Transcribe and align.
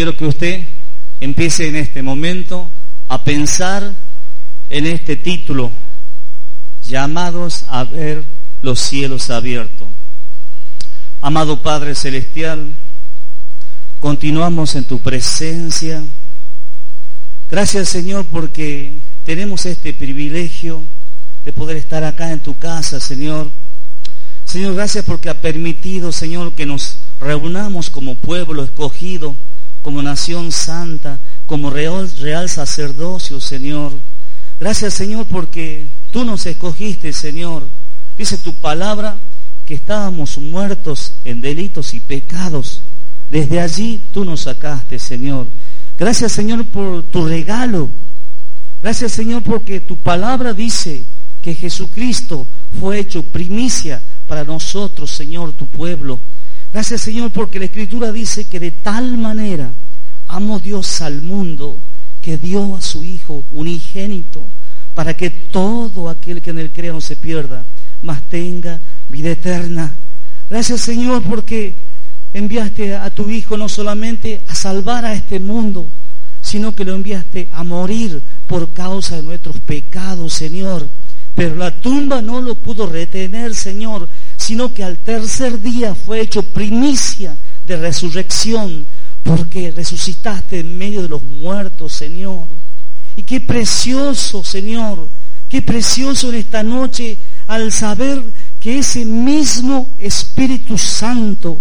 Quiero 0.00 0.16
que 0.16 0.24
usted 0.24 0.64
empiece 1.20 1.68
en 1.68 1.76
este 1.76 2.02
momento 2.02 2.70
a 3.08 3.22
pensar 3.22 3.92
en 4.70 4.86
este 4.86 5.14
título, 5.14 5.70
llamados 6.88 7.66
a 7.68 7.84
ver 7.84 8.24
los 8.62 8.80
cielos 8.80 9.28
abiertos. 9.28 9.88
Amado 11.20 11.60
Padre 11.60 11.94
Celestial, 11.94 12.74
continuamos 14.00 14.74
en 14.74 14.84
tu 14.84 15.00
presencia. 15.00 16.02
Gracias 17.50 17.90
Señor 17.90 18.24
porque 18.24 18.94
tenemos 19.26 19.66
este 19.66 19.92
privilegio 19.92 20.82
de 21.44 21.52
poder 21.52 21.76
estar 21.76 22.04
acá 22.04 22.32
en 22.32 22.40
tu 22.40 22.58
casa, 22.58 23.00
Señor. 23.00 23.50
Señor, 24.46 24.76
gracias 24.76 25.04
porque 25.04 25.28
ha 25.28 25.42
permitido, 25.42 26.10
Señor, 26.10 26.54
que 26.54 26.64
nos 26.64 26.96
reunamos 27.20 27.90
como 27.90 28.14
pueblo 28.14 28.64
escogido 28.64 29.36
como 29.82 30.02
nación 30.02 30.52
santa, 30.52 31.18
como 31.46 31.70
real, 31.70 32.48
sacerdocio, 32.48 33.40
Señor. 33.40 33.92
Gracias, 34.58 34.94
Señor, 34.94 35.26
porque 35.26 35.86
tú 36.12 36.24
nos 36.24 36.46
escogiste, 36.46 37.12
Señor. 37.12 37.66
Dice 38.16 38.38
tu 38.38 38.54
palabra 38.54 39.16
que 39.66 39.74
estábamos 39.74 40.38
muertos 40.38 41.14
en 41.24 41.40
delitos 41.40 41.94
y 41.94 42.00
pecados. 42.00 42.82
Desde 43.30 43.60
allí 43.60 44.02
tú 44.12 44.24
nos 44.24 44.40
sacaste, 44.40 44.98
Señor. 44.98 45.46
Gracias, 45.98 46.32
Señor, 46.32 46.64
por 46.66 47.02
tu 47.04 47.26
regalo. 47.26 47.88
Gracias, 48.82 49.12
Señor, 49.12 49.42
porque 49.42 49.80
tu 49.80 49.96
palabra 49.96 50.52
dice 50.52 51.04
que 51.42 51.54
Jesucristo 51.54 52.46
fue 52.78 52.98
hecho 52.98 53.22
primicia 53.22 54.02
para 54.26 54.44
nosotros, 54.44 55.10
Señor, 55.10 55.52
tu 55.52 55.66
pueblo. 55.66 56.18
Gracias 56.72 57.00
Señor 57.00 57.30
porque 57.30 57.58
la 57.58 57.64
Escritura 57.64 58.12
dice 58.12 58.44
que 58.44 58.60
de 58.60 58.70
tal 58.70 59.18
manera 59.18 59.70
amó 60.28 60.60
Dios 60.60 61.00
al 61.02 61.20
mundo 61.22 61.78
que 62.22 62.38
dio 62.38 62.76
a 62.76 62.80
su 62.80 63.02
Hijo 63.02 63.42
unigénito 63.52 64.44
para 64.94 65.16
que 65.16 65.30
todo 65.30 66.08
aquel 66.08 66.40
que 66.42 66.50
en 66.50 66.58
él 66.58 66.70
crea 66.70 66.92
no 66.92 67.00
se 67.00 67.16
pierda, 67.16 67.64
mas 68.02 68.22
tenga 68.28 68.80
vida 69.08 69.30
eterna. 69.30 69.94
Gracias 70.48 70.80
Señor 70.80 71.22
porque 71.22 71.74
enviaste 72.34 72.94
a 72.94 73.10
tu 73.10 73.28
Hijo 73.30 73.56
no 73.56 73.68
solamente 73.68 74.42
a 74.46 74.54
salvar 74.54 75.04
a 75.04 75.14
este 75.14 75.40
mundo, 75.40 75.86
sino 76.40 76.74
que 76.74 76.84
lo 76.84 76.94
enviaste 76.94 77.48
a 77.52 77.64
morir 77.64 78.22
por 78.46 78.70
causa 78.70 79.16
de 79.16 79.22
nuestros 79.22 79.58
pecados, 79.60 80.34
Señor. 80.34 80.88
Pero 81.34 81.54
la 81.54 81.70
tumba 81.70 82.20
no 82.22 82.40
lo 82.40 82.54
pudo 82.54 82.86
retener, 82.86 83.54
Señor, 83.54 84.08
sino 84.50 84.74
que 84.74 84.82
al 84.82 84.98
tercer 84.98 85.62
día 85.62 85.94
fue 85.94 86.20
hecho 86.20 86.42
primicia 86.42 87.36
de 87.68 87.76
resurrección, 87.76 88.84
porque 89.22 89.70
resucitaste 89.70 90.58
en 90.58 90.76
medio 90.76 91.02
de 91.02 91.08
los 91.08 91.22
muertos, 91.22 91.92
Señor. 91.92 92.48
Y 93.14 93.22
qué 93.22 93.40
precioso, 93.40 94.42
Señor, 94.42 95.08
qué 95.48 95.62
precioso 95.62 96.30
en 96.30 96.34
esta 96.34 96.64
noche 96.64 97.16
al 97.46 97.70
saber 97.70 98.24
que 98.58 98.80
ese 98.80 99.04
mismo 99.04 99.88
Espíritu 100.00 100.76
Santo 100.76 101.58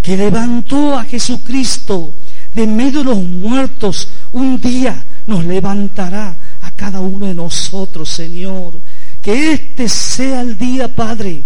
que 0.00 0.16
levantó 0.16 0.96
a 0.96 1.04
Jesucristo 1.04 2.14
de 2.54 2.66
medio 2.66 3.00
de 3.00 3.10
los 3.10 3.18
muertos, 3.18 4.08
un 4.32 4.58
día 4.58 5.04
nos 5.26 5.44
levantará 5.44 6.34
a 6.62 6.70
cada 6.70 6.98
uno 7.00 7.26
de 7.26 7.34
nosotros, 7.34 8.08
Señor. 8.08 8.80
Que 9.20 9.52
este 9.52 9.86
sea 9.86 10.40
el 10.40 10.56
día, 10.56 10.88
Padre, 10.88 11.44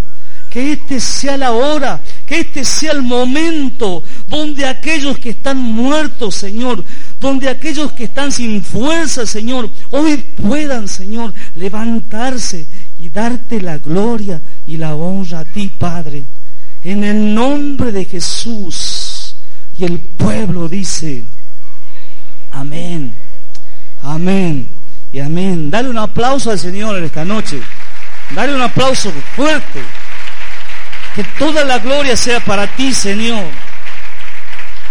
que 0.57 0.73
este 0.73 1.01
sea 1.01 1.37
la 1.37 1.53
hora, 1.53 2.01
que 2.25 2.41
este 2.41 2.65
sea 2.65 2.93
el 2.93 3.03
momento 3.03 4.03
donde 4.27 4.65
aquellos 4.65 5.19
que 5.19 5.29
están 5.29 5.59
muertos, 5.59 6.35
Señor, 6.35 6.83
donde 7.21 7.51
aquellos 7.51 7.93
que 7.93 8.05
están 8.05 8.33
sin 8.33 8.63
fuerza, 8.65 9.27
Señor, 9.27 9.69
hoy 9.91 10.17
puedan, 10.17 10.89
Señor, 10.89 11.35
levantarse 11.57 12.67
y 12.99 13.11
darte 13.11 13.61
la 13.61 13.77
gloria 13.77 14.41
y 14.67 14.79
la 14.79 14.95
honra 14.95 15.41
a 15.41 15.45
ti, 15.45 15.71
Padre. 15.79 16.23
En 16.83 17.05
el 17.05 17.35
nombre 17.35 17.93
de 17.93 18.07
Jesús. 18.07 19.35
Y 19.79 19.85
el 19.85 19.99
pueblo 19.99 20.71
dice, 20.71 21.23
amén, 22.51 23.15
amén 24.01 24.67
y 25.13 25.21
amén. 25.21 25.71
Dale 25.71 25.91
un 25.91 25.99
aplauso 25.99 26.51
al 26.51 26.59
Señor 26.59 26.97
en 26.97 27.05
esta 27.05 27.27
noche. 27.27 27.61
Dale 28.35 28.55
un 28.55 28.63
aplauso 28.63 29.13
fuerte. 29.35 29.83
Que 31.17 31.25
toda 31.39 31.65
la 31.65 31.79
gloria 31.79 32.15
sea 32.15 32.45
para 32.45 32.67
ti, 32.77 32.93
Señor. 32.93 33.47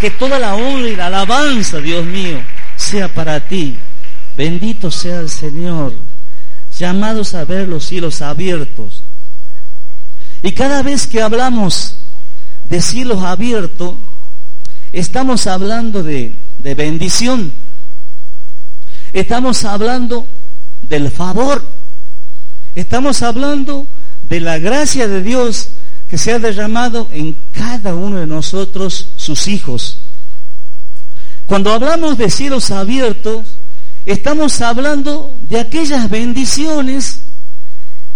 Que 0.02 0.10
toda 0.10 0.40
la 0.40 0.56
honra 0.56 0.90
y 0.90 0.96
la 0.96 1.06
alabanza, 1.06 1.78
Dios 1.78 2.04
mío, 2.04 2.42
sea 2.76 3.08
para 3.08 3.40
ti. 3.40 3.78
Bendito 4.36 4.90
sea 4.90 5.20
el 5.20 5.30
Señor. 5.30 5.94
Llamados 6.80 7.36
a 7.36 7.46
ver 7.46 7.68
los 7.68 7.86
cielos 7.86 8.24
abiertos. 8.24 9.04
Y 10.42 10.54
cada 10.54 10.82
vez 10.82 11.06
que 11.06 11.22
hablamos 11.22 11.96
de 12.70 12.82
cielos 12.82 13.24
abiertos, 13.24 13.94
estamos 14.94 15.46
hablando 15.46 16.02
de, 16.02 16.34
de 16.58 16.74
bendición. 16.74 17.54
Estamos 19.14 19.64
hablando 19.64 20.26
del 20.82 21.12
favor. 21.12 21.64
Estamos 22.74 23.22
hablando 23.22 23.86
de 24.24 24.40
la 24.40 24.58
gracia 24.58 25.08
de 25.08 25.22
Dios 25.22 25.70
que 26.10 26.18
se 26.18 26.34
ha 26.34 26.40
derramado 26.40 27.08
en 27.12 27.36
cada 27.52 27.96
uno 27.96 28.20
de 28.20 28.28
nosotros, 28.28 29.10
sus 29.16 29.48
hijos. 29.48 30.00
Cuando 31.46 31.74
hablamos 31.74 32.18
de 32.18 32.30
cielos 32.30 32.72
abiertos, 32.72 33.46
estamos 34.06 34.62
hablando 34.62 35.36
de 35.50 35.60
aquellas 35.60 36.10
bendiciones 36.10 37.20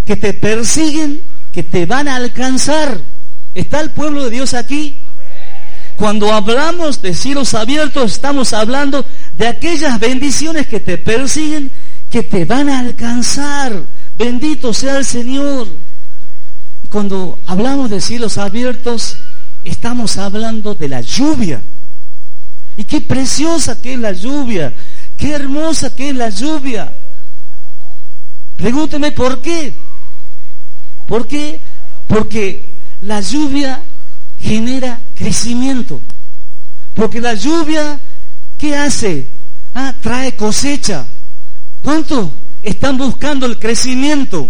que 0.05 0.15
te 0.15 0.33
persiguen, 0.33 1.21
que 1.51 1.63
te 1.63 1.85
van 1.85 2.07
a 2.07 2.15
alcanzar. 2.15 2.99
¿Está 3.55 3.81
el 3.81 3.91
pueblo 3.91 4.23
de 4.23 4.29
Dios 4.29 4.53
aquí? 4.53 4.97
Cuando 5.97 6.31
hablamos 6.33 7.01
de 7.01 7.13
cielos 7.13 7.53
abiertos, 7.53 8.13
estamos 8.13 8.53
hablando 8.53 9.05
de 9.37 9.47
aquellas 9.47 9.99
bendiciones 9.99 10.67
que 10.67 10.79
te 10.79 10.97
persiguen, 10.97 11.69
que 12.09 12.23
te 12.23 12.45
van 12.45 12.69
a 12.69 12.79
alcanzar. 12.79 13.83
Bendito 14.17 14.73
sea 14.73 14.97
el 14.97 15.05
Señor. 15.05 15.67
Cuando 16.89 17.37
hablamos 17.45 17.91
de 17.91 18.01
cielos 18.01 18.37
abiertos, 18.39 19.17
estamos 19.63 20.17
hablando 20.17 20.73
de 20.73 20.89
la 20.89 21.01
lluvia. 21.01 21.61
Y 22.77 22.83
qué 22.83 23.01
preciosa 23.01 23.79
que 23.79 23.93
es 23.93 23.99
la 23.99 24.11
lluvia, 24.11 24.73
qué 25.17 25.33
hermosa 25.33 25.93
que 25.93 26.09
es 26.09 26.15
la 26.15 26.29
lluvia. 26.29 26.91
Pregúnteme 28.55 29.11
por 29.11 29.41
qué. 29.41 29.73
¿Por 31.07 31.27
qué? 31.27 31.59
Porque 32.07 32.65
la 33.01 33.21
lluvia 33.21 33.83
genera 34.41 34.99
crecimiento. 35.15 36.01
Porque 36.95 37.21
la 37.21 37.35
lluvia, 37.35 37.99
¿qué 38.57 38.75
hace? 38.75 39.27
Ah, 39.75 39.93
trae 40.01 40.35
cosecha. 40.35 41.05
¿Cuánto 41.83 42.33
están 42.63 42.97
buscando 42.97 43.45
el 43.45 43.59
crecimiento? 43.59 44.49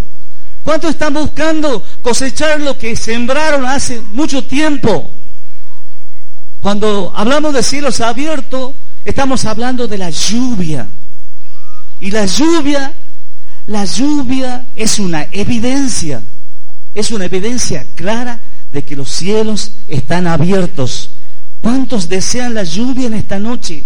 ¿Cuántos 0.69 0.91
están 0.91 1.15
buscando 1.15 1.83
cosechar 2.03 2.61
lo 2.61 2.77
que 2.77 2.95
sembraron 2.95 3.65
hace 3.65 3.99
mucho 4.13 4.43
tiempo? 4.43 5.09
Cuando 6.61 7.11
hablamos 7.15 7.55
de 7.55 7.63
cielos 7.63 8.01
abiertos, 8.01 8.75
estamos 9.03 9.45
hablando 9.45 9.87
de 9.87 9.97
la 9.97 10.11
lluvia. 10.11 10.87
Y 11.99 12.11
la 12.11 12.27
lluvia, 12.27 12.93
la 13.65 13.83
lluvia 13.83 14.67
es 14.75 14.99
una 14.99 15.25
evidencia, 15.31 16.21
es 16.93 17.09
una 17.09 17.25
evidencia 17.25 17.87
clara 17.95 18.39
de 18.71 18.83
que 18.83 18.95
los 18.95 19.09
cielos 19.09 19.71
están 19.87 20.27
abiertos. 20.27 21.09
¿Cuántos 21.61 22.07
desean 22.09 22.53
la 22.53 22.63
lluvia 22.63 23.07
en 23.07 23.15
esta 23.15 23.39
noche? 23.39 23.85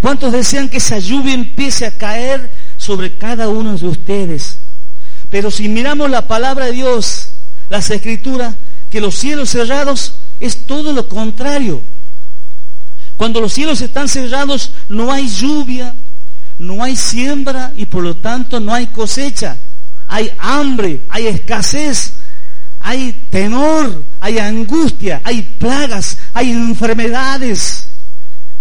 ¿Cuántos 0.00 0.32
desean 0.32 0.68
que 0.68 0.78
esa 0.78 0.98
lluvia 0.98 1.34
empiece 1.34 1.86
a 1.86 1.96
caer 1.96 2.50
sobre 2.76 3.16
cada 3.16 3.48
uno 3.48 3.78
de 3.78 3.86
ustedes? 3.86 4.58
Pero 5.30 5.50
si 5.50 5.68
miramos 5.68 6.10
la 6.10 6.26
palabra 6.26 6.66
de 6.66 6.72
Dios, 6.72 7.28
las 7.68 7.90
escrituras 7.90 8.54
que 8.90 9.00
los 9.00 9.14
cielos 9.14 9.50
cerrados 9.50 10.14
es 10.40 10.66
todo 10.66 10.92
lo 10.92 11.08
contrario. 11.08 11.82
Cuando 13.16 13.40
los 13.40 13.52
cielos 13.52 13.80
están 13.80 14.08
cerrados 14.08 14.72
no 14.88 15.12
hay 15.12 15.28
lluvia, 15.28 15.94
no 16.58 16.82
hay 16.82 16.96
siembra 16.96 17.72
y 17.76 17.86
por 17.86 18.02
lo 18.02 18.16
tanto 18.16 18.60
no 18.60 18.72
hay 18.72 18.86
cosecha. 18.86 19.56
Hay 20.06 20.32
hambre, 20.38 21.02
hay 21.10 21.26
escasez, 21.26 22.14
hay 22.80 23.12
temor, 23.30 24.04
hay 24.20 24.38
angustia, 24.38 25.20
hay 25.24 25.42
plagas, 25.42 26.16
hay 26.32 26.50
enfermedades. 26.50 27.84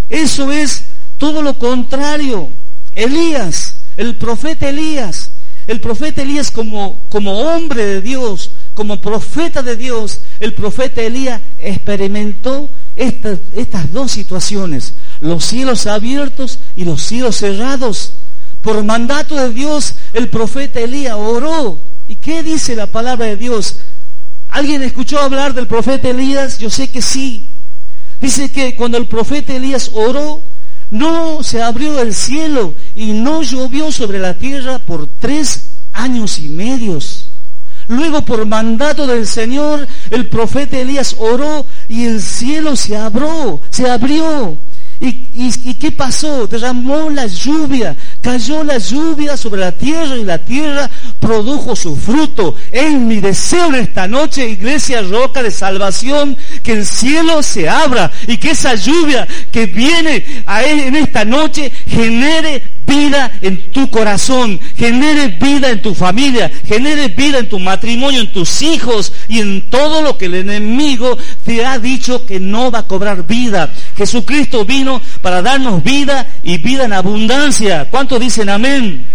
Eso 0.10 0.52
es 0.52 0.84
todo 1.18 1.42
lo 1.42 1.58
contrario. 1.58 2.50
Elías, 2.96 3.76
el 3.96 4.16
profeta 4.16 4.70
Elías, 4.70 5.30
el 5.68 5.82
profeta 5.82 6.22
Elías 6.22 6.50
como, 6.50 7.00
como 7.10 7.40
hombre 7.40 7.86
de 7.86 8.02
Dios, 8.02 8.52
como 8.74 9.02
profeta 9.02 9.62
de 9.62 9.76
Dios, 9.76 10.22
el 10.40 10.54
profeta 10.54 11.02
Elías 11.02 11.42
experimentó 11.60 12.70
estas, 12.96 13.40
estas 13.54 13.92
dos 13.92 14.12
situaciones, 14.12 14.94
los 15.20 15.44
cielos 15.46 15.86
abiertos 15.86 16.60
y 16.76 16.86
los 16.86 17.02
cielos 17.02 17.36
cerrados. 17.36 18.14
Por 18.62 18.82
mandato 18.84 19.36
de 19.36 19.52
Dios, 19.52 19.94
el 20.14 20.30
profeta 20.30 20.80
Elías 20.80 21.16
oró. 21.16 21.80
¿Y 22.08 22.16
qué 22.16 22.44
dice 22.44 22.76
la 22.76 22.88
palabra 22.88 23.26
de 23.26 23.36
Dios? 23.36 23.78
¿Alguien 24.50 24.82
escuchó 24.82 25.20
hablar 25.20 25.54
del 25.54 25.68
profeta 25.68 26.10
Elías? 26.10 26.58
Yo 26.58 26.70
sé 26.70 26.88
que 26.88 27.02
sí. 27.02 27.46
Dice 28.22 28.50
que 28.50 28.76
cuando 28.76 28.98
el 28.98 29.08
profeta 29.08 29.54
Elías 29.54 29.92
oró, 29.94 30.42
no 30.92 31.44
se 31.44 31.62
abrió 31.62 32.00
el 32.02 32.14
cielo 32.14 32.74
y 32.96 33.14
no 33.14 33.42
llovió 33.42 33.92
sobre 33.92 34.20
la 34.20 34.34
tierra 34.36 34.80
por 34.80 35.08
tres 35.20 35.66
años 35.94 36.40
y 36.40 36.50
medios. 36.50 37.26
Luego 37.88 38.22
por 38.24 38.46
mandato 38.46 39.08
del 39.08 39.26
Señor, 39.26 39.88
el 40.10 40.28
profeta 40.28 40.78
Elías 40.78 41.16
oró 41.20 41.66
y 41.88 42.06
el 42.06 42.22
cielo 42.22 42.76
se 42.76 42.98
abrió, 42.98 43.62
se 43.70 43.90
abrió. 43.90 44.58
¿Y, 45.00 45.76
qué 45.76 45.92
pasó? 45.92 46.48
Derramó 46.48 47.10
la 47.10 47.28
lluvia, 47.28 47.96
cayó 48.22 48.64
la 48.64 48.80
lluvia 48.80 49.38
sobre 49.38 49.62
la 49.62 49.72
tierra 49.72 50.18
y 50.18 50.24
la 50.24 50.40
tierra 50.40 50.90
produjo 51.20 51.76
su 51.76 51.96
fruto. 51.96 52.56
Es 52.72 52.94
mi 52.94 53.20
deseo 53.20 53.68
en 53.68 53.76
esta 53.76 54.08
noche, 54.08 54.50
iglesia 54.50 55.02
roca 55.04 55.44
de 55.44 55.52
salvación, 55.52 56.36
que 56.64 56.74
el 56.74 56.86
cielo 56.86 57.44
se 57.44 57.70
abra 57.70 58.12
y 58.26 58.38
que 58.38 58.52
esa 58.52 58.74
lluvia 58.74 59.28
que 59.52 59.68
viene 59.68 60.44
a 60.48 60.64
él 60.64 60.80
en 60.80 60.96
esta 60.96 61.24
noche 61.26 61.72
genere 61.86 62.77
vida 62.88 63.32
en 63.42 63.72
tu 63.72 63.90
corazón, 63.92 64.60
genere 64.76 65.28
vida 65.28 65.70
en 65.70 65.82
tu 65.82 65.94
familia, 65.94 66.50
genere 66.66 67.10
vida 67.10 67.40
en 67.40 67.50
tu 67.50 67.60
matrimonio, 67.60 68.22
en 68.22 68.32
tus 68.32 68.62
hijos 68.62 69.14
y 69.28 69.40
en 69.40 69.70
todo 69.70 70.02
lo 70.02 70.18
que 70.18 70.26
el 70.26 70.36
enemigo 70.36 71.18
te 71.46 71.66
ha 71.66 71.78
dicho 71.78 72.26
que 72.26 72.40
no 72.40 72.72
va 72.72 72.80
a 72.80 72.88
cobrar 72.88 73.28
vida. 73.28 73.72
Jesucristo 73.96 74.66
vino 74.66 75.02
para 75.22 75.42
darnos 75.42 75.84
vida 75.84 76.28
y 76.44 76.58
vida 76.58 76.86
en 76.86 76.94
abundancia. 76.94 77.90
¿Cuántos 77.92 78.20
dicen 78.20 78.50
amén? 78.50 79.06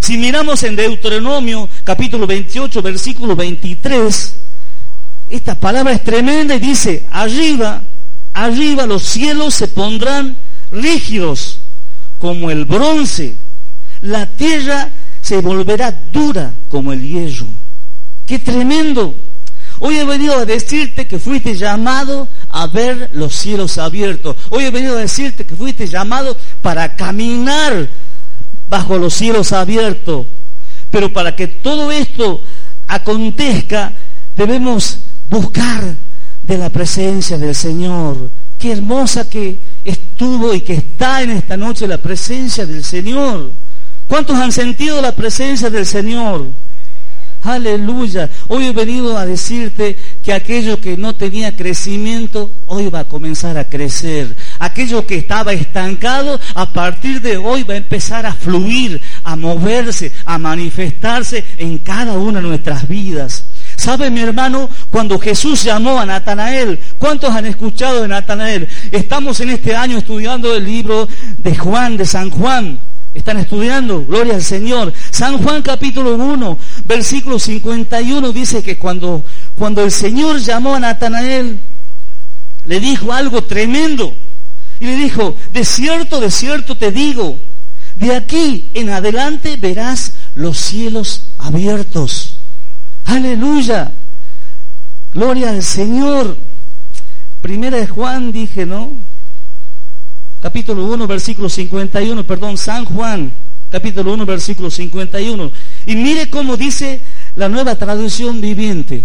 Si 0.00 0.16
miramos 0.16 0.62
en 0.62 0.76
Deuteronomio 0.76 1.68
capítulo 1.84 2.26
28, 2.26 2.80
versículo 2.80 3.36
23, 3.36 4.34
esta 5.28 5.54
palabra 5.56 5.92
es 5.92 6.04
tremenda 6.04 6.54
y 6.54 6.60
dice, 6.60 7.06
arriba, 7.10 7.82
arriba 8.32 8.86
los 8.86 9.02
cielos 9.02 9.54
se 9.54 9.68
pondrán 9.68 10.38
rígidos 10.70 11.57
como 12.18 12.50
el 12.50 12.64
bronce, 12.64 13.36
la 14.02 14.26
tierra 14.26 14.90
se 15.20 15.40
volverá 15.40 15.92
dura 16.12 16.52
como 16.70 16.92
el 16.92 17.02
hierro. 17.02 17.46
¡Qué 18.26 18.38
tremendo! 18.38 19.14
Hoy 19.80 19.96
he 19.96 20.04
venido 20.04 20.34
a 20.34 20.44
decirte 20.44 21.06
que 21.06 21.18
fuiste 21.18 21.54
llamado 21.54 22.28
a 22.50 22.66
ver 22.66 23.10
los 23.12 23.34
cielos 23.34 23.78
abiertos. 23.78 24.36
Hoy 24.50 24.64
he 24.64 24.70
venido 24.70 24.96
a 24.96 25.00
decirte 25.00 25.46
que 25.46 25.54
fuiste 25.54 25.86
llamado 25.86 26.36
para 26.62 26.96
caminar 26.96 27.88
bajo 28.68 28.98
los 28.98 29.14
cielos 29.14 29.52
abiertos. 29.52 30.26
Pero 30.90 31.12
para 31.12 31.36
que 31.36 31.46
todo 31.46 31.92
esto 31.92 32.42
acontezca, 32.88 33.92
debemos 34.36 34.98
buscar 35.30 35.94
de 36.42 36.58
la 36.58 36.70
presencia 36.70 37.38
del 37.38 37.54
Señor. 37.54 38.30
Qué 38.58 38.72
hermosa 38.72 39.28
que 39.28 39.58
estuvo 39.84 40.52
y 40.52 40.60
que 40.60 40.74
está 40.74 41.22
en 41.22 41.30
esta 41.30 41.56
noche 41.56 41.86
la 41.86 41.98
presencia 41.98 42.66
del 42.66 42.82
Señor. 42.84 43.52
¿Cuántos 44.08 44.36
han 44.36 44.52
sentido 44.52 45.00
la 45.00 45.14
presencia 45.14 45.70
del 45.70 45.86
Señor? 45.86 46.46
Aleluya. 47.42 48.28
Hoy 48.48 48.66
he 48.66 48.72
venido 48.72 49.16
a 49.16 49.24
decirte 49.24 49.96
que 50.24 50.32
aquello 50.32 50.80
que 50.80 50.96
no 50.96 51.14
tenía 51.14 51.54
crecimiento, 51.54 52.50
hoy 52.66 52.88
va 52.88 53.00
a 53.00 53.04
comenzar 53.04 53.56
a 53.56 53.68
crecer. 53.68 54.36
Aquello 54.58 55.06
que 55.06 55.16
estaba 55.16 55.52
estancado, 55.52 56.40
a 56.54 56.72
partir 56.72 57.20
de 57.20 57.36
hoy 57.36 57.62
va 57.62 57.74
a 57.74 57.78
empezar 57.78 58.26
a 58.26 58.34
fluir, 58.34 59.00
a 59.22 59.36
moverse, 59.36 60.10
a 60.24 60.36
manifestarse 60.36 61.44
en 61.58 61.78
cada 61.78 62.14
una 62.14 62.40
de 62.40 62.48
nuestras 62.48 62.88
vidas. 62.88 63.44
¿Sabe 63.78 64.10
mi 64.10 64.20
hermano? 64.20 64.68
Cuando 64.90 65.20
Jesús 65.20 65.62
llamó 65.62 66.00
a 66.00 66.04
Natanael, 66.04 66.80
¿cuántos 66.98 67.30
han 67.30 67.46
escuchado 67.46 68.02
de 68.02 68.08
Natanael? 68.08 68.66
Estamos 68.90 69.38
en 69.38 69.50
este 69.50 69.76
año 69.76 69.98
estudiando 69.98 70.52
el 70.52 70.64
libro 70.64 71.08
de 71.38 71.56
Juan, 71.56 71.96
de 71.96 72.04
San 72.04 72.28
Juan. 72.28 72.80
¿Están 73.14 73.38
estudiando? 73.38 74.04
Gloria 74.04 74.34
al 74.34 74.42
Señor. 74.42 74.92
San 75.10 75.38
Juan 75.38 75.62
capítulo 75.62 76.16
1, 76.16 76.58
versículo 76.86 77.38
51 77.38 78.32
dice 78.32 78.64
que 78.64 78.76
cuando, 78.76 79.24
cuando 79.54 79.84
el 79.84 79.92
Señor 79.92 80.40
llamó 80.40 80.74
a 80.74 80.80
Natanael, 80.80 81.60
le 82.64 82.80
dijo 82.80 83.12
algo 83.12 83.44
tremendo. 83.44 84.12
Y 84.80 84.86
le 84.86 84.96
dijo, 84.96 85.36
de 85.52 85.64
cierto, 85.64 86.20
de 86.20 86.32
cierto 86.32 86.76
te 86.76 86.90
digo, 86.90 87.38
de 87.94 88.16
aquí 88.16 88.70
en 88.74 88.90
adelante 88.90 89.56
verás 89.56 90.14
los 90.34 90.58
cielos 90.58 91.28
abiertos 91.38 92.37
Aleluya. 93.08 93.90
Gloria 95.14 95.50
al 95.50 95.62
Señor. 95.62 96.36
Primera 97.40 97.78
de 97.78 97.86
Juan 97.86 98.32
dije, 98.32 98.66
¿no? 98.66 98.92
Capítulo 100.42 100.84
1, 100.84 101.06
versículo 101.06 101.48
51, 101.48 102.22
perdón, 102.24 102.58
San 102.58 102.84
Juan, 102.84 103.32
capítulo 103.70 104.12
1, 104.12 104.26
versículo 104.26 104.70
51. 104.70 105.50
Y 105.86 105.96
mire 105.96 106.28
cómo 106.28 106.58
dice 106.58 107.00
la 107.34 107.48
nueva 107.48 107.76
traducción 107.76 108.42
viviente. 108.42 109.02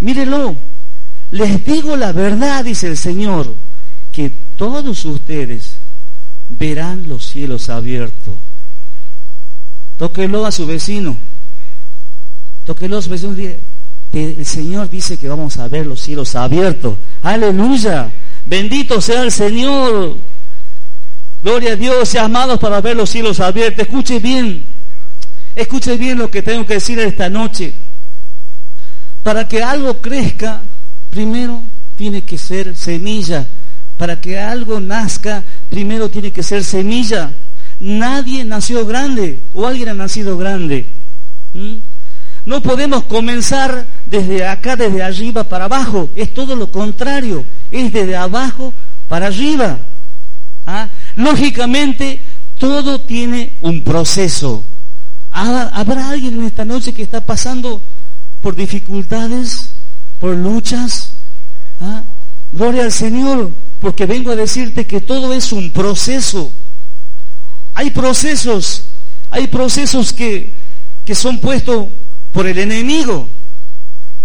Mírelo. 0.00 0.56
Les 1.30 1.64
digo 1.64 1.96
la 1.96 2.12
verdad, 2.12 2.64
dice 2.64 2.86
el 2.86 2.96
Señor, 2.96 3.54
que 4.12 4.32
todos 4.56 5.04
ustedes 5.04 5.76
verán 6.48 7.06
los 7.06 7.26
cielos 7.26 7.68
abiertos. 7.68 8.34
Tóquelo 9.98 10.46
a 10.46 10.52
su 10.52 10.66
vecino 10.66 11.16
Toque 12.66 12.88
los 12.88 13.08
vecinos 13.08 13.38
el 14.14 14.46
Señor 14.46 14.88
dice 14.88 15.16
que 15.16 15.28
vamos 15.28 15.56
a 15.58 15.66
ver 15.66 15.86
los 15.86 16.00
cielos 16.00 16.36
abiertos. 16.36 16.96
Aleluya. 17.22 18.12
Bendito 18.46 19.00
sea 19.00 19.22
el 19.22 19.32
Señor. 19.32 20.16
Gloria 21.42 21.72
a 21.72 21.76
Dios, 21.76 22.14
amados 22.14 22.60
para 22.60 22.80
ver 22.80 22.96
los 22.96 23.10
cielos 23.10 23.40
abiertos. 23.40 23.86
Escuche 23.86 24.20
bien. 24.20 24.64
Escuche 25.56 25.96
bien 25.96 26.18
lo 26.18 26.30
que 26.30 26.42
tengo 26.42 26.64
que 26.64 26.74
decir 26.74 26.98
esta 27.00 27.28
noche. 27.28 27.74
Para 29.22 29.48
que 29.48 29.62
algo 29.62 30.00
crezca, 30.00 30.62
primero 31.10 31.60
tiene 31.96 32.22
que 32.22 32.38
ser 32.38 32.76
semilla. 32.76 33.46
Para 33.96 34.20
que 34.20 34.38
algo 34.38 34.80
nazca, 34.80 35.42
primero 35.70 36.08
tiene 36.08 36.30
que 36.30 36.42
ser 36.42 36.62
semilla. 36.62 37.32
Nadie 37.80 38.44
nació 38.44 38.86
grande 38.86 39.40
o 39.54 39.66
alguien 39.66 39.88
ha 39.88 39.94
nacido 39.94 40.38
grande. 40.38 40.86
¿Mm? 41.52 41.93
No 42.46 42.60
podemos 42.60 43.04
comenzar 43.04 43.86
desde 44.04 44.46
acá, 44.46 44.76
desde 44.76 45.02
arriba 45.02 45.44
para 45.44 45.64
abajo. 45.64 46.10
Es 46.14 46.34
todo 46.34 46.56
lo 46.56 46.70
contrario. 46.70 47.44
Es 47.70 47.92
desde 47.92 48.16
abajo 48.16 48.74
para 49.08 49.28
arriba. 49.28 49.78
¿Ah? 50.66 50.88
Lógicamente, 51.16 52.20
todo 52.58 53.00
tiene 53.00 53.52
un 53.60 53.82
proceso. 53.82 54.62
¿Habrá 55.30 56.10
alguien 56.10 56.34
en 56.34 56.44
esta 56.44 56.64
noche 56.64 56.92
que 56.92 57.02
está 57.02 57.24
pasando 57.24 57.82
por 58.40 58.54
dificultades, 58.54 59.70
por 60.20 60.34
luchas? 60.34 61.10
¿Ah? 61.80 62.02
Gloria 62.52 62.84
al 62.84 62.92
Señor, 62.92 63.50
porque 63.80 64.06
vengo 64.06 64.30
a 64.30 64.36
decirte 64.36 64.86
que 64.86 65.00
todo 65.00 65.32
es 65.32 65.50
un 65.50 65.70
proceso. 65.70 66.52
Hay 67.74 67.90
procesos, 67.90 68.84
hay 69.30 69.48
procesos 69.48 70.12
que, 70.12 70.52
que 71.04 71.14
son 71.14 71.40
puestos 71.40 71.88
por 72.34 72.46
el 72.46 72.58
enemigo. 72.58 73.30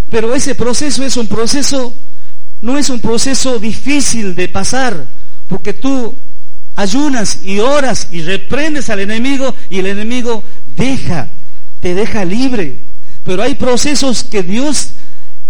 Pero 0.10 0.36
ese 0.36 0.56
proceso 0.56 1.06
es 1.06 1.16
un 1.16 1.28
proceso, 1.28 1.94
no 2.62 2.78
es 2.78 2.90
un 2.90 3.00
proceso 3.00 3.60
difícil 3.60 4.36
de 4.36 4.50
pasar, 4.50 5.08
porque 5.48 5.72
tú 5.74 6.16
ayunas 6.76 7.40
y 7.44 7.60
oras 7.60 8.08
y 8.12 8.22
reprendes 8.22 8.90
al 8.90 9.00
enemigo 9.00 9.54
y 9.70 9.80
el 9.80 9.86
enemigo 9.86 10.44
deja, 10.76 11.30
te 11.82 11.94
deja 11.94 12.26
libre. 12.26 12.80
pero 13.24 13.44
hay 13.44 13.54
procesos 13.54 14.24
que 14.24 14.42
Dios, 14.42 14.92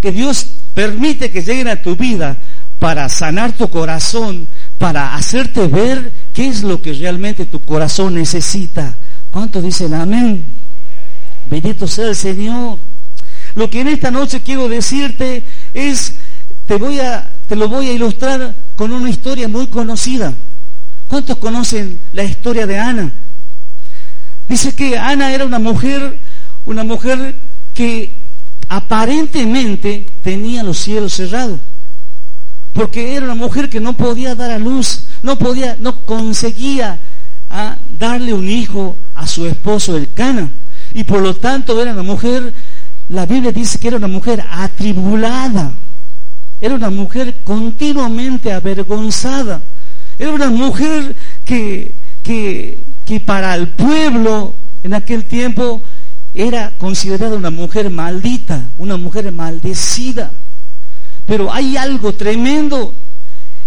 que 0.02 0.12
Dios 0.12 0.48
permite 0.74 1.32
que 1.32 1.42
lleguen 1.42 1.70
a 1.70 1.82
tu 1.82 1.96
vida 1.96 2.38
para 2.78 3.08
sanar 3.08 3.54
tu 3.54 3.70
corazón, 3.70 4.48
para 4.78 5.16
hacerte 5.16 5.68
ver 5.68 6.12
qué 6.34 6.48
es 6.48 6.64
lo 6.64 6.82
que 6.82 6.92
realmente 6.92 7.46
tu 7.46 7.60
corazón 7.62 8.16
necesita. 8.16 8.98
¿Cuántos 9.32 9.64
dicen 9.64 9.94
amén? 9.94 10.59
Bendito 11.50 11.88
sea 11.88 12.10
el 12.10 12.16
Señor. 12.16 12.78
Lo 13.56 13.70
que 13.70 13.82
en 13.82 13.88
esta 13.88 14.12
noche 14.12 14.42
quiero 14.42 14.70
decirte 14.70 15.44
es, 15.74 16.14
te 16.66 16.76
voy 16.76 17.00
a, 17.00 17.32
te 17.48 17.56
lo 17.56 17.68
voy 17.68 17.90
a 17.90 17.94
ilustrar 17.94 18.56
con 18.76 18.92
una 18.92 19.10
historia 19.10 19.48
muy 19.48 19.68
conocida. 19.68 20.34
¿Cuántos 21.08 21.38
conocen 21.38 22.00
la 22.14 22.24
historia 22.24 22.68
de 22.68 22.78
Ana? 22.78 23.12
Dice 24.48 24.74
que 24.74 24.98
Ana 24.98 25.34
era 25.34 25.46
una 25.46 25.60
mujer, 25.60 26.20
una 26.66 26.84
mujer 26.84 27.36
que 27.74 28.14
aparentemente 28.68 30.06
tenía 30.24 30.64
los 30.64 30.78
cielos 30.78 31.14
cerrados, 31.14 31.60
porque 32.74 33.16
era 33.16 33.26
una 33.26 33.36
mujer 33.36 33.70
que 33.70 33.80
no 33.80 33.94
podía 33.94 34.36
dar 34.36 34.52
a 34.52 34.60
luz, 34.60 35.06
no 35.24 35.38
podía, 35.38 35.76
no 35.80 36.02
conseguía 36.02 37.00
ah, 37.50 37.78
darle 37.98 38.34
un 38.34 38.48
hijo 38.48 38.96
a 39.16 39.26
su 39.28 39.48
esposo 39.48 39.98
el 39.98 40.12
Cana, 40.14 40.52
y 40.94 41.04
por 41.04 41.22
lo 41.22 41.36
tanto 41.36 41.82
era 41.82 41.94
una 41.94 42.04
mujer, 42.04 42.54
la 43.10 43.26
Biblia 43.26 43.52
dice 43.52 43.80
que 43.80 43.88
era 43.90 43.98
una 43.98 44.08
mujer 44.08 44.44
atribulada, 44.50 45.74
era 46.62 46.76
una 46.76 46.90
mujer 46.90 47.38
continuamente 47.44 48.52
avergonzada, 48.52 49.62
era 50.18 50.32
una 50.32 50.50
mujer 50.50 51.16
que, 51.46 51.94
que, 52.24 52.80
que 53.06 53.20
para 53.20 53.56
el 53.56 53.70
pueblo 53.70 54.56
en 54.84 54.94
aquel 54.94 55.26
tiempo 55.26 55.82
era 56.34 56.72
considerada 56.78 57.36
una 57.36 57.50
mujer 57.50 57.90
maldita, 57.90 58.64
una 58.78 58.98
mujer 58.98 59.32
maldecida. 59.32 60.32
Pero 61.26 61.54
hay 61.54 61.78
algo 61.78 62.14
tremendo 62.14 62.94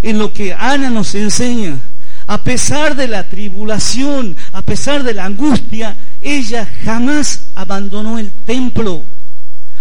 en 0.02 0.18
lo 0.18 0.32
que 0.32 0.52
Ana 0.52 0.90
nos 0.90 1.14
enseña. 1.14 1.78
A 2.26 2.42
pesar 2.42 2.96
de 2.96 3.08
la 3.08 3.28
tribulación, 3.28 4.36
a 4.52 4.62
pesar 4.62 5.02
de 5.02 5.14
la 5.14 5.24
angustia, 5.24 5.96
ella 6.20 6.68
jamás 6.84 7.46
abandonó 7.54 8.18
el 8.18 8.30
templo. 8.46 9.02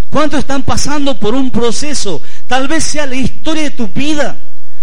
¿Cuántos 0.10 0.39
están 0.39 0.63
pasando 0.63 1.17
por 1.17 1.36
un 1.36 1.51
proceso? 1.51 2.21
Tal 2.48 2.67
vez 2.67 2.83
sea 2.83 3.05
la 3.05 3.15
historia 3.15 3.63
de 3.63 3.71
tu 3.71 3.88
vida. 3.88 4.38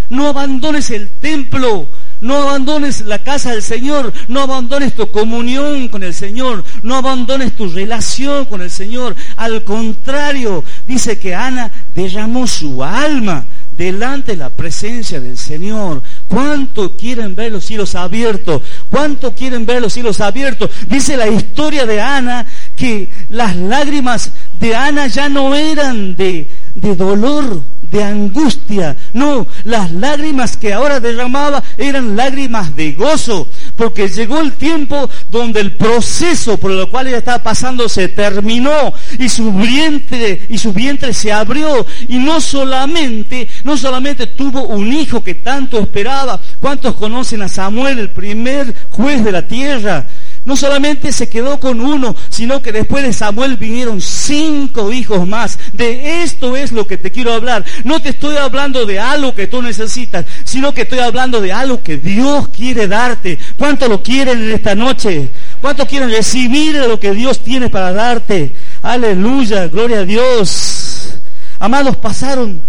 No 0.08 0.28
abandones 0.28 0.90
el 0.90 1.10
templo, 1.10 1.86
no 2.22 2.34
abandones 2.36 3.02
la 3.02 3.18
casa 3.18 3.50
del 3.50 3.62
Señor, 3.62 4.12
no 4.28 4.40
abandones 4.40 4.94
tu 4.94 5.10
comunión 5.10 5.88
con 5.88 6.02
el 6.02 6.14
Señor, 6.14 6.64
no 6.82 6.96
abandones 6.96 7.54
tu 7.54 7.68
relación 7.68 8.46
con 8.46 8.62
el 8.62 8.70
Señor. 8.70 9.14
Al 9.36 9.64
contrario, 9.64 10.64
dice 10.86 11.18
que 11.18 11.34
Ana 11.34 11.70
derramó 11.94 12.46
su 12.46 12.82
alma 12.82 13.44
delante 13.78 14.32
de 14.32 14.38
la 14.38 14.50
presencia 14.50 15.20
del 15.20 15.38
Señor. 15.38 16.02
¿Cuánto 16.26 16.96
quieren 16.96 17.36
ver 17.36 17.52
los 17.52 17.64
cielos 17.64 17.94
abiertos? 17.94 18.60
¿Cuánto 18.90 19.32
quieren 19.32 19.64
ver 19.64 19.80
los 19.80 19.92
cielos 19.92 20.20
abiertos? 20.20 20.68
Dice 20.88 21.16
la 21.16 21.28
historia 21.28 21.86
de 21.86 22.00
Ana 22.00 22.44
que 22.76 23.08
las 23.30 23.54
lágrimas 23.56 24.32
de 24.58 24.74
Ana 24.74 25.06
ya 25.06 25.28
no 25.28 25.54
eran 25.54 26.16
de, 26.16 26.50
de 26.74 26.96
dolor, 26.96 27.62
de 27.90 28.02
angustia. 28.02 28.96
No, 29.12 29.46
las 29.64 29.90
lágrimas 29.92 30.56
que 30.56 30.72
ahora 30.72 31.00
derramaba 31.00 31.62
eran 31.76 32.16
lágrimas 32.16 32.74
de 32.76 32.92
gozo, 32.92 33.48
porque 33.76 34.08
llegó 34.08 34.40
el 34.40 34.52
tiempo 34.52 35.08
donde 35.30 35.60
el 35.60 35.72
proceso 35.76 36.58
por 36.58 36.70
el 36.70 36.88
cual 36.88 37.08
ella 37.08 37.18
estaba 37.18 37.42
pasando 37.42 37.88
se 37.88 38.08
terminó 38.08 38.92
y 39.18 39.28
su 39.28 39.52
vientre 39.52 40.42
y 40.48 40.58
su 40.58 40.72
vientre 40.72 41.12
se 41.12 41.32
abrió 41.32 41.86
y 42.08 42.18
no 42.18 42.40
solamente 42.40 43.48
no 43.64 43.76
solamente 43.76 44.26
tuvo 44.26 44.62
un 44.62 44.92
hijo 44.92 45.22
que 45.22 45.34
tanto 45.34 45.78
esperaba. 45.78 46.40
¿Cuántos 46.60 46.94
conocen 46.94 47.42
a 47.42 47.48
Samuel, 47.48 47.98
el 47.98 48.10
primer 48.10 48.74
juez 48.90 49.24
de 49.24 49.32
la 49.32 49.46
tierra? 49.46 50.06
No 50.48 50.56
solamente 50.56 51.12
se 51.12 51.28
quedó 51.28 51.60
con 51.60 51.78
uno, 51.78 52.16
sino 52.30 52.62
que 52.62 52.72
después 52.72 53.04
de 53.04 53.12
Samuel 53.12 53.58
vinieron 53.58 54.00
cinco 54.00 54.90
hijos 54.90 55.28
más. 55.28 55.58
De 55.74 56.22
esto 56.22 56.56
es 56.56 56.72
lo 56.72 56.86
que 56.86 56.96
te 56.96 57.10
quiero 57.10 57.34
hablar. 57.34 57.66
No 57.84 58.00
te 58.00 58.08
estoy 58.08 58.38
hablando 58.38 58.86
de 58.86 58.98
algo 58.98 59.34
que 59.34 59.46
tú 59.46 59.60
necesitas, 59.60 60.24
sino 60.44 60.72
que 60.72 60.82
estoy 60.82 61.00
hablando 61.00 61.42
de 61.42 61.52
algo 61.52 61.82
que 61.82 61.98
Dios 61.98 62.48
quiere 62.48 62.88
darte. 62.88 63.38
¿Cuánto 63.58 63.88
lo 63.88 64.02
quieren 64.02 64.42
en 64.42 64.52
esta 64.52 64.74
noche? 64.74 65.28
¿Cuánto 65.60 65.86
quieren 65.86 66.10
recibir 66.10 66.76
lo 66.76 66.98
que 66.98 67.12
Dios 67.12 67.40
tiene 67.40 67.68
para 67.68 67.92
darte? 67.92 68.54
Aleluya, 68.80 69.68
gloria 69.68 69.98
a 69.98 70.04
Dios. 70.06 71.10
Amados, 71.58 71.94
pasaron, 71.98 72.62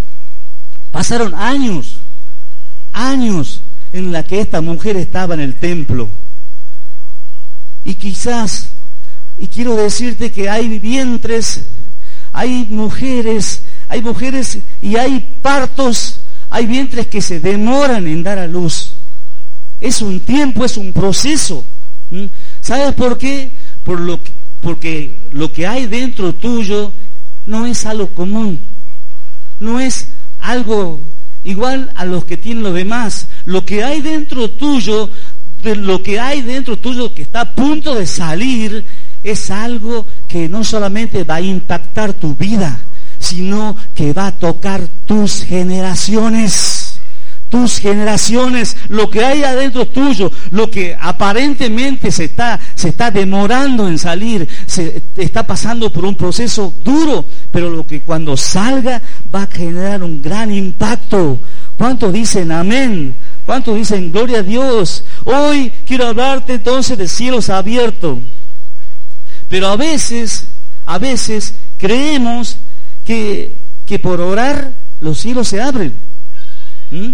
pasaron 0.91 1.33
años, 1.33 2.01
años 2.91 3.61
en 3.93 4.11
la 4.11 4.23
que 4.23 4.41
esta 4.41 4.59
mujer 4.59 4.97
estaba 4.97 5.33
en 5.33 5.39
el 5.39 5.55
templo 5.55 6.09
y 7.83 7.95
quizás, 7.95 8.69
y 9.37 9.47
quiero 9.47 9.75
decirte 9.75 10.31
que 10.31 10.49
hay 10.49 10.79
vientres, 10.79 11.61
hay 12.33 12.67
mujeres, 12.69 13.61
hay 13.87 14.01
mujeres 14.01 14.59
y 14.81 14.95
hay 14.97 15.35
partos, 15.41 16.21
hay 16.49 16.65
vientres 16.65 17.07
que 17.07 17.21
se 17.21 17.39
demoran 17.39 18.07
en 18.07 18.23
dar 18.23 18.39
a 18.39 18.47
luz. 18.47 18.93
Es 19.81 20.01
un 20.01 20.19
tiempo, 20.19 20.65
es 20.65 20.77
un 20.77 20.91
proceso. 20.91 21.65
¿Sabes 22.61 22.93
por 22.95 23.17
qué? 23.17 23.51
Por 23.83 23.99
lo 23.99 24.19
porque 24.61 25.17
lo 25.31 25.53
que 25.53 25.65
hay 25.65 25.87
dentro 25.87 26.33
tuyo 26.33 26.91
no 27.45 27.65
es 27.65 27.85
algo 27.85 28.09
común, 28.09 28.59
no 29.59 29.79
es 29.79 30.09
algo 30.41 30.99
igual 31.43 31.91
a 31.95 32.05
los 32.05 32.25
que 32.25 32.37
tienen 32.37 32.63
los 32.63 32.73
demás. 32.73 33.27
Lo 33.45 33.65
que 33.65 33.83
hay 33.83 34.01
dentro 34.01 34.49
tuyo 34.49 35.09
lo 35.63 36.01
que 36.01 36.19
hay 36.19 36.41
dentro 36.41 36.77
tuyo 36.77 37.13
que 37.13 37.21
está 37.21 37.41
a 37.41 37.53
punto 37.53 37.95
de 37.95 38.05
salir 38.05 38.85
es 39.23 39.51
algo 39.51 40.05
que 40.27 40.47
no 40.47 40.63
solamente 40.63 41.23
va 41.23 41.35
a 41.35 41.41
impactar 41.41 42.13
tu 42.13 42.35
vida, 42.35 42.79
sino 43.19 43.75
que 43.93 44.13
va 44.13 44.27
a 44.27 44.31
tocar 44.31 44.87
tus 45.05 45.43
generaciones. 45.43 46.85
Tus 47.49 47.79
generaciones, 47.79 48.77
lo 48.89 49.09
que 49.09 49.25
hay 49.25 49.43
adentro 49.43 49.87
tuyo, 49.87 50.31
lo 50.51 50.69
que 50.69 50.95
aparentemente 50.99 52.11
se 52.11 52.25
está, 52.25 52.59
se 52.75 52.89
está 52.89 53.09
demorando 53.09 53.87
en 53.87 53.97
salir, 53.97 54.47
se 54.67 55.01
está 55.17 55.47
pasando 55.47 55.91
por 55.91 56.05
un 56.05 56.13
proceso 56.13 56.71
duro, 56.83 57.25
pero 57.51 57.71
lo 57.71 57.87
que 57.87 58.01
cuando 58.01 58.37
salga 58.37 59.01
va 59.33 59.43
a 59.43 59.47
generar 59.47 60.03
un 60.03 60.21
gran 60.21 60.53
impacto. 60.53 61.39
¿Cuántos 61.75 62.13
dicen 62.13 62.51
amén? 62.51 63.15
¿Cuántos 63.49 63.75
dicen 63.77 64.11
gloria 64.11 64.41
a 64.41 64.43
Dios? 64.43 65.03
Hoy 65.25 65.73
quiero 65.87 66.05
hablarte 66.05 66.53
entonces 66.53 66.95
de 66.99 67.07
cielos 67.07 67.49
abiertos. 67.49 68.19
Pero 69.47 69.69
a 69.69 69.75
veces, 69.75 70.45
a 70.85 70.99
veces 70.99 71.55
creemos 71.79 72.57
que, 73.03 73.57
que 73.87 73.97
por 73.97 74.21
orar 74.21 74.75
los 75.01 75.17
cielos 75.17 75.47
se 75.47 75.59
abren. 75.59 75.95
¿Mm? 76.91 77.13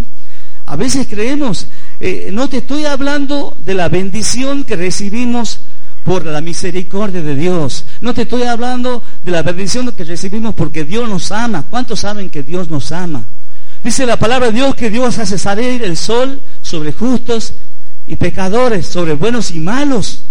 A 0.66 0.76
veces 0.76 1.08
creemos, 1.08 1.68
eh, 2.02 2.32
no 2.34 2.50
te 2.50 2.58
estoy 2.58 2.84
hablando 2.84 3.56
de 3.64 3.74
la 3.74 3.88
bendición 3.88 4.66
que 4.66 4.76
recibimos 4.76 5.62
por 6.04 6.26
la 6.26 6.42
misericordia 6.42 7.22
de 7.22 7.36
Dios. 7.38 7.86
No 8.02 8.14
te 8.14 8.24
estoy 8.24 8.44
hablando 8.44 9.02
de 9.24 9.32
la 9.32 9.42
bendición 9.42 9.90
que 9.94 10.04
recibimos 10.04 10.54
porque 10.54 10.84
Dios 10.84 11.08
nos 11.08 11.32
ama. 11.32 11.64
¿Cuántos 11.70 12.02
saben 12.02 12.30
que 12.30 12.44
Dios 12.44 12.70
nos 12.70 12.92
ama? 12.92 13.24
Dice 13.86 14.08
la 14.08 14.18
palabra 14.18 14.48
de 14.48 14.54
Dios 14.54 14.74
que 14.74 14.90
Dios 14.90 15.20
hace 15.20 15.38
salir 15.38 15.84
el 15.84 15.96
sol 15.96 16.42
sobre 16.64 16.92
justos 16.92 17.54
y 18.08 18.16
pecadores, 18.16 18.88
sobre 18.88 19.14
buenos 19.14 19.52
y 19.52 19.60
malos. 19.60 20.24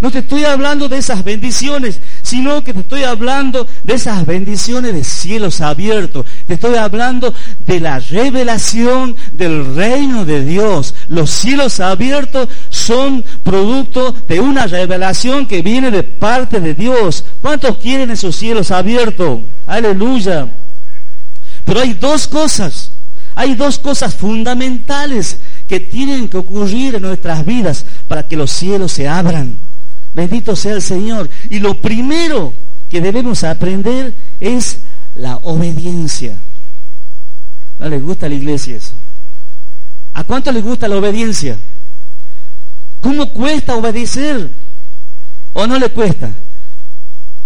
No 0.00 0.10
te 0.10 0.20
estoy 0.20 0.46
hablando 0.46 0.88
de 0.88 0.96
esas 0.96 1.22
bendiciones, 1.22 2.00
sino 2.22 2.64
que 2.64 2.72
te 2.72 2.80
estoy 2.80 3.02
hablando 3.02 3.68
de 3.84 3.92
esas 3.92 4.24
bendiciones 4.24 4.94
de 4.94 5.04
cielos 5.04 5.60
abiertos. 5.60 6.24
Te 6.46 6.54
estoy 6.54 6.76
hablando 6.76 7.34
de 7.66 7.80
la 7.80 7.98
revelación 7.98 9.14
del 9.34 9.76
reino 9.76 10.24
de 10.24 10.42
Dios. 10.42 10.94
Los 11.08 11.28
cielos 11.28 11.80
abiertos 11.80 12.48
son 12.70 13.22
producto 13.42 14.16
de 14.26 14.40
una 14.40 14.66
revelación 14.66 15.44
que 15.44 15.60
viene 15.60 15.90
de 15.90 16.02
parte 16.02 16.60
de 16.60 16.72
Dios. 16.72 17.26
¿Cuántos 17.42 17.76
quieren 17.76 18.10
esos 18.10 18.34
cielos 18.36 18.70
abiertos? 18.70 19.40
Aleluya. 19.66 20.48
Pero 21.66 21.80
hay 21.80 21.92
dos 21.92 22.26
cosas 22.26 22.92
hay 23.34 23.54
dos 23.54 23.78
cosas 23.78 24.14
fundamentales 24.14 25.38
que 25.68 25.80
tienen 25.80 26.28
que 26.28 26.36
ocurrir 26.36 26.96
en 26.96 27.02
nuestras 27.02 27.44
vidas 27.44 27.84
para 28.08 28.26
que 28.26 28.36
los 28.36 28.50
cielos 28.50 28.92
se 28.92 29.08
abran. 29.08 29.56
Bendito 30.14 30.54
sea 30.56 30.74
el 30.74 30.82
Señor. 30.82 31.30
Y 31.48 31.58
lo 31.60 31.74
primero 31.74 32.52
que 32.90 33.00
debemos 33.00 33.44
aprender 33.44 34.14
es 34.40 34.80
la 35.14 35.36
obediencia. 35.36 36.36
¿No 37.78 37.88
les 37.88 38.02
gusta 38.02 38.26
a 38.26 38.28
la 38.28 38.34
iglesia 38.34 38.76
eso? 38.76 38.92
¿A 40.14 40.24
cuánto 40.24 40.52
les 40.52 40.62
gusta 40.62 40.88
la 40.88 40.96
obediencia? 40.96 41.56
¿Cómo 43.00 43.30
cuesta 43.30 43.74
obedecer? 43.74 44.50
¿O 45.54 45.66
no 45.66 45.78
le 45.78 45.88
cuesta? 45.88 46.30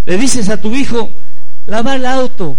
Le 0.04 0.18
dices 0.18 0.48
a 0.48 0.60
tu 0.60 0.74
hijo, 0.74 1.10
lavar 1.66 1.96
el 1.96 2.06
auto. 2.06 2.56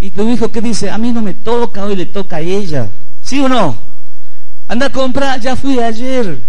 Y 0.00 0.10
tu 0.10 0.28
hijo 0.28 0.50
que 0.50 0.60
dice, 0.60 0.90
a 0.90 0.98
mí 0.98 1.12
no 1.12 1.22
me 1.22 1.34
toca, 1.34 1.84
hoy 1.84 1.96
le 1.96 2.06
toca 2.06 2.36
a 2.36 2.40
ella. 2.40 2.88
¿Sí 3.22 3.40
o 3.40 3.48
no? 3.48 3.76
Anda 4.68 4.86
a 4.86 4.92
comprar, 4.92 5.40
ya 5.40 5.56
fui 5.56 5.78
ayer. 5.78 6.42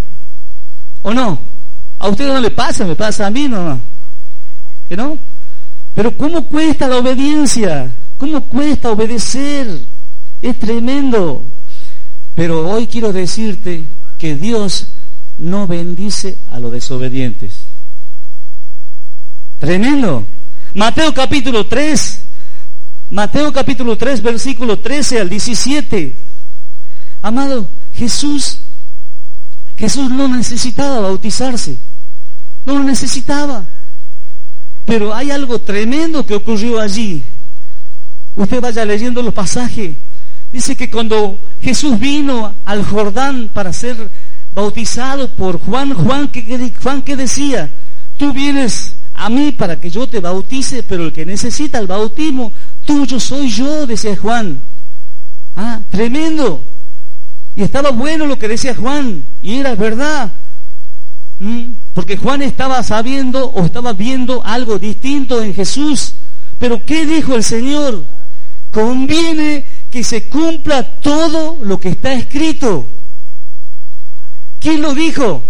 ¿O 1.01 1.13
no? 1.13 1.39
A 1.99 2.09
usted 2.09 2.27
no 2.27 2.39
le 2.39 2.51
pasa, 2.51 2.85
me 2.85 2.95
pasa 2.95 3.27
a 3.27 3.31
mí, 3.31 3.47
¿no? 3.47 3.79
¿Que 4.89 4.97
no? 4.97 5.17
Pero 5.95 6.15
¿cómo 6.15 6.45
cuesta 6.47 6.87
la 6.87 6.97
obediencia? 6.97 7.91
¿Cómo 8.17 8.45
cuesta 8.45 8.91
obedecer? 8.91 9.81
Es 10.41 10.59
tremendo. 10.59 11.43
Pero 12.35 12.69
hoy 12.69 12.87
quiero 12.87 13.11
decirte 13.11 13.83
que 14.17 14.35
Dios 14.35 14.89
no 15.37 15.67
bendice 15.67 16.37
a 16.51 16.59
los 16.59 16.71
desobedientes. 16.71 17.53
Tremendo. 19.59 20.25
Mateo 20.73 21.13
capítulo 21.13 21.65
3, 21.65 22.19
Mateo 23.09 23.53
capítulo 23.53 23.97
3, 23.97 24.21
versículo 24.21 24.79
13 24.79 25.21
al 25.21 25.29
17. 25.29 26.15
Amado, 27.21 27.69
Jesús, 27.93 28.59
Jesús 29.77 30.11
no 30.11 30.27
necesitaba 30.27 30.99
bautizarse, 30.99 31.77
no 32.65 32.77
lo 32.77 32.83
necesitaba. 32.83 33.65
Pero 34.85 35.13
hay 35.13 35.31
algo 35.31 35.59
tremendo 35.59 36.25
que 36.25 36.35
ocurrió 36.35 36.79
allí. 36.79 37.23
Usted 38.35 38.61
vaya 38.61 38.85
leyendo 38.85 39.21
los 39.21 39.33
pasajes. 39.33 39.95
Dice 40.51 40.75
que 40.75 40.89
cuando 40.89 41.39
Jesús 41.61 41.99
vino 41.99 42.53
al 42.65 42.85
Jordán 42.85 43.49
para 43.53 43.73
ser 43.73 44.09
bautizado 44.53 45.33
por 45.35 45.59
Juan, 45.59 45.93
Juan, 45.93 46.29
¿qué, 46.29 46.73
Juan 46.81 47.01
qué 47.01 47.15
decía? 47.15 47.69
Tú 48.17 48.33
vienes 48.33 48.93
a 49.13 49.29
mí 49.29 49.51
para 49.51 49.79
que 49.79 49.89
yo 49.89 50.07
te 50.07 50.19
bautice, 50.19 50.83
pero 50.83 51.05
el 51.05 51.13
que 51.13 51.25
necesita 51.25 51.79
el 51.79 51.87
bautismo 51.87 52.53
tuyo 52.87 53.19
soy 53.19 53.49
yo, 53.49 53.85
decía 53.85 54.17
Juan. 54.17 54.59
Ah, 55.55 55.81
tremendo. 55.91 56.63
Y 57.55 57.61
estaba 57.61 57.91
bueno 57.91 58.25
lo 58.25 58.39
que 58.39 58.47
decía 58.47 58.75
Juan, 58.75 59.23
y 59.41 59.57
era 59.59 59.75
verdad. 59.75 60.31
¿Mm? 61.39 61.73
Porque 61.93 62.17
Juan 62.17 62.41
estaba 62.41 62.81
sabiendo 62.81 63.49
o 63.49 63.65
estaba 63.65 63.93
viendo 63.93 64.43
algo 64.43 64.79
distinto 64.79 65.43
en 65.43 65.53
Jesús. 65.53 66.13
Pero 66.57 66.83
¿qué 66.83 67.05
dijo 67.05 67.35
el 67.35 67.43
Señor? 67.43 68.05
Conviene 68.71 69.65
que 69.91 70.03
se 70.03 70.23
cumpla 70.29 70.83
todo 70.99 71.57
lo 71.61 71.79
que 71.79 71.89
está 71.89 72.13
escrito. 72.13 72.87
¿Quién 74.59 74.81
lo 74.81 74.93
dijo? 74.95 75.43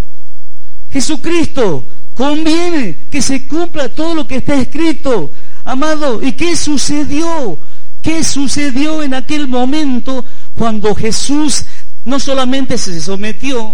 Jesucristo. 0.91 1.85
Conviene 2.15 2.97
que 3.11 3.21
se 3.21 3.47
cumpla 3.47 3.89
todo 3.89 4.15
lo 4.15 4.27
que 4.27 4.37
está 4.37 4.55
escrito. 4.55 5.31
Amado, 5.67 6.23
¿y 6.23 6.31
qué 6.31 6.55
sucedió? 6.55 7.59
¿Qué 8.01 8.23
sucedió 8.23 9.03
en 9.03 9.13
aquel 9.13 9.49
momento 9.49 10.23
cuando 10.55 10.95
Jesús 10.95 11.65
no 12.05 12.21
solamente 12.21 12.77
se 12.77 13.01
sometió, 13.01 13.73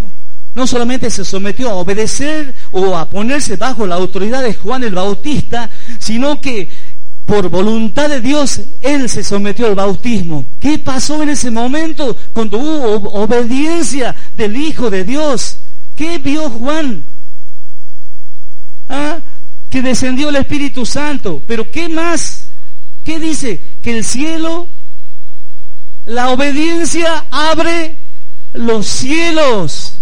no 0.55 0.65
solamente 0.65 1.11
se 1.11 1.23
sometió 1.23 1.69
a 1.69 1.75
obedecer 1.75 2.55
o 2.71 2.97
a 2.97 3.07
ponerse 3.07 3.57
bajo 3.57 3.85
la 3.85 3.93
autoridad 3.93 4.41
de 4.41 4.55
Juan 4.55 4.83
el 4.83 4.95
Bautista, 4.95 5.69
sino 5.99 6.41
que 6.41 6.67
por 7.27 7.49
voluntad 7.49 8.09
de 8.09 8.21
Dios, 8.21 8.61
Él 8.81 9.07
se 9.07 9.23
sometió 9.23 9.67
al 9.67 9.75
bautismo. 9.75 10.47
¿Qué 10.59 10.79
pasó 10.79 11.21
en 11.21 11.29
ese 11.29 11.51
momento 11.51 12.17
cuando 12.33 12.57
hubo 12.57 13.11
obediencia 13.21 14.15
del 14.35 14.57
Hijo 14.57 14.89
de 14.89 15.03
Dios? 15.03 15.57
¿Qué 15.95 16.17
vio 16.17 16.49
Juan? 16.49 17.03
¿Ah? 18.89 19.19
Que 19.73 19.81
descendió 19.81 20.29
el 20.29 20.35
Espíritu 20.35 20.85
Santo. 20.85 21.41
Pero 21.47 21.71
¿qué 21.71 21.89
más? 21.89 22.49
¿Qué 23.03 23.19
dice? 23.19 23.59
Que 23.81 23.97
el 23.97 24.05
cielo, 24.05 24.67
la 26.05 26.29
obediencia 26.29 27.25
abre 27.31 27.95
los 28.53 28.85
cielos. 28.85 29.95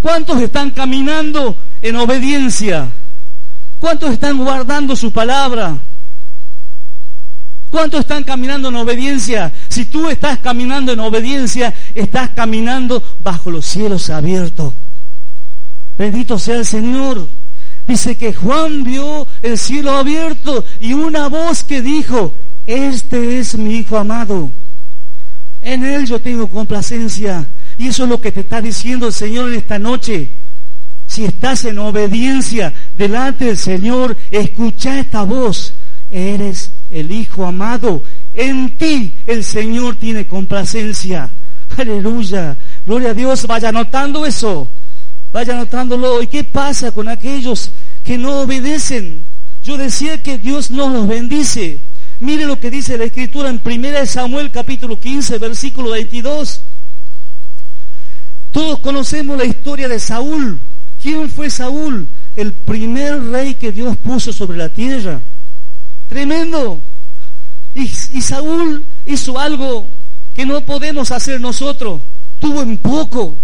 ¿Cuántos 0.00 0.40
están 0.40 0.70
caminando 0.70 1.58
en 1.80 1.96
obediencia? 1.96 2.88
¿Cuántos 3.80 4.12
están 4.12 4.38
guardando 4.38 4.94
su 4.94 5.10
palabra? 5.10 5.78
¿Cuántos 7.68 7.98
están 7.98 8.22
caminando 8.22 8.68
en 8.68 8.76
obediencia? 8.76 9.52
Si 9.70 9.86
tú 9.86 10.08
estás 10.08 10.38
caminando 10.38 10.92
en 10.92 11.00
obediencia, 11.00 11.74
estás 11.96 12.30
caminando 12.30 13.02
bajo 13.24 13.50
los 13.50 13.66
cielos 13.66 14.08
abiertos. 14.08 14.72
Bendito 15.98 16.38
sea 16.38 16.58
el 16.58 16.64
Señor. 16.64 17.41
Dice 17.86 18.16
que 18.16 18.32
Juan 18.32 18.84
vio 18.84 19.26
el 19.42 19.58
cielo 19.58 19.92
abierto 19.92 20.64
y 20.80 20.92
una 20.92 21.28
voz 21.28 21.64
que 21.64 21.82
dijo, 21.82 22.34
este 22.66 23.40
es 23.40 23.56
mi 23.56 23.76
Hijo 23.76 23.98
amado. 23.98 24.50
En 25.62 25.84
él 25.84 26.06
yo 26.06 26.20
tengo 26.20 26.48
complacencia. 26.48 27.46
Y 27.78 27.88
eso 27.88 28.04
es 28.04 28.08
lo 28.08 28.20
que 28.20 28.32
te 28.32 28.40
está 28.40 28.60
diciendo 28.60 29.06
el 29.06 29.12
Señor 29.12 29.48
en 29.50 29.58
esta 29.58 29.78
noche. 29.78 30.30
Si 31.06 31.24
estás 31.24 31.64
en 31.64 31.78
obediencia 31.78 32.72
delante 32.96 33.46
del 33.46 33.58
Señor, 33.58 34.16
escucha 34.30 34.98
esta 34.98 35.22
voz. 35.22 35.74
Eres 36.10 36.70
el 36.90 37.10
Hijo 37.10 37.46
amado. 37.46 38.04
En 38.34 38.76
ti 38.76 39.14
el 39.26 39.44
Señor 39.44 39.96
tiene 39.96 40.26
complacencia. 40.26 41.30
Aleluya. 41.76 42.56
Gloria 42.86 43.10
a 43.10 43.14
Dios. 43.14 43.46
Vaya 43.46 43.72
notando 43.72 44.26
eso. 44.26 44.70
Vaya 45.32 45.54
notándolo. 45.54 46.22
¿Y 46.22 46.26
qué 46.26 46.44
pasa 46.44 46.92
con 46.92 47.08
aquellos 47.08 47.70
que 48.04 48.18
no 48.18 48.40
obedecen? 48.40 49.24
Yo 49.64 49.76
decía 49.76 50.22
que 50.22 50.38
Dios 50.38 50.70
no 50.70 50.88
los 50.88 51.06
bendice. 51.08 51.80
Mire 52.20 52.44
lo 52.44 52.60
que 52.60 52.70
dice 52.70 52.98
la 52.98 53.04
Escritura 53.04 53.48
en 53.48 53.60
1 53.64 54.06
Samuel 54.06 54.50
capítulo 54.50 54.98
15, 54.98 55.38
versículo 55.38 55.90
22. 55.90 56.60
Todos 58.52 58.78
conocemos 58.80 59.38
la 59.38 59.44
historia 59.44 59.88
de 59.88 59.98
Saúl. 59.98 60.60
¿Quién 61.02 61.28
fue 61.30 61.50
Saúl? 61.50 62.06
El 62.36 62.52
primer 62.52 63.24
rey 63.24 63.54
que 63.54 63.72
Dios 63.72 63.96
puso 63.96 64.32
sobre 64.32 64.58
la 64.58 64.68
tierra. 64.68 65.20
Tremendo. 66.08 66.80
Y, 67.74 67.88
Saúl 67.88 68.84
hizo 69.06 69.38
algo 69.38 69.86
que 70.34 70.44
no 70.44 70.60
podemos 70.60 71.10
hacer 71.10 71.40
nosotros. 71.40 72.02
Tuvo 72.38 72.62
en 72.62 72.76
poco 72.76 73.36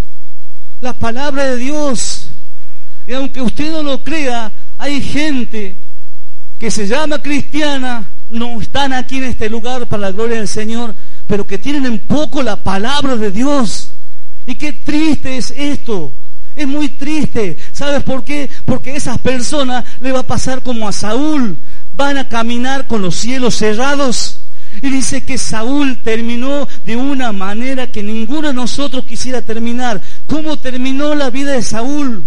la 0.81 0.93
palabra 0.93 1.45
de 1.45 1.57
Dios. 1.57 2.31
Y 3.07 3.15
aunque 3.15 3.41
usted 3.41 3.73
no 3.73 3.83
lo 3.83 4.03
crea, 4.03 4.53
hay 4.77 5.01
gente 5.01 5.77
que 6.59 6.71
se 6.71 6.87
llama 6.87 7.23
cristiana, 7.23 8.09
no 8.31 8.61
están 8.61 8.93
aquí 8.93 9.19
en 9.19 9.25
este 9.25 9.49
lugar 9.49 9.87
para 9.87 10.03
la 10.03 10.13
gloria 10.13 10.37
del 10.37 10.49
Señor, 10.49 10.95
pero 11.27 11.47
que 11.47 11.59
tienen 11.59 11.87
en 11.87 11.99
poco 11.99 12.43
la 12.43 12.57
palabra 12.57 13.17
de 13.17 13.31
Dios. 13.31 13.91
Y 14.47 14.55
qué 14.55 14.73
triste 14.73 15.37
es 15.37 15.53
esto. 15.57 16.13
Es 16.57 16.67
muy 16.67 16.89
triste. 16.89 17.57
¿Sabes 17.73 18.03
por 18.03 18.25
qué? 18.25 18.51
Porque 18.65 18.91
a 18.91 18.97
esas 18.97 19.19
personas 19.19 19.85
le 20.01 20.13
va 20.13 20.21
a 20.21 20.27
pasar 20.27 20.63
como 20.63 20.89
a 20.89 20.93
Saúl 20.93 21.57
van 21.99 22.17
a 22.17 22.29
caminar 22.29 22.87
con 22.87 23.03
los 23.03 23.17
cielos 23.17 23.57
cerrados. 23.57 24.38
Y 24.83 24.91
dice 24.91 25.25
que 25.25 25.39
Saúl 25.39 25.99
terminó 26.03 26.67
de 26.85 26.97
una 26.97 27.33
manera 27.33 27.91
que 27.91 28.03
ninguno 28.03 28.49
de 28.49 28.55
nosotros 28.55 29.05
quisiera 29.05 29.43
terminar. 29.43 30.01
¿Cómo 30.27 30.57
terminó 30.57 31.15
la 31.15 31.31
vida 31.31 31.53
de 31.53 31.63
Saúl? 31.63 32.25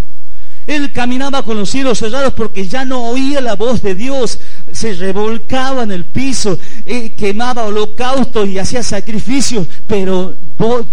Él 0.67 0.91
caminaba 0.91 1.43
con 1.43 1.57
los 1.57 1.69
cielos 1.69 1.97
cerrados 1.97 2.33
porque 2.33 2.67
ya 2.67 2.85
no 2.85 3.03
oía 3.09 3.41
la 3.41 3.55
voz 3.55 3.81
de 3.81 3.95
Dios, 3.95 4.39
se 4.71 4.93
revolcaba 4.93 5.83
en 5.83 5.91
el 5.91 6.05
piso, 6.05 6.57
eh, 6.85 7.13
quemaba 7.17 7.65
holocaustos 7.65 8.47
y 8.47 8.59
hacía 8.59 8.83
sacrificios, 8.83 9.67
pero 9.87 10.35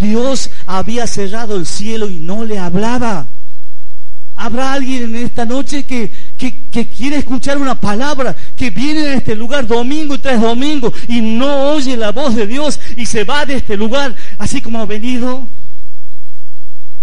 Dios 0.00 0.50
había 0.66 1.06
cerrado 1.06 1.56
el 1.56 1.66
cielo 1.66 2.08
y 2.08 2.18
no 2.18 2.44
le 2.44 2.58
hablaba. 2.58 3.26
Habrá 4.40 4.74
alguien 4.74 5.16
en 5.16 5.26
esta 5.26 5.44
noche 5.44 5.82
que, 5.82 6.12
quiere 6.96 7.16
escuchar 7.16 7.58
una 7.58 7.74
palabra, 7.74 8.36
que 8.56 8.70
viene 8.70 9.00
a 9.00 9.14
este 9.14 9.34
lugar 9.34 9.66
domingo 9.66 10.16
tras 10.20 10.40
domingo 10.40 10.92
y 11.08 11.20
no 11.20 11.72
oye 11.72 11.96
la 11.96 12.12
voz 12.12 12.36
de 12.36 12.46
Dios 12.46 12.78
y 12.96 13.04
se 13.04 13.24
va 13.24 13.44
de 13.44 13.56
este 13.56 13.76
lugar 13.76 14.14
así 14.38 14.60
como 14.60 14.78
ha 14.78 14.86
venido. 14.86 15.44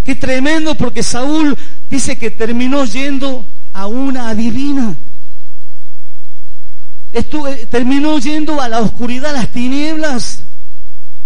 Qué 0.02 0.14
tremendo 0.14 0.76
porque 0.76 1.02
Saúl 1.02 1.54
dice 1.90 2.16
que 2.16 2.30
terminó 2.30 2.86
yendo 2.86 3.44
a 3.74 3.86
una 3.86 4.30
adivina. 4.30 4.96
terminó 7.70 8.18
yendo 8.18 8.62
a 8.62 8.68
la 8.70 8.80
oscuridad, 8.80 9.32
a 9.32 9.40
las 9.40 9.52
tinieblas, 9.52 10.42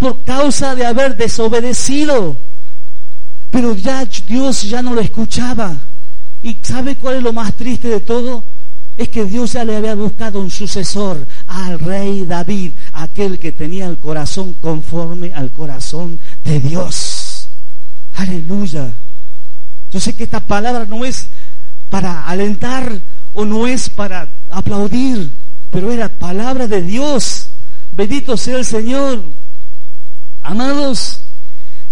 por 0.00 0.24
causa 0.24 0.74
de 0.74 0.86
haber 0.86 1.16
desobedecido. 1.16 2.36
Pero 3.52 3.76
ya 3.76 4.04
Dios 4.26 4.64
ya 4.64 4.82
no 4.82 4.92
lo 4.92 5.00
escuchaba. 5.00 5.76
¿Y 6.42 6.56
sabe 6.62 6.96
cuál 6.96 7.16
es 7.16 7.22
lo 7.22 7.32
más 7.32 7.54
triste 7.54 7.88
de 7.88 8.00
todo? 8.00 8.42
Es 8.96 9.08
que 9.08 9.24
Dios 9.24 9.52
ya 9.52 9.64
le 9.64 9.76
había 9.76 9.94
buscado 9.94 10.40
un 10.40 10.50
sucesor 10.50 11.26
al 11.46 11.78
rey 11.78 12.24
David, 12.24 12.72
aquel 12.92 13.38
que 13.38 13.52
tenía 13.52 13.86
el 13.86 13.98
corazón 13.98 14.54
conforme 14.60 15.32
al 15.32 15.50
corazón 15.52 16.18
de 16.44 16.60
Dios. 16.60 17.46
Aleluya. 18.14 18.92
Yo 19.92 20.00
sé 20.00 20.14
que 20.14 20.24
esta 20.24 20.40
palabra 20.40 20.84
no 20.84 21.04
es 21.04 21.28
para 21.88 22.26
alentar 22.26 23.00
o 23.32 23.44
no 23.44 23.66
es 23.66 23.90
para 23.90 24.28
aplaudir, 24.50 25.30
pero 25.70 25.92
era 25.92 26.08
palabra 26.08 26.66
de 26.66 26.82
Dios. 26.82 27.48
Bendito 27.92 28.36
sea 28.36 28.58
el 28.58 28.64
Señor. 28.64 29.24
Amados, 30.42 31.20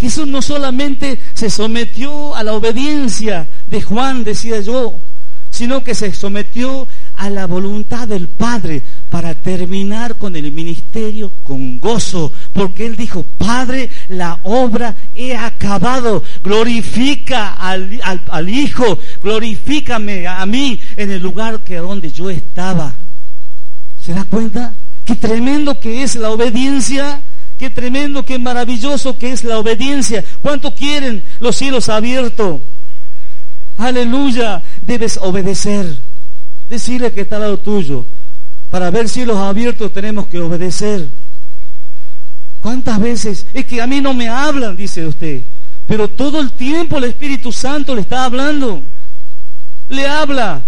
Jesús 0.01 0.27
no 0.27 0.43
solamente 0.43 1.19
se 1.35 1.51
sometió 1.51 2.35
a 2.35 2.45
la 2.45 2.53
obediencia 2.53 3.49
de 3.67 3.83
Juan, 3.83 4.25
decía 4.25 4.61
yo, 4.61 4.95
sino 5.51 5.83
que 5.83 5.95
se 5.95 6.13
sometió 6.15 6.87
a 7.15 7.31
la 7.31 7.47
voluntad 7.47 8.07
del 8.07 8.29
Padre 8.29 8.83
para 9.11 9.35
terminar 9.35 10.17
con 10.17 10.37
el 10.37 10.53
ministerio 10.53 11.33
con 11.43 11.81
gozo, 11.81 12.33
porque 12.53 12.87
Él 12.87 12.97
dijo, 12.97 13.25
Padre, 13.39 13.91
la 14.09 14.39
obra 14.45 14.95
he 15.17 15.35
acabado, 15.37 16.23
glorifica 16.45 17.55
al, 17.55 18.49
Hijo, 18.49 18.99
glorifícame 19.23 20.27
a 20.27 20.47
mí 20.47 20.81
en 20.97 21.11
el 21.11 21.23
lugar 21.23 21.61
que 21.61 21.77
donde 21.77 22.13
yo 22.13 22.31
estaba. 22.31 22.95
¿Se 24.01 24.15
da 24.15 24.25
cuenta? 24.25 24.75
Qué 25.05 25.17
tremendo 25.17 25.81
que 25.81 26.03
es 26.03 26.15
la 26.15 26.31
obediencia. 26.31 27.21
Qué 27.59 27.71
tremendo, 27.71 28.25
qué 28.25 28.39
maravilloso 28.39 29.19
que 29.19 29.33
es 29.33 29.43
la 29.43 29.59
obediencia. 29.59 30.25
¿Cuánto 30.41 30.75
quieren 30.75 31.25
los 31.41 31.57
cielos 31.57 31.89
abiertos? 31.89 32.61
Aleluya. 33.77 34.63
Debes 34.83 35.19
obedecer. 35.21 35.99
Decirle 36.71 37.13
que 37.13 37.23
está 37.23 37.37
al 37.37 37.43
lado 37.43 37.59
tuyo. 37.59 38.07
Para 38.71 38.91
ver 38.91 39.09
cielos 39.09 39.39
abiertos 39.39 39.93
tenemos 39.93 40.29
que 40.29 40.39
obedecer. 40.39 41.09
¿Cuántas 42.61 43.01
veces? 43.01 43.47
Es 43.53 43.65
que 43.67 43.83
a 43.83 43.87
mí 43.87 44.01
no 44.01 44.15
me 44.15 44.29
hablan, 44.29 44.77
dice 44.77 45.05
usted. 45.05 45.43
Pero 45.89 46.07
todo 46.07 46.41
el 46.41 46.53
tiempo 46.53 46.99
el 46.99 47.05
Espíritu 47.05 47.51
Santo 47.51 47.95
le 47.95 48.03
está 48.03 48.25
hablando. 48.25 48.83
Le 49.89 50.07
habla. 50.07 50.63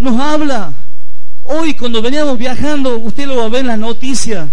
Nos 0.00 0.18
habla. 0.18 0.72
Hoy 1.44 1.74
cuando 1.74 2.02
veníamos 2.02 2.38
viajando, 2.38 2.96
usted 2.98 3.26
lo 3.26 3.36
va 3.36 3.44
a 3.44 3.48
ver 3.50 3.60
en 3.60 3.66
la 3.68 3.76
noticia. 3.76 4.48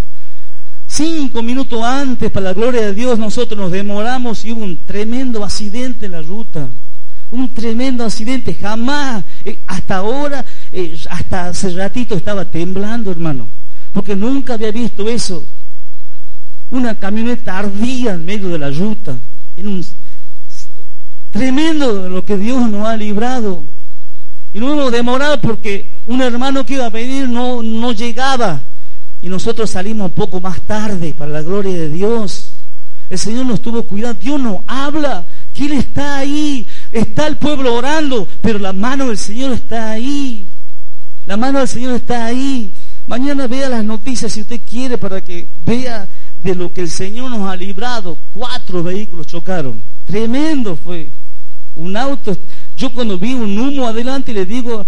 Cinco 1.01 1.41
minutos 1.41 1.83
antes, 1.83 2.29
para 2.29 2.49
la 2.49 2.53
gloria 2.53 2.81
de 2.83 2.93
Dios, 2.93 3.17
nosotros 3.17 3.59
nos 3.59 3.71
demoramos 3.71 4.45
y 4.45 4.51
hubo 4.51 4.63
un 4.63 4.77
tremendo 4.85 5.43
accidente 5.43 6.05
en 6.05 6.11
la 6.11 6.21
ruta. 6.21 6.67
Un 7.31 7.49
tremendo 7.55 8.05
accidente. 8.05 8.53
Jamás, 8.53 9.23
eh, 9.43 9.57
hasta 9.65 9.95
ahora, 9.95 10.45
eh, 10.71 10.95
hasta 11.09 11.47
hace 11.47 11.71
ratito 11.71 12.13
estaba 12.13 12.45
temblando, 12.45 13.09
hermano. 13.09 13.47
Porque 13.91 14.15
nunca 14.15 14.53
había 14.53 14.71
visto 14.71 15.09
eso. 15.09 15.43
Una 16.69 16.93
camioneta 16.93 17.57
ardía 17.57 18.13
en 18.13 18.23
medio 18.23 18.49
de 18.49 18.59
la 18.59 18.69
ruta. 18.69 19.17
En 19.57 19.69
un 19.69 19.85
tremendo 21.31 22.09
lo 22.09 22.23
que 22.23 22.37
Dios 22.37 22.69
nos 22.69 22.87
ha 22.87 22.95
librado. 22.95 23.63
Y 24.53 24.59
no 24.59 24.73
hemos 24.73 24.91
demorado 24.91 25.41
porque 25.41 25.89
un 26.05 26.21
hermano 26.21 26.63
que 26.63 26.75
iba 26.75 26.85
a 26.85 26.89
venir 26.91 27.27
no, 27.27 27.63
no 27.63 27.91
llegaba. 27.91 28.61
Y 29.21 29.29
nosotros 29.29 29.69
salimos 29.69 30.05
un 30.05 30.15
poco 30.15 30.41
más 30.41 30.61
tarde 30.61 31.13
para 31.13 31.31
la 31.31 31.41
gloria 31.41 31.73
de 31.73 31.89
Dios. 31.89 32.51
El 33.09 33.19
Señor 33.19 33.45
nos 33.45 33.61
tuvo 33.61 33.83
cuidado. 33.83 34.15
Dios 34.15 34.39
nos 34.39 34.57
habla. 34.67 35.25
Que 35.53 35.65
Él 35.65 35.73
está 35.73 36.19
ahí. 36.19 36.65
Está 36.91 37.27
el 37.27 37.37
pueblo 37.37 37.75
orando. 37.75 38.27
Pero 38.41 38.57
la 38.57 38.73
mano 38.73 39.07
del 39.07 39.17
Señor 39.17 39.51
está 39.51 39.91
ahí. 39.91 40.47
La 41.25 41.37
mano 41.37 41.59
del 41.59 41.67
Señor 41.67 41.95
está 41.95 42.25
ahí. 42.25 42.71
Mañana 43.07 43.47
vea 43.47 43.69
las 43.69 43.83
noticias 43.83 44.31
si 44.31 44.41
usted 44.41 44.61
quiere 44.67 44.97
para 44.97 45.21
que 45.21 45.47
vea 45.65 46.07
de 46.43 46.55
lo 46.55 46.71
que 46.71 46.81
el 46.81 46.89
Señor 46.89 47.29
nos 47.29 47.49
ha 47.49 47.55
librado. 47.55 48.17
Cuatro 48.33 48.81
vehículos 48.81 49.27
chocaron. 49.27 49.81
Tremendo 50.05 50.75
fue. 50.75 51.09
Un 51.75 51.95
auto. 51.97 52.35
Yo 52.77 52.91
cuando 52.91 53.17
vi 53.17 53.33
un 53.33 53.57
humo 53.59 53.87
adelante 53.87 54.33
le 54.33 54.45
digo, 54.45 54.85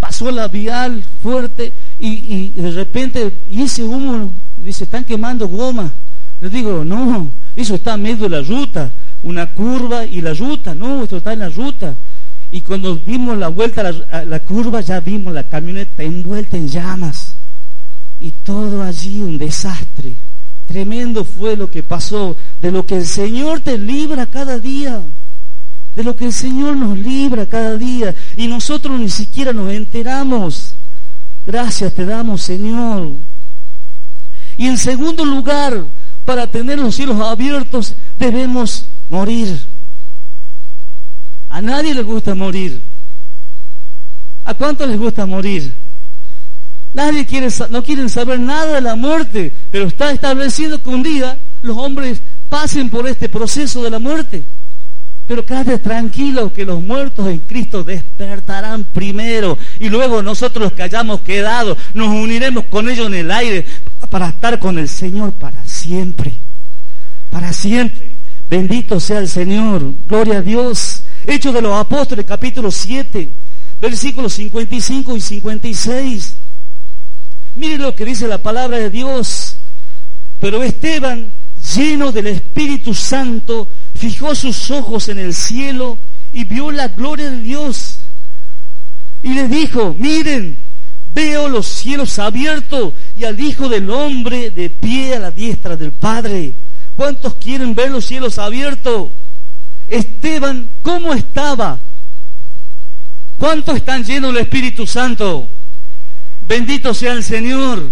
pasó 0.00 0.30
la 0.30 0.48
vial 0.48 1.04
fuerte 1.22 1.72
y, 1.98 2.48
de 2.50 2.70
repente, 2.72 3.42
y 3.50 3.62
ese 3.62 3.84
humo, 3.84 4.32
dice, 4.56 4.84
están 4.84 5.04
quemando 5.04 5.48
goma. 5.48 5.92
Le 6.40 6.50
digo, 6.50 6.84
no, 6.84 7.30
eso 7.56 7.76
está 7.76 7.96
medio 7.96 8.28
de 8.28 8.36
la 8.36 8.42
ruta, 8.42 8.92
una 9.22 9.50
curva 9.52 10.04
y 10.04 10.20
la 10.20 10.34
ruta, 10.34 10.74
no, 10.74 11.04
esto 11.04 11.18
está 11.18 11.32
en 11.32 11.40
la 11.40 11.48
ruta. 11.48 11.94
Y 12.50 12.60
cuando 12.60 12.96
vimos 12.96 13.36
la 13.38 13.48
vuelta 13.48 13.80
a 13.80 13.92
la, 13.92 14.04
a 14.10 14.24
la 14.24 14.40
curva, 14.40 14.80
ya 14.80 15.00
vimos 15.00 15.32
la 15.32 15.44
camioneta 15.44 16.02
envuelta 16.02 16.56
en 16.56 16.68
llamas. 16.68 17.34
Y 18.20 18.30
todo 18.30 18.82
allí 18.82 19.22
un 19.22 19.38
desastre. 19.38 20.14
Tremendo 20.66 21.24
fue 21.24 21.56
lo 21.56 21.70
que 21.70 21.82
pasó, 21.82 22.36
de 22.60 22.70
lo 22.70 22.86
que 22.86 22.96
el 22.96 23.06
Señor 23.06 23.60
te 23.60 23.78
libra 23.78 24.26
cada 24.26 24.58
día 24.58 25.02
de 25.94 26.04
lo 26.04 26.16
que 26.16 26.26
el 26.26 26.32
Señor 26.32 26.76
nos 26.76 26.98
libra 26.98 27.46
cada 27.46 27.76
día 27.76 28.14
y 28.36 28.48
nosotros 28.48 28.98
ni 28.98 29.10
siquiera 29.10 29.52
nos 29.52 29.72
enteramos. 29.72 30.74
Gracias 31.46 31.94
te 31.94 32.04
damos, 32.04 32.42
Señor. 32.42 33.12
Y 34.56 34.66
en 34.66 34.78
segundo 34.78 35.24
lugar, 35.24 35.84
para 36.24 36.46
tener 36.46 36.78
los 36.78 36.94
cielos 36.94 37.20
abiertos, 37.20 37.94
debemos 38.18 38.86
morir. 39.10 39.58
A 41.50 41.60
nadie 41.60 41.94
le 41.94 42.02
gusta 42.02 42.34
morir. 42.34 42.82
¿A 44.44 44.54
cuánto 44.54 44.86
les 44.86 44.98
gusta 44.98 45.26
morir? 45.26 45.74
Nadie 46.92 47.26
quiere, 47.26 47.48
no 47.70 47.82
quieren 47.82 48.08
saber 48.08 48.38
nada 48.38 48.74
de 48.74 48.80
la 48.80 48.94
muerte, 48.94 49.52
pero 49.70 49.86
está 49.86 50.12
establecido 50.12 50.82
que 50.82 50.90
un 50.90 51.02
día 51.02 51.38
los 51.62 51.76
hombres 51.76 52.20
pasen 52.48 52.88
por 52.88 53.06
este 53.08 53.28
proceso 53.28 53.82
de 53.82 53.90
la 53.90 53.98
muerte. 53.98 54.44
Pero 55.26 55.44
quédate 55.44 55.78
tranquilo 55.78 56.52
que 56.52 56.66
los 56.66 56.82
muertos 56.82 57.28
en 57.28 57.38
Cristo 57.38 57.82
despertarán 57.82 58.84
primero 58.84 59.56
y 59.80 59.88
luego 59.88 60.22
nosotros 60.22 60.64
los 60.64 60.72
que 60.74 60.82
hayamos 60.82 61.22
quedado 61.22 61.76
nos 61.94 62.08
uniremos 62.08 62.64
con 62.66 62.90
ellos 62.90 63.06
en 63.06 63.14
el 63.14 63.30
aire 63.30 63.64
para 64.10 64.28
estar 64.28 64.58
con 64.58 64.78
el 64.78 64.88
Señor 64.88 65.32
para 65.32 65.64
siempre. 65.64 66.34
Para 67.30 67.52
siempre. 67.52 68.12
Bendito 68.50 69.00
sea 69.00 69.18
el 69.18 69.28
Señor. 69.28 69.94
Gloria 70.06 70.38
a 70.38 70.42
Dios. 70.42 71.02
Hechos 71.26 71.54
de 71.54 71.62
los 71.62 71.74
Apóstoles, 71.74 72.26
capítulo 72.26 72.70
7, 72.70 73.28
versículos 73.80 74.34
55 74.34 75.16
y 75.16 75.20
56. 75.22 76.36
Mire 77.54 77.78
lo 77.78 77.94
que 77.94 78.04
dice 78.04 78.28
la 78.28 78.38
palabra 78.38 78.78
de 78.78 78.90
Dios. 78.90 79.56
Pero 80.38 80.62
Esteban, 80.62 81.32
lleno 81.72 82.12
del 82.12 82.26
Espíritu 82.26 82.94
Santo, 82.94 83.68
fijó 83.94 84.34
sus 84.34 84.70
ojos 84.70 85.08
en 85.08 85.18
el 85.18 85.34
cielo 85.34 85.98
y 86.32 86.44
vio 86.44 86.70
la 86.70 86.88
gloria 86.88 87.30
de 87.30 87.40
Dios. 87.40 87.98
Y 89.22 89.34
le 89.34 89.48
dijo, 89.48 89.94
miren, 89.98 90.58
veo 91.14 91.48
los 91.48 91.66
cielos 91.66 92.18
abiertos 92.18 92.92
y 93.16 93.24
al 93.24 93.38
Hijo 93.40 93.68
del 93.68 93.88
Hombre 93.90 94.50
de 94.50 94.68
pie 94.68 95.14
a 95.14 95.20
la 95.20 95.30
diestra 95.30 95.76
del 95.76 95.92
Padre. 95.92 96.52
¿Cuántos 96.96 97.34
quieren 97.36 97.74
ver 97.74 97.90
los 97.90 98.04
cielos 98.04 98.38
abiertos? 98.38 99.10
Esteban, 99.88 100.68
¿cómo 100.82 101.14
estaba? 101.14 101.80
¿Cuántos 103.38 103.76
están 103.76 104.04
llenos 104.04 104.32
del 104.32 104.42
Espíritu 104.42 104.86
Santo? 104.86 105.48
Bendito 106.46 106.94
sea 106.94 107.12
el 107.12 107.24
Señor. 107.24 107.90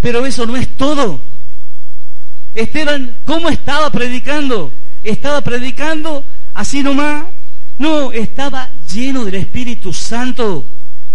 Pero 0.00 0.24
eso 0.24 0.46
no 0.46 0.56
es 0.56 0.68
todo. 0.76 1.20
Esteban, 2.60 3.16
¿cómo 3.24 3.48
estaba 3.48 3.90
predicando? 3.90 4.72
estaba 5.02 5.40
predicando 5.40 6.24
así 6.54 6.82
nomás. 6.82 7.26
No, 7.78 8.10
estaba 8.10 8.70
lleno 8.92 9.24
del 9.24 9.36
Espíritu 9.36 9.92
Santo. 9.92 10.66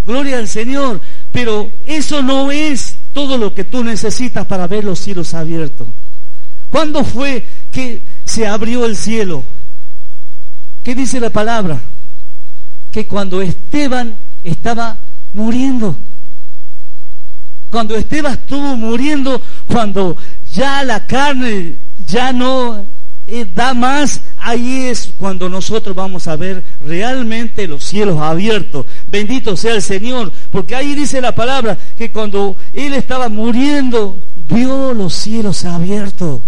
Gloria 0.05 0.37
al 0.37 0.47
Señor. 0.47 1.01
Pero 1.31 1.71
eso 1.85 2.21
no 2.21 2.51
es 2.51 2.97
todo 3.13 3.37
lo 3.37 3.53
que 3.53 3.63
tú 3.63 3.83
necesitas 3.83 4.45
para 4.45 4.67
ver 4.67 4.83
los 4.83 4.99
cielos 4.99 5.33
abiertos. 5.33 5.87
¿Cuándo 6.69 7.03
fue 7.03 7.45
que 7.71 8.01
se 8.25 8.47
abrió 8.47 8.85
el 8.85 8.95
cielo? 8.95 9.43
¿Qué 10.83 10.95
dice 10.95 11.19
la 11.19 11.29
palabra? 11.29 11.81
Que 12.91 13.05
cuando 13.05 13.41
Esteban 13.41 14.15
estaba 14.43 14.97
muriendo. 15.33 15.95
Cuando 17.69 17.95
Esteban 17.95 18.33
estuvo 18.33 18.75
muriendo, 18.75 19.41
cuando 19.67 20.15
ya 20.53 20.83
la 20.83 21.05
carne 21.05 21.75
ya 22.07 22.31
no 22.31 22.85
da 23.55 23.73
más, 23.73 24.21
ahí 24.37 24.85
es 24.85 25.13
cuando 25.17 25.47
nosotros 25.49 25.95
vamos 25.95 26.27
a 26.27 26.35
ver 26.35 26.63
realmente 26.85 27.67
los 27.67 27.83
cielos 27.83 28.19
abiertos. 28.19 28.85
Bendito 29.07 29.55
sea 29.55 29.75
el 29.75 29.81
Señor, 29.81 30.31
porque 30.51 30.75
ahí 30.75 30.93
dice 30.93 31.21
la 31.21 31.33
palabra 31.33 31.77
que 31.97 32.11
cuando 32.11 32.57
Él 32.73 32.93
estaba 32.93 33.29
muriendo, 33.29 34.19
vio 34.49 34.93
los 34.93 35.13
cielos 35.13 35.65
abiertos. 35.65 36.41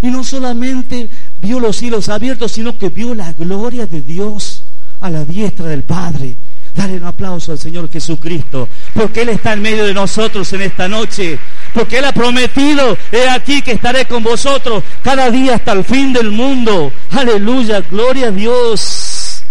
Y 0.00 0.08
no 0.08 0.24
solamente 0.24 1.10
vio 1.40 1.60
los 1.60 1.76
cielos 1.76 2.08
abiertos, 2.08 2.52
sino 2.52 2.76
que 2.76 2.88
vio 2.88 3.14
la 3.14 3.32
gloria 3.34 3.86
de 3.86 4.00
Dios 4.00 4.62
a 5.00 5.10
la 5.10 5.24
diestra 5.24 5.66
del 5.66 5.82
Padre. 5.82 6.36
Dale 6.74 6.96
un 6.96 7.04
aplauso 7.04 7.52
al 7.52 7.58
Señor 7.58 7.90
Jesucristo, 7.90 8.68
porque 8.94 9.22
Él 9.22 9.28
está 9.28 9.52
en 9.52 9.62
medio 9.62 9.84
de 9.84 9.92
nosotros 9.92 10.50
en 10.54 10.62
esta 10.62 10.88
noche, 10.88 11.38
porque 11.74 11.98
Él 11.98 12.04
ha 12.06 12.12
prometido, 12.12 12.96
he 13.10 13.28
aquí 13.28 13.60
que 13.60 13.72
estaré 13.72 14.06
con 14.06 14.22
vosotros 14.22 14.82
cada 15.02 15.30
día 15.30 15.56
hasta 15.56 15.72
el 15.72 15.84
fin 15.84 16.12
del 16.12 16.30
mundo. 16.30 16.90
Aleluya, 17.10 17.82
gloria 17.90 18.28
a 18.28 18.30
Dios. 18.30 19.42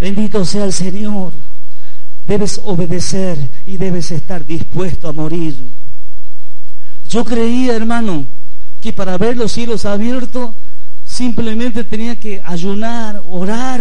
Bendito 0.00 0.44
sea 0.44 0.64
el 0.64 0.72
Señor. 0.72 1.32
debes 2.28 2.60
obedecer 2.64 3.38
y 3.66 3.76
debes 3.76 4.10
estar 4.10 4.44
dispuesto 4.44 5.08
a 5.08 5.12
morir. 5.12 5.56
Yo 7.08 7.24
creía, 7.24 7.74
hermano, 7.74 8.26
que 8.82 8.92
para 8.92 9.16
ver 9.16 9.36
los 9.36 9.52
cielos 9.52 9.84
abiertos 9.84 10.50
simplemente 11.06 11.84
tenía 11.84 12.16
que 12.16 12.42
ayunar, 12.44 13.22
orar. 13.28 13.80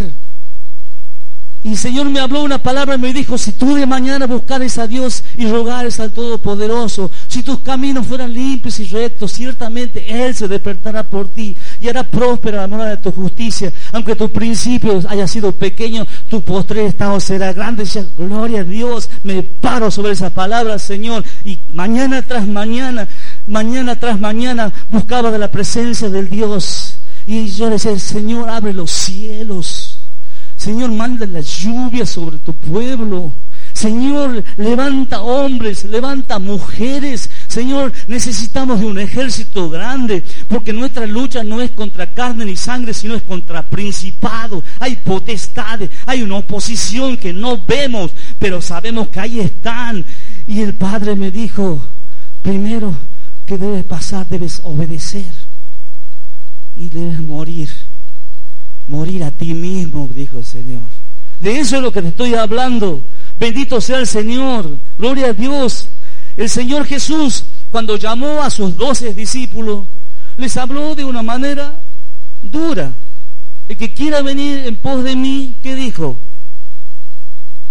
Y 1.66 1.70
el 1.70 1.78
Señor 1.80 2.12
me 2.12 2.20
habló 2.20 2.44
una 2.44 2.62
palabra 2.62 2.94
y 2.94 3.00
me 3.00 3.12
dijo, 3.12 3.40
si 3.40 3.52
tú 3.52 3.74
de 3.74 3.88
mañana 3.88 4.28
buscares 4.28 4.78
a 4.78 4.86
Dios 4.86 5.24
y 5.36 5.48
rogares 5.48 6.00
al 6.00 6.12
Todopoderoso, 6.12 7.10
si 7.28 7.42
tus 7.42 7.62
caminos 7.62 8.06
fueran 8.06 8.32
limpios 8.32 8.80
y 8.80 8.84
rectos, 8.84 9.32
ciertamente 9.32 10.06
Él 10.08 10.36
se 10.36 10.48
despertará 10.48 11.02
por 11.02 11.28
ti 11.28 11.58
y 11.82 11.88
hará 11.88 12.04
próspera 12.04 12.62
la 12.62 12.68
morada 12.68 12.92
de 12.92 12.98
tu 12.98 13.12
justicia. 13.12 13.74
Aunque 13.94 14.16
tu 14.16 14.30
principio 14.32 15.02
haya 15.10 15.28
sido 15.28 15.54
pequeño, 15.54 16.06
tu 16.30 16.44
postre 16.44 16.86
estado 16.86 17.20
será 17.20 17.52
grande. 17.52 17.84
gloria 18.16 18.60
a 18.60 18.64
Dios, 18.64 19.10
me 19.24 19.42
paro 19.42 19.90
sobre 19.90 20.12
esa 20.12 20.30
palabra, 20.30 20.78
Señor. 20.78 21.24
Y 21.44 21.58
mañana 21.74 22.22
tras 22.22 22.46
mañana, 22.46 23.08
mañana 23.48 23.96
tras 23.96 24.20
mañana, 24.20 24.72
buscaba 24.92 25.32
de 25.32 25.40
la 25.40 25.50
presencia 25.50 26.12
del 26.12 26.30
Dios. 26.30 26.98
Y 27.26 27.48
yo 27.48 27.72
decía, 27.72 27.98
Señor, 27.98 28.50
abre 28.50 28.72
los 28.72 28.92
cielos 28.92 29.95
Señor, 30.66 30.92
manda 30.94 31.28
la 31.28 31.42
lluvia 31.42 32.08
sobre 32.08 32.40
tu 32.40 32.52
pueblo. 32.52 33.32
Señor, 33.72 34.44
levanta 34.58 35.22
hombres, 35.22 35.84
levanta 35.84 36.40
mujeres. 36.40 37.30
Señor, 37.48 37.94
necesitamos 38.08 38.80
de 38.80 38.88
un 38.88 38.98
ejército 38.98 39.70
grande, 39.70 40.24
porque 40.48 40.74
nuestra 40.74 41.06
lucha 41.06 41.44
no 41.44 41.62
es 41.62 41.70
contra 41.70 42.12
carne 42.12 42.46
ni 42.46 42.56
sangre, 42.56 42.96
sino 42.96 43.14
es 43.14 43.22
contra 43.22 43.62
principados. 43.62 44.64
Hay 44.80 44.96
potestades, 44.96 45.92
hay 46.08 46.24
una 46.24 46.38
oposición 46.38 47.18
que 47.18 47.32
no 47.32 47.60
vemos, 47.64 48.10
pero 48.40 48.60
sabemos 48.60 49.10
que 49.10 49.20
ahí 49.20 49.42
están. 49.42 50.04
Y 50.48 50.62
el 50.62 50.74
Padre 50.74 51.16
me 51.16 51.30
dijo, 51.30 51.80
primero 52.42 52.98
que 53.46 53.60
debes 53.60 53.84
pasar, 53.84 54.28
debes 54.28 54.62
obedecer 54.64 55.32
y 56.76 56.90
debes 56.90 57.20
morir 57.22 57.70
morir 58.88 59.24
a 59.24 59.32
ti 59.32 59.54
mismo, 59.54 60.10
dijo 60.14 60.40
el 60.40 60.46
Señor. 60.46 60.82
De 61.40 61.60
eso 61.60 61.78
es 61.78 61.82
lo 61.82 61.92
que 61.92 62.02
te 62.02 62.10
estoy 62.10 62.36
hablando. 62.36 63.04
Bendito 63.40 63.82
sea 63.82 64.00
el 64.00 64.08
Señor, 64.08 64.78
gloria 64.98 65.28
a 65.28 65.34
Dios. 65.34 65.90
El 66.38 66.50
Señor 66.50 66.86
Jesús, 66.86 67.46
cuando 67.72 67.98
llamó 67.98 68.42
a 68.42 68.50
sus 68.50 68.78
doce 68.78 69.14
discípulos, 69.14 69.86
les 70.38 70.56
habló 70.58 70.96
de 70.96 71.04
una 71.04 71.24
manera 71.24 71.82
dura. 72.42 72.94
El 73.68 73.78
que 73.78 73.94
quiera 73.94 74.22
venir 74.22 74.60
en 74.66 74.76
pos 74.76 75.04
de 75.04 75.16
mí, 75.16 75.56
¿qué 75.64 75.76
dijo? 75.76 76.18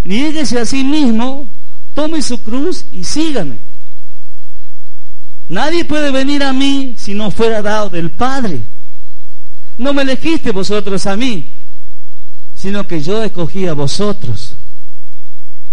Niéguese 0.05 0.59
a 0.59 0.67
sí 0.67 0.85
mismo, 0.85 1.49
tome 1.95 2.21
su 2.21 2.39
cruz 2.39 2.85
y 2.93 3.05
sígame. 3.05 3.57
Nadie 5.49 5.85
puede 5.85 6.11
venir 6.11 6.43
a 6.43 6.53
mí 6.53 6.95
si 6.97 7.15
no 7.15 7.31
fuera 7.31 7.63
dado 7.63 7.91
del 7.91 8.11
Padre. 8.11 8.61
No 9.79 9.93
me 9.93 10.03
elegiste 10.03 10.53
vosotros 10.53 11.07
a 11.07 11.17
mí, 11.17 11.45
sino 12.55 12.85
que 12.85 13.01
yo 13.03 13.23
escogí 13.23 13.67
a 13.67 13.75
vosotros. 13.75 14.55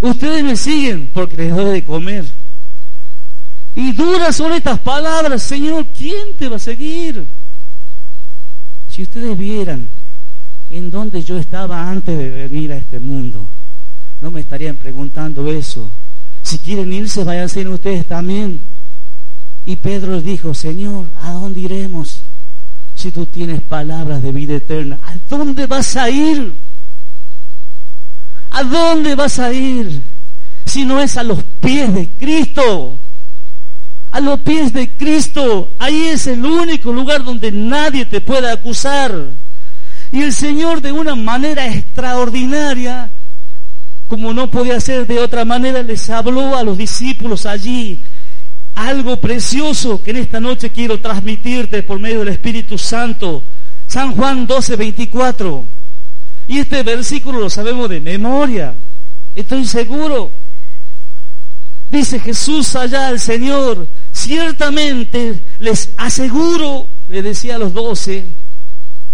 Ustedes 0.01 0.43
me 0.43 0.55
siguen 0.55 1.09
porque 1.13 1.37
les 1.37 1.55
doy 1.55 1.71
de 1.71 1.83
comer. 1.83 2.25
Y 3.75 3.93
duras 3.93 4.35
son 4.35 4.51
estas 4.53 4.79
palabras, 4.79 5.43
Señor, 5.43 5.85
¿quién 5.97 6.35
te 6.37 6.49
va 6.49 6.57
a 6.57 6.59
seguir? 6.59 7.25
Si 8.89 9.03
ustedes 9.03 9.37
vieran 9.37 9.87
en 10.69 10.91
dónde 10.91 11.23
yo 11.23 11.37
estaba 11.37 11.89
antes 11.89 12.17
de 12.17 12.29
venir 12.29 12.73
a 12.73 12.77
este 12.77 12.99
mundo, 12.99 13.47
no 14.19 14.31
me 14.31 14.41
estarían 14.41 14.75
preguntando 14.75 15.47
eso. 15.47 15.89
Si 16.43 16.57
quieren 16.57 16.91
irse, 16.91 17.23
vayan 17.23 17.47
ser 17.47 17.67
ustedes 17.69 18.05
también. 18.05 18.59
Y 19.65 19.75
Pedro 19.75 20.19
dijo, 20.19 20.53
Señor, 20.53 21.07
¿a 21.21 21.31
dónde 21.31 21.61
iremos? 21.61 22.21
Si 23.01 23.11
tú 23.11 23.25
tienes 23.25 23.63
palabras 23.63 24.21
de 24.21 24.31
vida 24.31 24.55
eterna? 24.55 24.99
¿A 25.03 25.15
dónde 25.27 25.65
vas 25.65 25.95
a 25.95 26.07
ir? 26.09 26.53
¿A 28.51 28.63
dónde 28.63 29.15
vas 29.15 29.39
a 29.39 29.51
ir? 29.51 30.03
Si 30.65 30.85
no 30.85 31.01
es 31.01 31.17
a 31.17 31.23
los 31.23 31.43
pies 31.59 31.91
de 31.95 32.09
Cristo. 32.09 32.99
A 34.11 34.19
los 34.19 34.39
pies 34.41 34.71
de 34.71 34.91
Cristo. 34.91 35.73
Ahí 35.79 36.09
es 36.09 36.27
el 36.27 36.45
único 36.45 36.93
lugar 36.93 37.23
donde 37.23 37.51
nadie 37.51 38.05
te 38.05 38.21
puede 38.21 38.51
acusar. 38.51 39.29
Y 40.11 40.21
el 40.21 40.31
Señor 40.31 40.81
de 40.81 40.91
una 40.91 41.15
manera 41.15 41.73
extraordinaria, 41.73 43.09
como 44.07 44.31
no 44.31 44.51
podía 44.51 44.79
ser 44.79 45.07
de 45.07 45.17
otra 45.17 45.43
manera, 45.43 45.81
les 45.81 46.07
habló 46.11 46.55
a 46.55 46.63
los 46.63 46.77
discípulos 46.77 47.47
allí 47.47 48.03
algo 48.75 49.17
precioso 49.17 50.01
que 50.01 50.11
en 50.11 50.17
esta 50.17 50.39
noche 50.39 50.69
quiero 50.69 50.99
transmitirte 50.99 51.83
por 51.83 51.99
medio 51.99 52.19
del 52.19 52.29
Espíritu 52.29 52.77
Santo. 52.77 53.43
San 53.87 54.15
Juan 54.15 54.47
12, 54.47 54.75
24. 54.75 55.65
Y 56.47 56.59
este 56.59 56.83
versículo 56.83 57.39
lo 57.39 57.49
sabemos 57.49 57.89
de 57.89 57.99
memoria. 57.99 58.73
Estoy 59.35 59.65
seguro. 59.65 60.31
Dice 61.89 62.19
Jesús 62.19 62.75
allá 62.77 63.07
al 63.07 63.19
Señor, 63.19 63.85
ciertamente 64.13 65.43
les 65.59 65.91
aseguro, 65.97 66.87
le 67.09 67.21
decía 67.21 67.55
a 67.55 67.59
los 67.59 67.73
doce, 67.73 68.27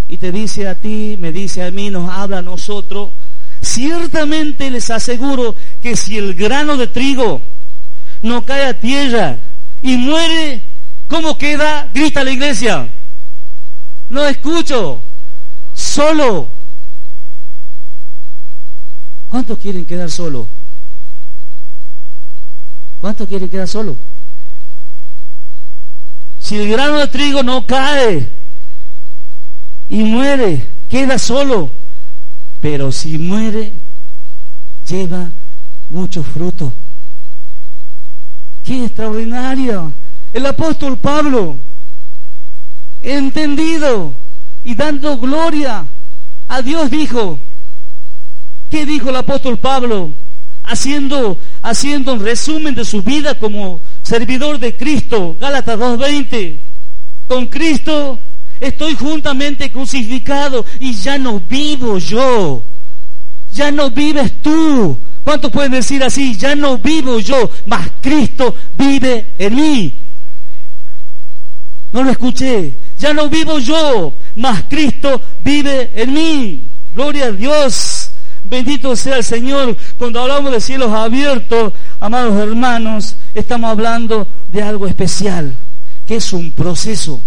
y 0.07 0.17
te 0.17 0.31
dice 0.31 0.67
a 0.67 0.75
ti, 0.75 1.17
me 1.19 1.31
dice 1.31 1.63
a 1.63 1.71
mí, 1.71 1.89
nos 1.89 2.07
habla 2.07 2.37
a 2.37 2.43
nosotros, 2.43 3.09
ciertamente 3.61 4.69
les 4.69 4.91
aseguro 4.91 5.55
que 5.81 5.95
si 5.95 6.19
el 6.19 6.35
grano 6.35 6.77
de 6.77 6.85
trigo 6.85 7.41
no 8.21 8.45
cae 8.45 8.65
a 8.65 8.79
tierra 8.79 9.37
y 9.81 9.97
muere, 9.97 10.63
¿cómo 11.07 11.37
queda? 11.37 11.89
Grita 11.93 12.23
la 12.23 12.31
iglesia. 12.31 12.89
No 14.09 14.25
escucho. 14.25 15.01
Solo. 15.73 16.49
¿Cuántos 19.29 19.59
quieren 19.59 19.85
quedar 19.85 20.09
solo? 20.09 20.47
¿Cuántos 22.99 23.27
quieren 23.27 23.49
quedar 23.49 23.67
solo? 23.67 23.97
Si 26.39 26.55
el 26.55 26.69
grano 26.69 26.97
de 26.97 27.07
trigo 27.07 27.43
no 27.43 27.65
cae 27.67 28.29
y 29.89 29.97
muere, 29.97 30.67
queda 30.89 31.19
solo. 31.19 31.71
Pero 32.61 32.91
si 32.91 33.17
muere, 33.17 33.73
lleva 34.87 35.31
mucho 35.89 36.23
fruto. 36.23 36.73
¡Qué 38.67 38.83
extraordinario! 38.83 39.93
El 40.33 40.45
apóstol 40.45 40.97
Pablo, 40.97 41.55
entendido 43.01 44.13
y 44.65 44.75
dando 44.75 45.17
gloria 45.17 45.85
a 46.49 46.61
Dios, 46.61 46.91
dijo, 46.91 47.39
¿qué 48.69 48.85
dijo 48.85 49.09
el 49.09 49.15
apóstol 49.15 49.57
Pablo? 49.57 50.11
Haciendo, 50.65 51.37
haciendo 51.61 52.11
un 52.11 52.19
resumen 52.19 52.75
de 52.75 52.83
su 52.83 53.01
vida 53.01 53.39
como 53.39 53.79
servidor 54.03 54.59
de 54.59 54.75
Cristo, 54.75 55.37
Gálatas 55.39 55.79
2.20, 55.79 56.59
con 57.29 57.47
Cristo 57.47 58.19
estoy 58.59 58.95
juntamente 58.95 59.71
crucificado 59.71 60.65
y 60.81 60.93
ya 60.93 61.17
no 61.17 61.39
vivo 61.39 61.99
yo, 61.99 62.65
ya 63.53 63.71
no 63.71 63.91
vives 63.91 64.41
tú, 64.41 64.99
¿Cuántos 65.27 65.51
pueden 65.51 65.73
decir 65.73 66.01
así? 66.05 66.37
Ya 66.37 66.55
no 66.55 66.77
vivo 66.77 67.19
yo, 67.19 67.51
mas 67.65 67.91
Cristo 67.99 68.55
vive 68.77 69.33
en 69.37 69.55
mí. 69.55 69.93
No 71.91 72.01
lo 72.01 72.11
escuché. 72.11 72.77
Ya 72.97 73.13
no 73.13 73.27
vivo 73.27 73.59
yo, 73.59 74.13
mas 74.37 74.63
Cristo 74.69 75.21
vive 75.43 75.91
en 75.95 76.13
mí. 76.13 76.67
Gloria 76.95 77.25
a 77.25 77.31
Dios. 77.33 78.11
Bendito 78.45 78.95
sea 78.95 79.17
el 79.17 79.23
Señor. 79.25 79.75
Cuando 79.97 80.21
hablamos 80.21 80.49
de 80.53 80.61
cielos 80.61 80.93
abiertos, 80.93 81.73
amados 81.99 82.41
hermanos, 82.41 83.17
estamos 83.35 83.69
hablando 83.69 84.29
de 84.47 84.63
algo 84.63 84.87
especial, 84.87 85.57
que 86.07 86.15
es 86.15 86.31
un 86.31 86.53
proceso. 86.53 87.21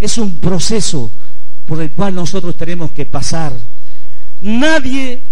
Es 0.00 0.18
un 0.18 0.36
proceso 0.38 1.10
por 1.64 1.80
el 1.80 1.90
cual 1.92 2.14
nosotros 2.14 2.54
tenemos 2.58 2.92
que 2.92 3.06
pasar. 3.06 3.54
Nadie, 4.42 5.22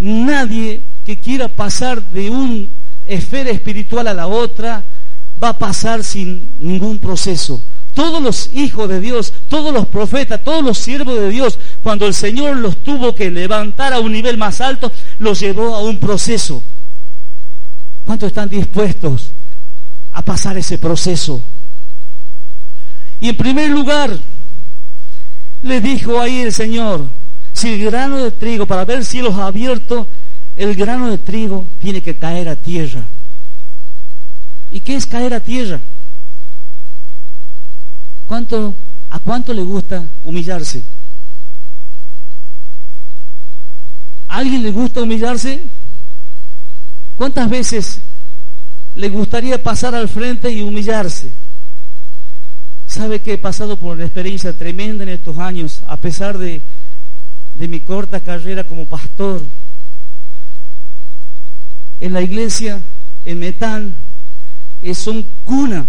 nadie 0.00 0.82
que 1.04 1.18
quiera 1.18 1.48
pasar 1.48 2.02
de 2.10 2.30
una 2.30 2.66
esfera 3.06 3.50
espiritual 3.50 4.06
a 4.08 4.14
la 4.14 4.26
otra 4.26 4.84
va 5.42 5.50
a 5.50 5.58
pasar 5.58 6.04
sin 6.04 6.52
ningún 6.60 6.98
proceso. 6.98 7.62
Todos 7.94 8.22
los 8.22 8.50
hijos 8.54 8.88
de 8.88 9.00
Dios, 9.00 9.32
todos 9.48 9.72
los 9.72 9.86
profetas, 9.86 10.42
todos 10.42 10.64
los 10.64 10.78
siervos 10.78 11.18
de 11.18 11.28
Dios, 11.28 11.58
cuando 11.82 12.06
el 12.06 12.14
Señor 12.14 12.56
los 12.56 12.76
tuvo 12.78 13.14
que 13.14 13.30
levantar 13.30 13.92
a 13.92 14.00
un 14.00 14.12
nivel 14.12 14.38
más 14.38 14.60
alto, 14.60 14.90
los 15.18 15.40
llevó 15.40 15.74
a 15.74 15.82
un 15.82 15.98
proceso. 15.98 16.62
¿Cuántos 18.06 18.28
están 18.28 18.48
dispuestos 18.48 19.32
a 20.12 20.22
pasar 20.22 20.56
ese 20.56 20.78
proceso? 20.78 21.42
Y 23.20 23.28
en 23.28 23.36
primer 23.36 23.70
lugar, 23.70 24.18
le 25.62 25.80
dijo 25.80 26.20
ahí 26.20 26.40
el 26.40 26.52
Señor, 26.52 27.06
si 27.52 27.74
el 27.74 27.84
grano 27.84 28.16
de 28.16 28.30
trigo 28.30 28.66
para 28.66 28.84
ver 28.84 29.04
cielos 29.04 29.34
abiertos 29.34 30.06
el 30.56 30.74
grano 30.74 31.10
de 31.10 31.18
trigo 31.18 31.68
tiene 31.80 32.02
que 32.02 32.16
caer 32.16 32.48
a 32.48 32.56
tierra. 32.56 33.04
¿Y 34.70 34.80
qué 34.80 34.96
es 34.96 35.06
caer 35.06 35.34
a 35.34 35.40
tierra? 35.40 35.80
¿Cuánto, 38.26 38.74
¿A 39.10 39.18
cuánto 39.18 39.52
le 39.52 39.62
gusta 39.62 40.06
humillarse? 40.24 40.82
¿A 44.28 44.36
alguien 44.36 44.62
le 44.62 44.70
gusta 44.70 45.02
humillarse? 45.02 45.64
¿Cuántas 47.16 47.48
veces 47.48 48.00
le 48.94 49.08
gustaría 49.08 49.62
pasar 49.62 49.94
al 49.94 50.08
frente 50.08 50.50
y 50.50 50.62
humillarse? 50.62 51.32
¿Sabe 52.86 53.20
que 53.20 53.34
he 53.34 53.38
pasado 53.38 53.78
por 53.78 53.96
una 53.96 54.04
experiencia 54.04 54.52
tremenda 54.52 55.02
en 55.04 55.10
estos 55.10 55.38
años, 55.38 55.82
a 55.86 55.96
pesar 55.96 56.36
de 56.36 56.60
mi 57.54 57.80
corta 57.80 58.20
carrera 58.20 58.64
como 58.64 58.86
pastor? 58.86 59.42
En 62.02 62.12
la 62.12 62.20
iglesia, 62.20 62.82
en 63.24 63.38
Metán, 63.38 63.96
es 64.82 65.06
un 65.06 65.24
cuna 65.44 65.86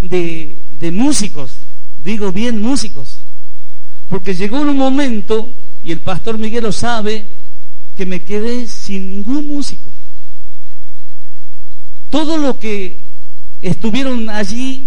de, 0.00 0.56
de 0.78 0.92
músicos, 0.92 1.56
digo 2.04 2.30
bien 2.30 2.62
músicos, 2.62 3.16
porque 4.08 4.32
llegó 4.32 4.60
un 4.60 4.76
momento, 4.76 5.52
y 5.82 5.90
el 5.90 5.98
pastor 5.98 6.38
Miguel 6.38 6.62
lo 6.62 6.70
sabe, 6.70 7.26
que 7.96 8.06
me 8.06 8.22
quedé 8.22 8.68
sin 8.68 9.10
ningún 9.10 9.48
músico. 9.48 9.90
Todo 12.08 12.38
lo 12.38 12.60
que 12.60 12.96
estuvieron 13.62 14.30
allí 14.30 14.86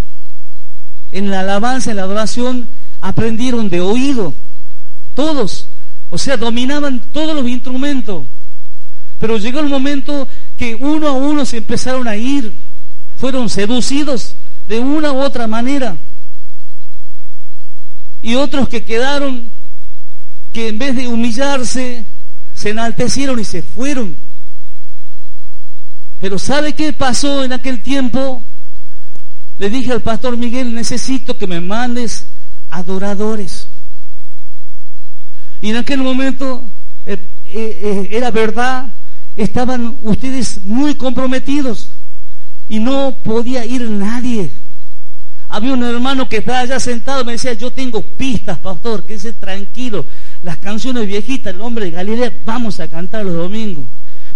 en 1.11 1.29
la 1.29 1.41
alabanza, 1.41 1.91
en 1.91 1.97
la 1.97 2.03
adoración, 2.03 2.69
aprendieron 3.01 3.67
de 3.67 3.81
oído, 3.81 4.33
todos, 5.13 5.67
o 6.09 6.17
sea, 6.17 6.37
dominaban 6.37 7.01
todos 7.11 7.35
los 7.35 7.45
instrumentos. 7.49 8.23
Pero 9.23 9.37
llegó 9.37 9.61
el 9.61 9.69
momento 9.69 10.27
que 10.57 10.75
uno 10.75 11.07
a 11.07 11.13
uno 11.13 11.45
se 11.45 11.55
empezaron 11.55 12.09
a 12.09 12.17
ir, 12.17 12.51
fueron 13.15 13.49
seducidos 13.49 14.35
de 14.67 14.81
una 14.81 15.13
u 15.13 15.21
otra 15.21 15.47
manera. 15.47 15.95
Y 18.21 18.35
otros 18.35 18.67
que 18.67 18.83
quedaron, 18.83 19.49
que 20.51 20.67
en 20.67 20.77
vez 20.77 20.97
de 20.97 21.07
humillarse, 21.07 22.03
se 22.53 22.71
enaltecieron 22.71 23.39
y 23.39 23.45
se 23.45 23.61
fueron. 23.61 24.17
Pero 26.19 26.37
¿sabe 26.37 26.73
qué 26.73 26.91
pasó 26.91 27.45
en 27.45 27.53
aquel 27.53 27.79
tiempo? 27.79 28.43
Le 29.57 29.69
dije 29.69 29.93
al 29.93 30.01
pastor 30.01 30.35
Miguel, 30.35 30.75
necesito 30.75 31.37
que 31.37 31.47
me 31.47 31.61
mandes 31.61 32.25
adoradores. 32.69 33.69
Y 35.61 35.69
en 35.69 35.77
aquel 35.77 36.03
momento 36.03 36.69
eh, 37.05 37.25
eh, 37.45 37.79
eh, 37.83 38.09
era 38.11 38.29
verdad, 38.29 38.87
estaban 39.35 39.97
ustedes 40.01 40.61
muy 40.63 40.95
comprometidos 40.95 41.89
y 42.69 42.79
no 42.79 43.15
podía 43.23 43.65
ir 43.65 43.89
nadie. 43.89 44.51
Había 45.49 45.73
un 45.73 45.83
hermano 45.83 46.27
que 46.27 46.37
estaba 46.37 46.59
allá 46.59 46.79
sentado 46.79 47.23
me 47.23 47.33
decía, 47.33 47.53
yo 47.53 47.69
tengo 47.71 48.01
pistas, 48.01 48.57
pastor, 48.57 49.05
que 49.05 49.13
dice 49.13 49.33
tranquilo, 49.33 50.05
las 50.41 50.57
canciones 50.57 51.05
viejitas, 51.05 51.53
el 51.53 51.61
hombre 51.61 51.85
de 51.85 51.91
Galilea, 51.91 52.33
vamos 52.45 52.79
a 52.79 52.87
cantar 52.87 53.25
los 53.25 53.35
domingos, 53.35 53.85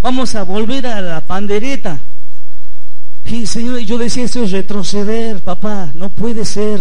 vamos 0.00 0.34
a 0.36 0.44
volver 0.44 0.86
a 0.86 1.00
la 1.00 1.20
pandereta. 1.20 1.98
Y 3.26 3.46
Señor, 3.46 3.80
yo 3.80 3.98
decía, 3.98 4.24
eso 4.24 4.44
es 4.44 4.52
retroceder, 4.52 5.42
papá, 5.42 5.90
no 5.94 6.08
puede 6.08 6.44
ser. 6.44 6.80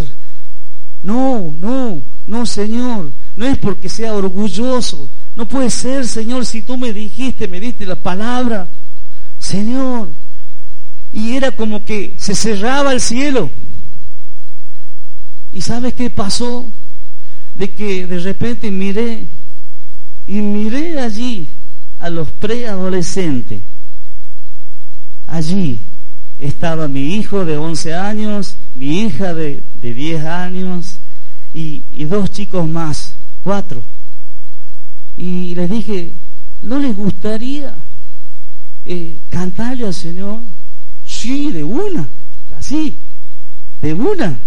No, 1.03 1.53
no, 1.59 2.01
no, 2.27 2.45
Señor, 2.45 3.11
no 3.35 3.45
es 3.45 3.57
porque 3.57 3.89
sea 3.89 4.13
orgulloso, 4.13 5.09
no 5.37 5.47
puede 5.47 5.69
ser, 5.69 6.07
Señor, 6.07 6.47
si 6.47 6.63
tú 6.63 6.77
me 6.77 6.91
dijiste, 6.91 7.47
me 7.47 7.59
diste 7.59 7.85
la 7.85 7.95
palabra, 7.95 8.67
Señor. 9.37 10.09
Y 11.13 11.35
era 11.35 11.51
como 11.51 11.85
que 11.85 12.15
se 12.17 12.33
cerraba 12.33 12.91
el 12.91 12.99
cielo. 12.99 13.51
¿Y 15.53 15.61
sabes 15.61 15.93
qué 15.93 16.09
pasó? 16.09 16.71
De 17.53 17.69
que 17.69 18.07
de 18.07 18.17
repente 18.17 18.71
miré 18.71 19.27
y 20.25 20.41
miré 20.41 20.99
allí 20.99 21.47
a 21.99 22.09
los 22.09 22.31
preadolescentes. 22.31 23.61
Allí 25.27 25.79
estaba 26.39 26.87
mi 26.87 27.13
hijo 27.13 27.45
de 27.45 27.57
11 27.57 27.93
años, 27.93 28.55
mi 28.73 29.03
hija 29.03 29.35
de, 29.35 29.61
de 29.83 29.93
10 29.93 30.25
años 30.25 30.97
y, 31.53 31.83
y 31.93 32.05
dos 32.05 32.31
chicos 32.31 32.67
más, 32.67 33.13
cuatro. 33.43 33.83
Y 35.17 35.55
les 35.55 35.69
dije, 35.69 36.13
¿no 36.61 36.79
les 36.79 36.95
gustaría 36.95 37.73
eh, 38.85 39.17
cantarle 39.29 39.87
al 39.87 39.93
Señor? 39.93 40.39
Sí, 41.05 41.51
de 41.51 41.63
una, 41.63 42.07
así, 42.57 42.95
de 43.81 43.93
una. 43.93 44.39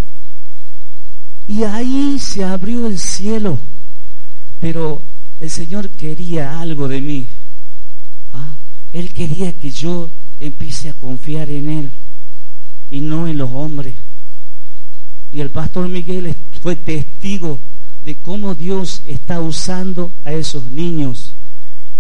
Y 1.49 1.65
ahí 1.65 2.19
se 2.21 2.45
abrió 2.45 2.87
el 2.87 2.99
cielo, 2.99 3.59
pero 4.61 5.03
el 5.41 5.51
Señor 5.51 5.89
quería 5.91 6.61
algo 6.61 6.87
de 6.87 7.01
mí. 7.01 7.27
¿Ah? 8.33 8.55
Él 8.93 9.13
quería 9.13 9.53
que 9.53 9.71
yo 9.71 10.09
empiece 10.39 10.91
a 10.91 10.95
confiar 10.95 11.51
en 11.51 11.69
Él 11.69 11.91
y 12.91 13.01
no 13.01 13.27
en 13.27 13.39
los 13.39 13.51
hombres. 13.51 13.95
Y 15.33 15.41
el 15.41 15.51
pastor 15.51 15.89
Miguel 15.89 16.35
fue 16.63 16.77
testigo 16.77 17.59
de 18.05 18.15
cómo 18.17 18.55
Dios 18.55 19.03
está 19.07 19.41
usando 19.41 20.11
a 20.25 20.33
esos 20.33 20.71
niños. 20.71 21.33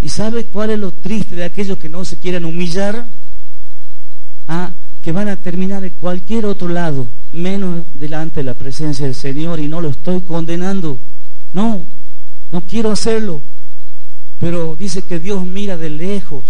¿Y 0.02 0.08
sabe 0.08 0.44
cuál 0.44 0.70
es 0.70 0.78
lo 0.78 0.92
triste 0.92 1.36
de 1.36 1.44
aquellos 1.44 1.78
que 1.78 1.88
no 1.88 2.04
se 2.04 2.16
quieren 2.16 2.44
humillar? 2.44 3.06
Ah, 4.48 4.72
que 5.02 5.12
van 5.12 5.28
a 5.28 5.36
terminar 5.36 5.84
en 5.84 5.92
cualquier 6.00 6.46
otro 6.46 6.68
lado, 6.68 7.06
menos 7.32 7.84
delante 7.94 8.40
de 8.40 8.44
la 8.44 8.54
presencia 8.54 9.06
del 9.06 9.14
Señor, 9.14 9.60
y 9.60 9.68
no 9.68 9.80
lo 9.80 9.88
estoy 9.88 10.20
condenando. 10.20 10.98
No, 11.52 11.84
no 12.52 12.60
quiero 12.62 12.90
hacerlo. 12.90 13.40
Pero 14.38 14.76
dice 14.78 15.02
que 15.02 15.18
Dios 15.18 15.44
mira 15.44 15.76
de 15.76 15.90
lejos 15.90 16.44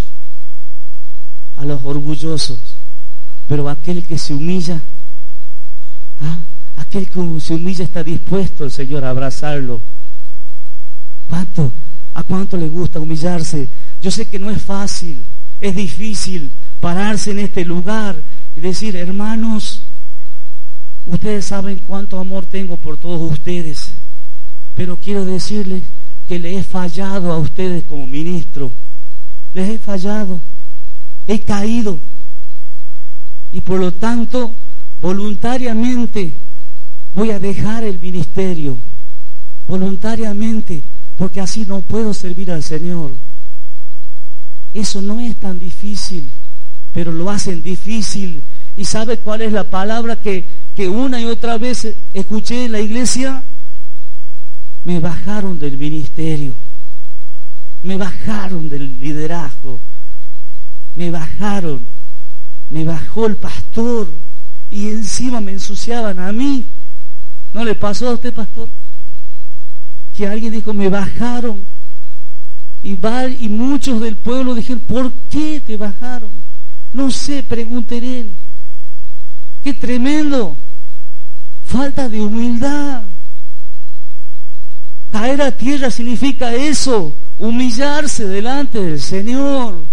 a 1.56 1.64
los 1.64 1.84
orgullosos, 1.84 2.58
pero 3.48 3.68
aquel 3.68 4.04
que 4.04 4.16
se 4.16 4.32
humilla, 4.32 4.80
ah, 6.20 6.38
Aquel 6.80 7.08
que 7.08 7.40
se 7.40 7.54
humilla 7.54 7.84
está 7.84 8.02
dispuesto 8.02 8.64
el 8.64 8.70
Señor 8.70 9.04
a 9.04 9.10
abrazarlo. 9.10 9.80
¿Cuánto? 11.28 11.72
¿A 12.14 12.22
cuánto 12.22 12.56
le 12.56 12.68
gusta 12.68 12.98
humillarse? 12.98 13.68
Yo 14.02 14.10
sé 14.10 14.26
que 14.26 14.38
no 14.38 14.50
es 14.50 14.62
fácil, 14.62 15.24
es 15.60 15.76
difícil 15.76 16.50
pararse 16.80 17.32
en 17.32 17.40
este 17.40 17.64
lugar 17.66 18.16
y 18.56 18.60
decir, 18.60 18.96
hermanos, 18.96 19.82
ustedes 21.06 21.44
saben 21.44 21.80
cuánto 21.86 22.18
amor 22.18 22.46
tengo 22.46 22.78
por 22.78 22.96
todos 22.96 23.30
ustedes, 23.30 23.92
pero 24.74 24.96
quiero 24.96 25.24
decirles 25.24 25.82
que 26.26 26.38
le 26.38 26.58
he 26.58 26.62
fallado 26.62 27.30
a 27.30 27.38
ustedes 27.38 27.84
como 27.84 28.06
ministro, 28.06 28.72
les 29.52 29.68
he 29.68 29.78
fallado, 29.78 30.40
he 31.28 31.40
caído 31.40 32.00
y 33.52 33.60
por 33.60 33.78
lo 33.78 33.92
tanto 33.92 34.54
voluntariamente 35.02 36.32
voy 37.14 37.30
a 37.30 37.38
dejar 37.38 37.84
el 37.84 37.98
ministerio 37.98 38.76
voluntariamente 39.66 40.82
porque 41.16 41.40
así 41.40 41.66
no 41.66 41.82
puedo 41.82 42.14
servir 42.14 42.50
al 42.50 42.62
Señor. 42.62 43.12
Eso 44.72 45.02
no 45.02 45.20
es 45.20 45.36
tan 45.36 45.58
difícil, 45.58 46.30
pero 46.94 47.12
lo 47.12 47.28
hacen 47.30 47.62
difícil. 47.62 48.42
¿Y 48.76 48.84
sabe 48.84 49.18
cuál 49.18 49.42
es 49.42 49.52
la 49.52 49.68
palabra 49.68 50.16
que, 50.16 50.44
que 50.74 50.88
una 50.88 51.20
y 51.20 51.26
otra 51.26 51.58
vez 51.58 51.94
escuché 52.14 52.64
en 52.64 52.72
la 52.72 52.80
iglesia? 52.80 53.42
Me 54.84 54.98
bajaron 54.98 55.58
del 55.58 55.76
ministerio, 55.76 56.54
me 57.82 57.96
bajaron 57.96 58.70
del 58.70 58.98
liderazgo, 58.98 59.78
me 60.94 61.10
bajaron, 61.10 61.84
me 62.70 62.84
bajó 62.84 63.26
el 63.26 63.36
pastor 63.36 64.10
y 64.70 64.88
encima 64.88 65.40
me 65.40 65.52
ensuciaban 65.52 66.18
a 66.18 66.32
mí. 66.32 66.64
¿No 67.52 67.64
le 67.64 67.74
pasó 67.74 68.08
a 68.08 68.14
usted, 68.14 68.32
pastor? 68.32 68.68
Que 70.16 70.26
alguien 70.26 70.52
dijo, 70.52 70.72
me 70.72 70.88
bajaron. 70.88 71.62
Y, 72.82 72.96
y 73.40 73.48
muchos 73.48 74.00
del 74.00 74.16
pueblo 74.16 74.54
dijeron, 74.54 74.80
¿por 74.80 75.12
qué 75.30 75.60
te 75.60 75.76
bajaron? 75.76 76.30
No 76.92 77.10
sé, 77.10 77.42
preguntaré. 77.42 78.26
Qué 79.62 79.74
tremendo. 79.74 80.56
Falta 81.66 82.08
de 82.08 82.20
humildad. 82.20 83.02
Caer 85.12 85.42
a 85.42 85.50
tierra 85.50 85.90
significa 85.90 86.54
eso, 86.54 87.16
humillarse 87.38 88.26
delante 88.26 88.80
del 88.80 89.00
Señor. 89.00 89.84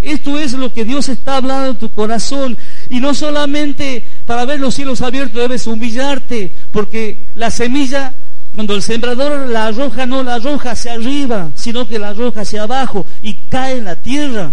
Esto 0.00 0.38
es 0.38 0.52
lo 0.54 0.72
que 0.72 0.84
Dios 0.84 1.08
está 1.08 1.36
hablando 1.36 1.70
en 1.70 1.76
tu 1.76 1.90
corazón. 1.90 2.56
Y 2.92 3.00
no 3.00 3.14
solamente 3.14 4.04
para 4.26 4.44
ver 4.44 4.60
los 4.60 4.74
cielos 4.74 5.00
abiertos 5.00 5.40
debes 5.40 5.66
humillarte, 5.66 6.54
porque 6.70 7.24
la 7.34 7.50
semilla 7.50 8.12
Cuando 8.54 8.74
el 8.74 8.82
sembrador 8.82 9.48
la 9.48 9.68
arroja, 9.68 10.04
no 10.04 10.22
la 10.22 10.34
arroja 10.34 10.72
hacia 10.72 10.92
arriba, 10.92 11.50
sino 11.54 11.88
que 11.88 11.98
la 11.98 12.10
arroja 12.10 12.42
hacia 12.42 12.64
abajo 12.64 13.06
y 13.22 13.32
cae 13.48 13.78
en 13.78 13.86
la 13.86 13.96
tierra. 13.96 14.52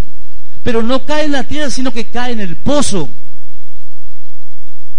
Pero 0.63 0.81
no 0.81 1.05
cae 1.05 1.25
en 1.25 1.33
la 1.33 1.43
tierra, 1.43 1.69
sino 1.69 1.91
que 1.91 2.05
cae 2.05 2.31
en 2.31 2.39
el 2.39 2.55
pozo. 2.55 3.09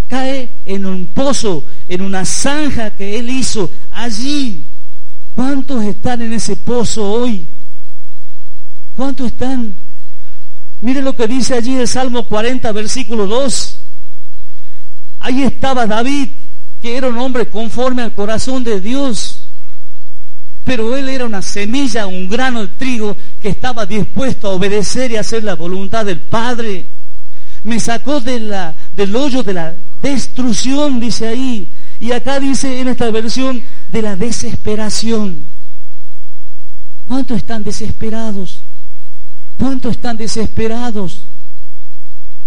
Cae 0.07 0.51
en 0.66 0.84
un 0.84 1.07
pozo, 1.07 1.64
en 1.88 2.03
una 2.03 2.26
zanja 2.26 2.91
que 2.91 3.18
él 3.18 3.30
hizo 3.30 3.70
allí. 3.91 4.64
¿Cuántos 5.34 5.82
están 5.84 6.20
en 6.20 6.34
ese 6.34 6.57
pozo 6.57 7.11
hoy? 7.11 7.47
¿Cuántos 8.97 9.28
están? 9.28 9.74
Mire 10.83 11.03
lo 11.03 11.14
que 11.14 11.26
dice 11.26 11.55
allí 11.55 11.76
el 11.76 11.89
Salmo 11.89 12.24
40, 12.24 12.72
versículo 12.72 13.26
2. 13.26 13.76
Ahí 15.20 15.43
estaba 15.43 15.87
David, 15.87 16.28
que 16.81 16.97
era 16.97 17.09
un 17.09 17.18
hombre 17.18 17.47
conforme 17.49 18.03
al 18.03 18.14
corazón 18.14 18.64
de 18.64 18.81
Dios. 18.81 19.43
Pero 20.64 20.97
él 20.97 21.09
era 21.09 21.26
una 21.26 21.43
semilla, 21.43 22.07
un 22.07 22.28
grano 22.28 22.62
de 22.62 22.68
trigo 22.68 23.16
que 23.43 23.49
estaba 23.49 23.85
dispuesto 23.85 24.49
a 24.49 24.53
obedecer 24.53 25.11
y 25.11 25.16
hacer 25.16 25.45
la 25.45 25.55
voluntad 25.55 26.07
del 26.07 26.20
Padre. 26.20 26.87
Me 27.64 27.78
sacó 27.78 28.20
del 28.20 29.16
hoyo 29.16 29.43
de 29.43 29.53
la 29.53 29.74
destrucción, 30.01 30.99
dice 30.99 31.28
ahí. 31.28 31.68
Y 31.99 32.12
acá 32.12 32.41
dice 32.41 32.81
en 32.81 32.89
esta 32.89 33.11
versión 33.11 33.62
de 33.93 34.03
la 34.03 34.16
desesperación. 34.16 35.45
¿Cuántos 37.07 37.37
están 37.37 37.62
desesperados? 37.62 38.61
¿Cuántos 39.61 39.93
están 39.93 40.17
desesperados? 40.17 41.21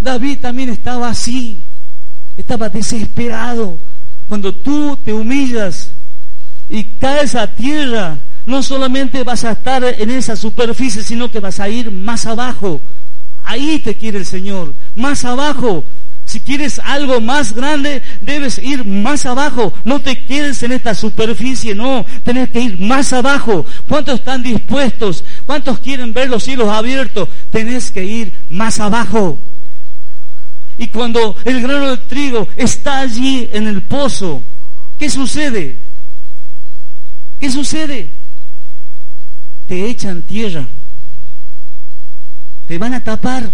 David 0.02 0.40
también 0.40 0.70
estaba 0.70 1.10
así, 1.10 1.62
estaba 2.36 2.70
desesperado. 2.70 3.78
Cuando 4.28 4.52
tú 4.52 4.98
te 4.98 5.14
humillas 5.14 5.92
y 6.68 6.84
caes 6.84 7.36
a 7.36 7.54
tierra, 7.54 8.18
no 8.48 8.64
solamente 8.64 9.24
vas 9.24 9.44
a 9.44 9.52
estar 9.52 9.84
en 9.84 10.10
esa 10.10 10.36
superficie, 10.36 11.04
sino 11.04 11.30
que 11.30 11.40
vas 11.40 11.60
a 11.60 11.70
ir 11.70 11.92
más 11.92 12.26
abajo. 12.26 12.82
Ahí 13.46 13.78
te 13.78 13.96
quiere 13.96 14.18
el 14.18 14.26
Señor, 14.26 14.74
más 14.96 15.24
abajo. 15.24 15.86
Si 16.34 16.40
quieres 16.40 16.80
algo 16.80 17.22
más 17.22 17.54
grande, 17.54 18.02
debes 18.20 18.58
ir 18.58 18.86
más 18.86 19.28
abajo. 19.28 19.72
No 19.86 20.00
te 20.00 20.26
quedes 20.26 20.64
en 20.64 20.72
esta 20.72 20.96
superficie, 20.96 21.76
no. 21.76 22.08
Tienes 22.24 22.50
que 22.50 22.60
ir 22.60 22.80
más 22.80 23.14
abajo. 23.14 23.68
¿Cuántos 23.88 24.16
están 24.16 24.42
dispuestos? 24.42 25.24
¿Cuántos 25.46 25.78
quieren 25.78 26.12
ver 26.12 26.32
los 26.32 26.44
cielos 26.44 26.70
abiertos? 26.70 27.30
Tenés 27.52 27.92
que 27.92 28.04
ir 28.04 28.34
más 28.50 28.80
abajo. 28.80 29.38
Y 30.80 30.88
cuando 30.88 31.36
el 31.46 31.62
grano 31.62 31.92
de 31.92 31.98
trigo 31.98 32.48
está 32.56 33.02
allí 33.02 33.48
en 33.54 33.68
el 33.68 33.84
pozo, 33.84 34.44
¿qué 34.98 35.12
sucede? 35.12 35.78
¿Qué 37.40 37.52
sucede? 37.52 38.10
Te 39.68 39.88
echan 39.88 40.24
tierra. 40.24 40.68
Te 42.68 42.80
van 42.80 42.96
a 42.96 43.04
tapar. 43.04 43.52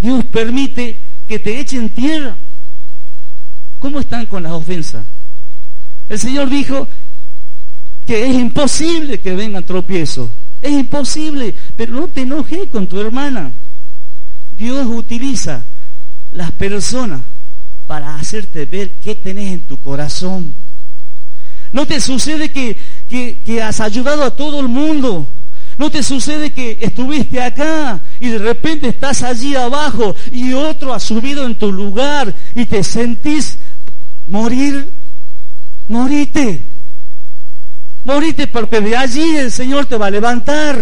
Dios 0.00 0.24
permite 0.24 1.11
que 1.28 1.38
te 1.38 1.60
echen 1.60 1.88
tierra. 1.90 2.36
¿Cómo 3.78 4.00
están 4.00 4.26
con 4.26 4.42
las 4.42 4.52
ofensas? 4.52 5.04
El 6.08 6.18
Señor 6.18 6.48
dijo 6.50 6.88
que 8.06 8.26
es 8.26 8.34
imposible 8.34 9.20
que 9.20 9.34
vengan 9.34 9.64
tropiezos. 9.64 10.30
Es 10.60 10.72
imposible, 10.72 11.54
pero 11.76 11.92
no 11.94 12.08
te 12.08 12.22
enojes 12.22 12.68
con 12.70 12.86
tu 12.86 13.00
hermana. 13.00 13.52
Dios 14.56 14.86
utiliza 14.86 15.64
las 16.32 16.52
personas 16.52 17.20
para 17.86 18.14
hacerte 18.14 18.64
ver 18.64 18.92
qué 19.02 19.14
tenés 19.14 19.52
en 19.52 19.60
tu 19.62 19.76
corazón. 19.78 20.54
No 21.72 21.86
te 21.86 22.00
sucede 22.00 22.50
que, 22.50 22.76
que, 23.08 23.38
que 23.44 23.62
has 23.62 23.80
ayudado 23.80 24.22
a 24.24 24.36
todo 24.36 24.60
el 24.60 24.68
mundo, 24.68 25.26
¿No 25.82 25.90
te 25.90 26.04
sucede 26.04 26.52
que 26.52 26.78
estuviste 26.80 27.42
acá 27.42 28.00
y 28.20 28.28
de 28.28 28.38
repente 28.38 28.86
estás 28.86 29.24
allí 29.24 29.56
abajo 29.56 30.14
y 30.30 30.52
otro 30.52 30.94
ha 30.94 31.00
subido 31.00 31.44
en 31.44 31.56
tu 31.56 31.72
lugar 31.72 32.32
y 32.54 32.66
te 32.66 32.84
sentís 32.84 33.58
morir? 34.28 34.92
Morite. 35.88 36.62
Morite 38.04 38.46
porque 38.46 38.80
de 38.80 38.96
allí 38.96 39.34
el 39.34 39.50
Señor 39.50 39.86
te 39.86 39.96
va 39.96 40.06
a 40.06 40.10
levantar. 40.12 40.78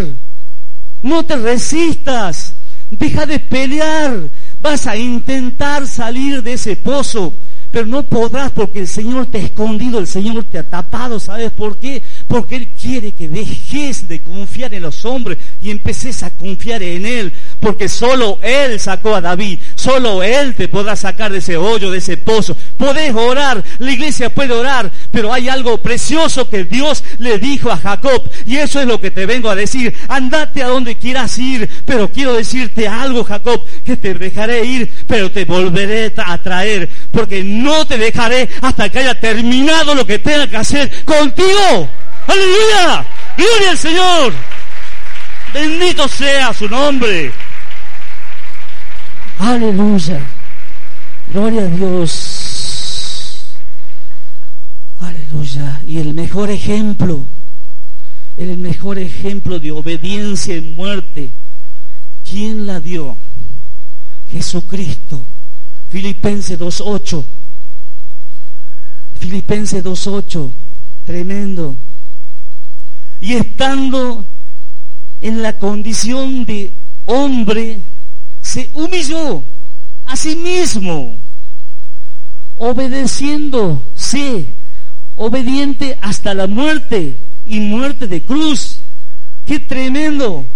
No 1.02 1.24
te 1.24 1.36
resistas. 1.36 2.52
Deja 2.90 3.24
de 3.24 3.38
pelear. 3.38 4.28
Vas 4.60 4.86
a 4.86 4.98
intentar 4.98 5.86
salir 5.86 6.42
de 6.42 6.52
ese 6.52 6.76
pozo 6.76 7.32
pero 7.70 7.86
no 7.86 8.02
podrás 8.02 8.50
porque 8.52 8.80
el 8.80 8.88
Señor 8.88 9.26
te 9.26 9.38
ha 9.38 9.42
escondido, 9.42 9.98
el 9.98 10.06
Señor 10.06 10.44
te 10.44 10.58
ha 10.58 10.62
tapado. 10.62 11.20
¿Sabes 11.20 11.50
por 11.52 11.78
qué? 11.78 12.02
Porque 12.26 12.56
Él 12.56 12.68
quiere 12.80 13.12
que 13.12 13.28
dejes 13.28 14.08
de 14.08 14.20
confiar 14.20 14.74
en 14.74 14.82
los 14.82 15.04
hombres 15.04 15.38
y 15.62 15.70
empeces 15.70 16.22
a 16.22 16.30
confiar 16.30 16.82
en 16.82 17.06
Él. 17.06 17.32
Porque 17.60 17.88
solo 17.88 18.38
Él 18.42 18.80
sacó 18.80 19.14
a 19.14 19.20
David, 19.20 19.58
solo 19.74 20.22
Él 20.22 20.54
te 20.54 20.68
podrá 20.68 20.96
sacar 20.96 21.32
de 21.32 21.38
ese 21.38 21.56
hoyo, 21.56 21.90
de 21.90 21.98
ese 21.98 22.16
pozo. 22.16 22.56
Podés 22.76 23.14
orar, 23.14 23.62
la 23.78 23.92
iglesia 23.92 24.34
puede 24.34 24.52
orar, 24.52 24.90
pero 25.10 25.32
hay 25.32 25.48
algo 25.48 25.78
precioso 25.78 26.48
que 26.48 26.64
Dios 26.64 27.04
le 27.18 27.38
dijo 27.38 27.70
a 27.70 27.76
Jacob. 27.76 28.28
Y 28.46 28.56
eso 28.56 28.80
es 28.80 28.86
lo 28.86 29.00
que 29.00 29.10
te 29.10 29.26
vengo 29.26 29.48
a 29.48 29.54
decir. 29.54 29.94
Andate 30.08 30.62
a 30.62 30.68
donde 30.68 30.96
quieras 30.96 31.38
ir, 31.38 31.68
pero 31.84 32.10
quiero 32.10 32.34
decirte 32.34 32.88
algo, 32.88 33.24
Jacob, 33.24 33.62
que 33.84 33.96
te 33.96 34.14
dejaré 34.14 34.64
ir, 34.64 34.90
pero 35.06 35.30
te 35.30 35.44
volveré 35.44 36.12
a 36.16 36.38
traer. 36.38 36.88
Porque 37.10 37.42
te 37.86 37.98
dejaré 37.98 38.48
hasta 38.62 38.88
que 38.88 39.00
haya 39.00 39.18
terminado 39.18 39.94
lo 39.94 40.06
que 40.06 40.18
tenga 40.18 40.46
que 40.46 40.56
hacer 40.56 41.04
contigo. 41.04 41.88
Aleluya. 42.26 43.06
Gloria 43.36 43.70
al 43.70 43.78
Señor. 43.78 44.32
Bendito 45.52 46.06
sea 46.06 46.52
su 46.54 46.68
nombre. 46.68 47.32
Aleluya. 49.38 50.20
Gloria 51.32 51.62
a 51.62 51.66
Dios. 51.66 53.54
Aleluya. 55.00 55.80
Y 55.86 55.98
el 55.98 56.14
mejor 56.14 56.50
ejemplo, 56.50 57.24
el 58.36 58.58
mejor 58.58 58.98
ejemplo 58.98 59.58
de 59.58 59.70
obediencia 59.72 60.56
y 60.56 60.60
muerte, 60.60 61.30
¿quién 62.30 62.66
la 62.66 62.80
dio? 62.80 63.16
Jesucristo. 64.30 65.24
Filipenses 65.90 66.58
2.8. 66.58 67.24
Filipenses 69.20 69.84
2.8, 69.84 70.50
tremendo. 71.04 71.76
Y 73.20 73.34
estando 73.34 74.24
en 75.20 75.42
la 75.42 75.58
condición 75.58 76.46
de 76.46 76.72
hombre, 77.04 77.80
se 78.40 78.70
humilló 78.72 79.44
a 80.06 80.16
sí 80.16 80.34
mismo, 80.36 81.18
obedeciéndose, 82.56 84.46
obediente 85.16 85.98
hasta 86.00 86.32
la 86.32 86.46
muerte 86.46 87.16
y 87.46 87.60
muerte 87.60 88.08
de 88.08 88.22
cruz. 88.22 88.78
Qué 89.44 89.60
tremendo, 89.60 90.46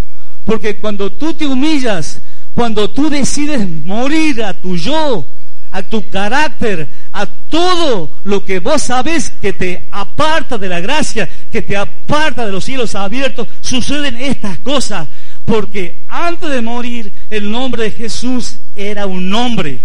porque 0.46 0.76
cuando 0.76 1.12
tú 1.12 1.34
te 1.34 1.46
humillas, 1.46 2.20
cuando 2.54 2.88
tú 2.88 3.10
decides 3.10 3.68
morir 3.84 4.42
a 4.42 4.54
tu 4.54 4.74
yo, 4.76 5.26
a 5.74 5.82
tu 5.82 6.08
carácter, 6.08 6.86
a 7.12 7.26
todo 7.26 8.08
lo 8.22 8.44
que 8.44 8.60
vos 8.60 8.80
sabes 8.80 9.28
que 9.28 9.52
te 9.52 9.88
aparta 9.90 10.56
de 10.56 10.68
la 10.68 10.78
gracia, 10.78 11.28
que 11.50 11.62
te 11.62 11.76
aparta 11.76 12.46
de 12.46 12.52
los 12.52 12.64
cielos 12.64 12.94
abiertos, 12.94 13.48
suceden 13.60 14.14
estas 14.20 14.56
cosas. 14.58 15.08
Porque 15.44 15.96
antes 16.06 16.48
de 16.48 16.62
morir 16.62 17.12
el 17.28 17.50
nombre 17.50 17.82
de 17.82 17.90
Jesús 17.90 18.58
era 18.76 19.06
un 19.06 19.28
nombre. 19.28 19.80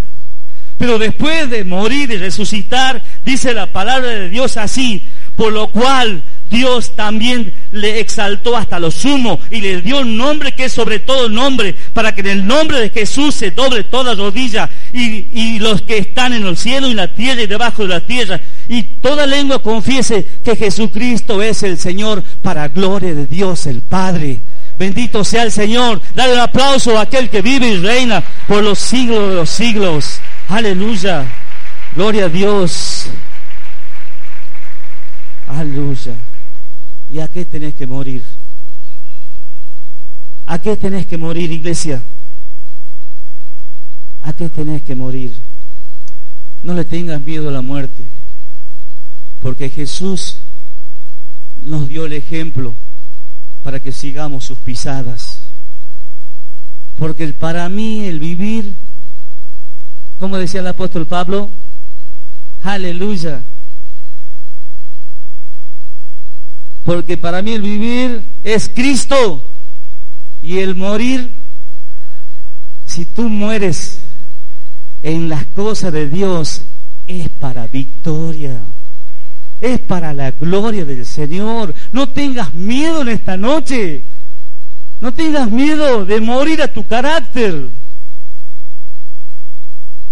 Pero 0.78 1.00
después 1.00 1.50
de 1.50 1.64
morir 1.64 2.12
y 2.12 2.18
resucitar, 2.18 3.02
dice 3.26 3.56
la 3.56 3.66
palabra 3.66 4.10
de 4.10 4.30
Dios 4.30 4.58
así, 4.58 5.04
por 5.36 5.52
lo 5.52 5.70
cual 5.70 6.22
Dios 6.50 6.96
también 6.96 7.54
le 7.72 8.00
exaltó 8.00 8.58
hasta 8.58 8.80
lo 8.80 8.92
sumo 8.92 9.40
y 9.52 9.62
le 9.62 9.82
dio 9.82 10.00
un 10.00 10.18
nombre 10.18 10.54
que 10.54 10.66
es 10.66 10.72
sobre 10.74 11.00
todo 11.00 11.30
nombre, 11.30 11.76
para 11.94 12.14
que 12.14 12.22
en 12.22 12.28
el 12.28 12.48
nombre 12.48 12.80
de 12.80 12.90
Jesús 12.90 13.36
se 13.36 13.52
doble 13.52 13.84
toda 13.84 14.16
rodilla 14.16 14.70
y, 14.94 15.28
y 15.32 15.60
los 15.60 15.82
que 15.82 15.98
están 15.98 16.34
en 16.34 16.46
el 16.46 16.58
cielo 16.58 16.88
y 16.88 16.94
la 16.94 17.14
tierra 17.14 17.42
y 17.42 17.48
debajo 17.48 17.84
de 17.84 17.90
la 17.90 18.02
tierra 18.02 18.40
y 18.68 18.84
toda 18.84 19.26
lengua 19.26 19.62
confiese 19.62 20.26
que 20.44 20.56
Jesucristo 20.56 21.42
es 21.42 21.64
el 21.64 21.78
Señor 21.78 22.24
para 22.42 22.68
gloria 22.68 23.14
de 23.14 23.26
Dios 23.26 23.66
el 23.66 23.82
Padre. 23.82 24.40
Bendito 24.78 25.26
sea 25.26 25.44
el 25.44 25.52
Señor. 25.52 26.02
Dale 26.16 26.34
un 26.34 26.40
aplauso 26.40 26.98
a 26.98 27.02
aquel 27.02 27.30
que 27.30 27.42
vive 27.42 27.68
y 27.68 27.78
reina 27.80 28.24
por 28.48 28.64
los 28.64 28.80
siglos 28.80 29.30
de 29.30 29.36
los 29.36 29.50
siglos. 29.50 30.22
Aleluya. 30.48 31.26
Gloria 31.96 32.26
a 32.26 32.30
Dios. 32.30 33.08
Aleluya. 35.48 36.14
¿Y 37.12 37.20
a 37.20 37.28
qué 37.28 37.46
tenés 37.46 37.74
que 37.74 37.88
morir? 37.88 38.24
¿A 40.46 40.60
qué 40.60 40.76
tenés 40.76 41.06
que 41.06 41.18
morir, 41.18 41.52
iglesia? 41.52 42.02
¿A 44.24 44.34
qué 44.34 44.50
tenés 44.50 44.84
que 44.84 44.96
morir? 44.96 45.36
No 46.64 46.74
le 46.74 46.86
tengas 46.86 47.22
miedo 47.22 47.50
a 47.50 47.52
la 47.52 47.62
muerte. 47.62 48.04
Porque 49.42 49.70
Jesús 49.70 50.40
nos 51.64 51.88
dio 51.88 52.06
el 52.06 52.14
ejemplo 52.14 52.76
para 53.64 53.80
que 53.80 53.92
sigamos 53.92 54.46
sus 54.46 54.58
pisadas. 54.60 55.40
Porque 56.98 57.28
para 57.30 57.70
mí 57.70 58.06
el 58.06 58.20
vivir, 58.20 58.76
como 60.20 60.38
decía 60.38 60.60
el 60.60 60.68
apóstol 60.68 61.06
Pablo, 61.06 61.50
aleluya. 62.64 63.42
Porque 66.84 67.18
para 67.18 67.42
mí 67.42 67.54
el 67.54 67.62
vivir 67.62 68.24
es 68.44 68.70
Cristo 68.70 69.46
y 70.42 70.60
el 70.60 70.76
morir, 70.76 71.34
si 72.86 73.06
tú 73.06 73.30
mueres 73.30 74.00
en 75.04 75.30
las 75.30 75.46
cosas 75.46 75.94
de 75.94 76.10
Dios, 76.10 76.64
es 77.08 77.30
para 77.30 77.68
victoria 77.68 78.62
es 79.62 79.80
para 79.80 80.14
la 80.14 80.32
gloria 80.32 80.86
del 80.86 81.06
Señor. 81.06 81.74
No 81.92 82.10
tengas 82.10 82.54
miedo 82.54 83.02
en 83.02 83.10
esta 83.10 83.38
noche. 83.38 84.04
No 85.02 85.14
tengas 85.14 85.50
miedo 85.50 86.06
de 86.06 86.22
morir 86.22 86.62
a 86.62 86.72
tu 86.72 86.86
carácter. 86.86 87.70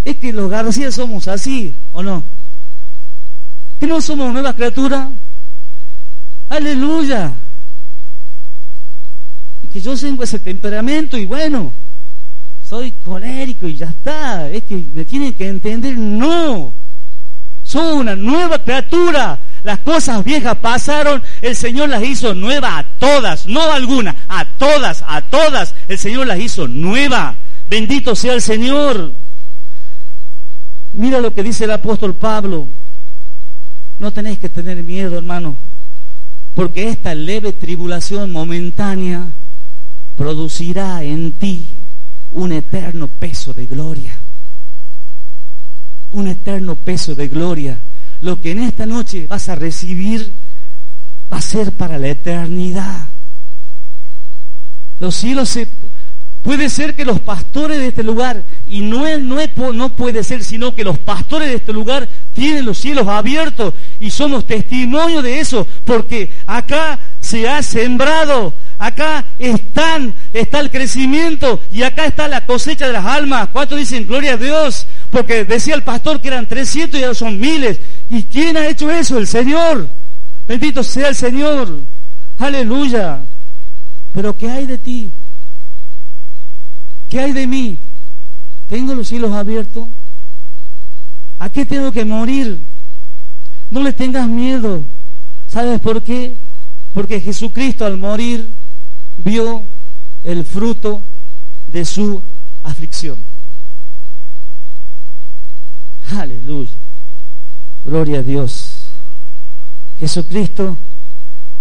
Es 0.05 0.17
que 0.17 0.31
los 0.31 0.49
García 0.49 0.91
somos 0.91 1.27
así, 1.27 1.73
¿o 1.91 2.01
no? 2.01 2.23
¿Que 3.79 3.87
no 3.87 3.99
somos 4.01 4.31
nuevas 4.31 4.55
criaturas? 4.55 5.09
Aleluya. 6.49 7.33
Y 9.63 9.67
que 9.67 9.81
yo 9.81 9.97
tengo 9.97 10.23
ese 10.23 10.39
temperamento 10.39 11.17
y 11.17 11.25
bueno, 11.25 11.73
soy 12.67 12.91
colérico 13.03 13.67
y 13.67 13.75
ya 13.75 13.87
está. 13.87 14.49
Es 14.49 14.63
que 14.63 14.83
me 14.93 15.05
tienen 15.05 15.33
que 15.33 15.47
entender, 15.47 15.97
no. 15.97 16.73
Son 17.63 17.97
una 17.97 18.15
nueva 18.15 18.59
criatura. 18.63 19.39
Las 19.63 19.79
cosas 19.79 20.23
viejas 20.23 20.57
pasaron, 20.57 21.21
el 21.41 21.55
Señor 21.55 21.89
las 21.89 22.01
hizo 22.01 22.33
nueva 22.33 22.77
a 22.77 22.83
todas, 22.83 23.47
no 23.47 23.61
a 23.61 23.75
alguna, 23.75 24.15
a 24.29 24.45
todas, 24.57 25.03
a 25.05 25.21
todas. 25.21 25.75
El 25.87 25.97
Señor 25.97 26.27
las 26.27 26.39
hizo 26.39 26.67
nueva. 26.67 27.35
Bendito 27.69 28.15
sea 28.15 28.33
el 28.33 28.41
Señor. 28.41 29.13
Mira 30.93 31.19
lo 31.19 31.33
que 31.33 31.43
dice 31.43 31.65
el 31.65 31.71
apóstol 31.71 32.15
Pablo. 32.15 32.67
No 33.99 34.11
tenéis 34.11 34.39
que 34.39 34.47
tener 34.47 34.81
miedo, 34.83 35.17
hermano, 35.17 35.57
porque 36.57 36.89
esta 36.89 37.15
leve 37.15 37.53
tribulación 37.53 38.33
momentánea 38.33 39.31
producirá 40.17 41.01
en 41.03 41.31
ti 41.31 41.69
un 42.31 42.51
eterno 42.51 43.07
peso 43.07 43.53
de 43.53 43.65
gloria 43.65 44.17
un 46.11 46.27
eterno 46.27 46.75
peso 46.75 47.15
de 47.15 47.27
gloria. 47.27 47.77
Lo 48.21 48.41
que 48.41 48.51
en 48.51 48.59
esta 48.59 48.85
noche 48.85 49.27
vas 49.27 49.49
a 49.49 49.55
recibir 49.55 50.33
va 51.31 51.37
a 51.37 51.41
ser 51.41 51.71
para 51.71 51.97
la 51.99 52.09
eternidad. 52.09 53.09
Los 54.99 55.15
cielos 55.15 55.49
se... 55.49 55.67
Puede 56.47 56.69
ser 56.69 56.95
que 56.95 57.03
los 57.03 57.19
pastores 57.19 57.77
de 57.77 57.89
este 57.89 58.03
lugar, 58.03 58.41
y 58.69 58.79
no, 58.79 59.05
es, 59.05 59.19
no, 59.19 59.35
no 59.73 59.89
puede 59.89 60.23
ser, 60.23 60.45
sino 60.45 60.73
que 60.73 60.85
los 60.85 60.97
pastores 60.97 61.49
de 61.49 61.55
este 61.55 61.73
lugar 61.73 62.07
tienen 62.33 62.63
los 62.63 62.77
cielos 62.77 63.05
abiertos 63.05 63.73
y 63.99 64.11
somos 64.11 64.47
testimonio 64.47 65.21
de 65.21 65.41
eso, 65.41 65.67
porque 65.83 66.31
acá 66.45 66.99
se 67.19 67.49
ha 67.49 67.61
sembrado, 67.61 68.53
acá 68.79 69.25
están, 69.37 70.13
está 70.31 70.61
el 70.61 70.71
crecimiento 70.71 71.59
y 71.69 71.83
acá 71.83 72.05
está 72.05 72.29
la 72.29 72.45
cosecha 72.45 72.87
de 72.87 72.93
las 72.93 73.05
almas. 73.05 73.49
¿Cuántos 73.51 73.77
dicen 73.77 74.07
gloria 74.07 74.35
a 74.35 74.37
Dios? 74.37 74.87
Porque 75.11 75.43
decía 75.43 75.75
el 75.75 75.83
pastor 75.83 76.21
que 76.21 76.29
eran 76.29 76.47
300 76.47 76.97
y 76.97 77.03
ahora 77.03 77.13
son 77.13 77.37
miles. 77.37 77.81
¿Y 78.09 78.23
quién 78.23 78.55
ha 78.55 78.69
hecho 78.69 78.89
eso? 78.89 79.17
El 79.17 79.27
Señor. 79.27 79.89
Bendito 80.47 80.81
sea 80.81 81.09
el 81.09 81.15
Señor. 81.15 81.81
Aleluya. 82.39 83.19
Pero 84.13 84.33
¿qué 84.37 84.49
hay 84.49 84.65
de 84.65 84.77
ti? 84.77 85.11
¿Qué 87.09 87.19
hay 87.19 87.31
de 87.31 87.47
mí? 87.47 87.79
¿Tengo 88.69 88.95
los 88.95 89.07
cielos 89.07 89.31
abiertos? 89.33 89.87
¿A 91.39 91.49
qué 91.49 91.65
tengo 91.65 91.91
que 91.91 92.03
morir? 92.03 92.59
No 93.69 93.83
le 93.83 93.93
tengas 93.93 94.27
miedo. 94.27 94.83
¿Sabes 95.47 95.79
por 95.79 96.01
qué? 96.03 96.35
Porque 96.93 97.21
Jesucristo 97.21 97.85
al 97.85 97.97
morir 97.97 98.49
vio 99.17 99.63
el 100.23 100.45
fruto 100.45 101.01
de 101.67 101.85
su 101.85 102.21
aflicción. 102.63 103.17
Aleluya. 106.11 106.71
Gloria 107.85 108.19
a 108.19 108.23
Dios. 108.23 108.87
Jesucristo 109.99 110.77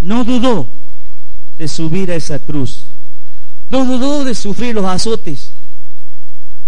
no 0.00 0.24
dudó 0.24 0.66
de 1.58 1.68
subir 1.68 2.10
a 2.10 2.16
esa 2.16 2.38
cruz. 2.38 2.84
No 3.70 3.84
dudó 3.84 4.24
de 4.24 4.34
sufrir 4.34 4.74
los 4.74 4.84
azotes. 4.84 5.52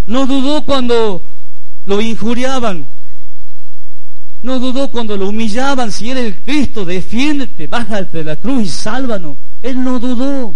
No 0.07 0.27
dudó 0.27 0.63
cuando 0.63 1.23
lo 1.87 2.01
injuriaban. 2.01 2.87
No 4.43 4.59
dudó 4.59 4.91
cuando 4.91 5.17
lo 5.17 5.29
humillaban. 5.29 5.93
Si 5.93 6.11
era 6.11 6.21
el 6.21 6.37
Cristo, 6.37 6.85
defiéndete, 6.85 7.67
bájate 7.67 8.19
de 8.19 8.25
la 8.25 8.37
cruz 8.37 8.63
y 8.65 8.69
sálvanos. 8.69 9.37
Él 9.63 9.83
no 9.83 9.99
dudó. 9.99 10.55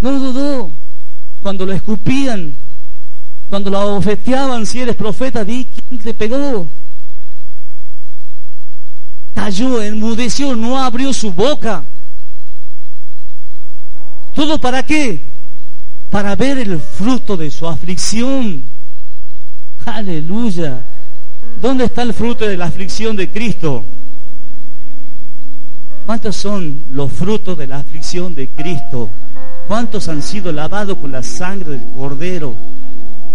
No 0.00 0.18
dudó 0.18 0.70
cuando 1.42 1.66
lo 1.66 1.72
escupían 1.72 2.54
cuando 3.48 3.70
la 3.70 3.86
ofeteaban, 3.86 4.66
si 4.66 4.80
eres 4.80 4.96
profeta, 4.96 5.44
di 5.44 5.66
quién 5.66 6.00
te 6.00 6.14
pegó. 6.14 6.68
Cayó, 9.34 9.82
enmudeció, 9.82 10.56
no 10.56 10.76
abrió 10.76 11.12
su 11.12 11.32
boca. 11.32 11.84
¿Todo 14.34 14.58
para 14.58 14.82
qué? 14.82 15.20
Para 16.10 16.34
ver 16.36 16.58
el 16.58 16.80
fruto 16.80 17.36
de 17.36 17.50
su 17.50 17.66
aflicción. 17.66 18.64
Aleluya. 19.86 20.84
¿Dónde 21.60 21.84
está 21.84 22.02
el 22.02 22.14
fruto 22.14 22.46
de 22.46 22.56
la 22.56 22.66
aflicción 22.66 23.16
de 23.16 23.30
Cristo? 23.30 23.84
¿Cuántos 26.06 26.36
son 26.36 26.84
los 26.90 27.10
frutos 27.12 27.56
de 27.56 27.66
la 27.66 27.78
aflicción 27.78 28.34
de 28.34 28.48
Cristo? 28.48 29.08
¿Cuántos 29.66 30.08
han 30.08 30.22
sido 30.22 30.52
lavados 30.52 30.98
con 30.98 31.12
la 31.12 31.22
sangre 31.22 31.70
del 31.70 31.86
Cordero? 31.96 32.54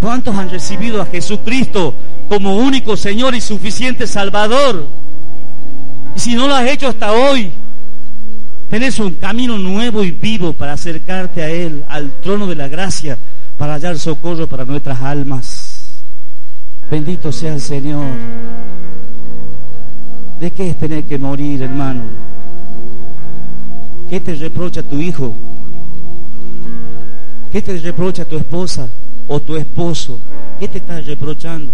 ¿Cuántos 0.00 0.36
han 0.36 0.50
recibido 0.50 1.02
a 1.02 1.06
Jesucristo 1.06 1.94
como 2.28 2.56
único 2.56 2.96
Señor 2.96 3.34
y 3.34 3.40
suficiente 3.40 4.06
Salvador? 4.06 4.86
Y 6.14 6.20
si 6.20 6.34
no 6.34 6.46
lo 6.46 6.54
has 6.54 6.68
hecho 6.68 6.88
hasta 6.88 7.12
hoy, 7.12 7.50
tenés 8.70 8.98
un 8.98 9.14
camino 9.14 9.58
nuevo 9.58 10.02
y 10.02 10.12
vivo 10.12 10.52
para 10.54 10.72
acercarte 10.72 11.42
a 11.42 11.50
Él, 11.50 11.84
al 11.88 12.12
trono 12.22 12.46
de 12.46 12.54
la 12.54 12.68
gracia, 12.68 13.18
para 13.58 13.74
hallar 13.74 13.98
socorro 13.98 14.46
para 14.46 14.64
nuestras 14.64 15.02
almas. 15.02 16.00
Bendito 16.90 17.30
sea 17.30 17.54
el 17.54 17.60
Señor. 17.60 18.06
¿De 20.40 20.50
qué 20.50 20.70
es 20.70 20.78
tener 20.78 21.04
que 21.04 21.18
morir, 21.18 21.62
hermano? 21.62 22.02
¿Qué 24.08 24.20
te 24.20 24.34
reprocha 24.34 24.82
tu 24.82 24.98
hijo? 24.98 25.34
¿Qué 27.52 27.60
te 27.60 27.76
reprocha 27.78 28.24
tu 28.24 28.38
esposa? 28.38 28.88
o 29.32 29.38
tu 29.38 29.56
esposo, 29.56 30.18
¿qué 30.58 30.66
te 30.66 30.78
estás 30.78 31.06
reprochando? 31.06 31.70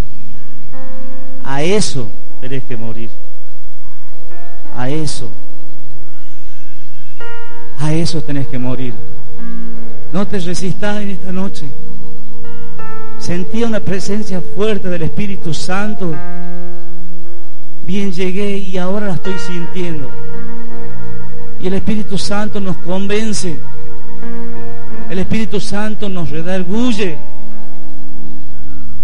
A 1.42 1.62
eso 1.62 2.06
tenés 2.38 2.62
que 2.64 2.76
morir. 2.76 3.08
A 4.76 4.90
eso. 4.90 5.30
A 7.80 7.92
eso 7.92 8.22
tenés 8.22 8.46
que 8.48 8.58
morir. 8.58 8.94
No 10.12 10.26
te 10.26 10.38
resistas 10.38 11.02
en 11.02 11.10
esta 11.10 11.32
noche. 11.32 11.66
Sentía 13.18 13.66
una 13.66 13.80
presencia 13.80 14.40
fuerte 14.54 14.88
del 14.88 15.02
Espíritu 15.02 15.52
Santo. 15.52 16.14
Bien 17.86 18.12
llegué 18.12 18.58
y 18.58 18.78
ahora 18.78 19.06
la 19.06 19.14
estoy 19.14 19.38
sintiendo. 19.38 20.10
Y 21.60 21.66
el 21.66 21.74
Espíritu 21.74 22.18
Santo 22.18 22.60
nos 22.60 22.76
convence. 22.78 23.58
El 25.10 25.18
Espíritu 25.18 25.60
Santo 25.60 26.08
nos 26.08 26.30
redarguye 26.30 27.16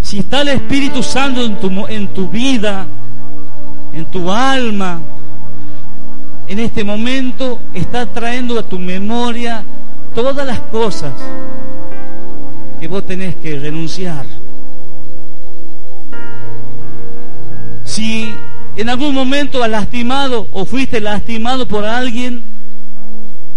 si 0.02 0.18
está 0.18 0.42
el 0.42 0.48
Espíritu 0.48 1.02
Santo 1.02 1.42
en 1.42 1.56
tu, 1.58 1.86
en 1.86 2.08
tu 2.08 2.28
vida, 2.28 2.86
en 3.94 4.04
tu 4.06 4.30
alma, 4.30 5.00
en 6.52 6.58
este 6.58 6.84
momento 6.84 7.60
está 7.72 8.04
trayendo 8.04 8.58
a 8.58 8.62
tu 8.62 8.78
memoria 8.78 9.64
todas 10.14 10.46
las 10.46 10.60
cosas 10.60 11.14
que 12.78 12.86
vos 12.88 13.06
tenés 13.06 13.36
que 13.36 13.58
renunciar. 13.58 14.26
Si 17.86 18.34
en 18.76 18.88
algún 18.90 19.14
momento 19.14 19.64
has 19.64 19.70
lastimado 19.70 20.46
o 20.52 20.66
fuiste 20.66 21.00
lastimado 21.00 21.66
por 21.66 21.86
alguien 21.86 22.42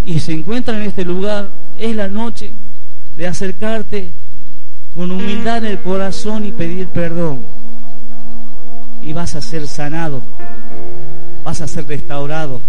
y 0.05 0.21
se 0.21 0.31
encuentra 0.31 0.77
en 0.77 0.83
este 0.83 1.03
lugar, 1.03 1.49
es 1.77 1.93
la 1.97 2.07
noche 2.07 2.51
de 3.17 3.27
acercarte 3.27 4.11
con 4.93 5.11
humildad 5.11 5.57
en 5.57 5.65
el 5.65 5.81
corazón 5.81 6.45
y 6.45 6.53
pedir 6.53 6.87
perdón. 6.87 7.41
Y 9.03 9.11
vas 9.11 9.35
a 9.35 9.41
ser 9.41 9.67
sanado. 9.67 10.21
vas 11.43 11.59
a 11.59 11.67
ser 11.67 11.85
restaurado 11.87 12.61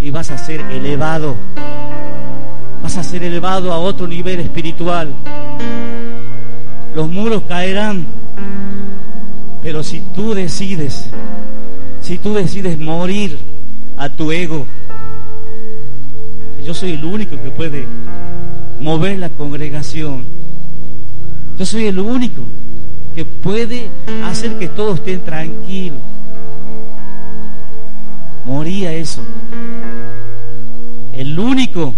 y 0.00 0.10
vas 0.10 0.30
a 0.30 0.38
ser 0.38 0.60
elevado. 0.60 1.36
Vas 2.82 2.96
a 2.96 3.02
ser 3.02 3.22
elevado 3.22 3.72
a 3.72 3.78
otro 3.78 4.06
nivel 4.06 4.40
espiritual. 4.40 5.12
Los 6.94 7.08
muros 7.10 7.42
caerán, 7.48 8.06
pero 9.62 9.82
si 9.82 10.00
tú 10.14 10.34
decides, 10.34 11.10
si 12.00 12.18
tú 12.18 12.34
decides 12.34 12.78
morir 12.78 13.38
a 13.96 14.08
tu 14.08 14.32
ego, 14.32 14.66
yo 16.64 16.74
soy 16.74 16.92
el 16.92 17.04
único 17.04 17.40
que 17.42 17.50
puede 17.50 17.86
mover 18.80 19.18
la 19.18 19.28
congregación. 19.30 20.24
Yo 21.58 21.66
soy 21.66 21.86
el 21.86 21.98
único 21.98 22.42
que 23.14 23.24
puede 23.24 23.88
hacer 24.24 24.58
que 24.58 24.68
todos 24.68 24.98
estén 24.98 25.20
tranquilos. 25.22 25.98
Moría 28.48 28.92
eso. 28.92 29.22
El 31.12 31.38
único 31.38 31.92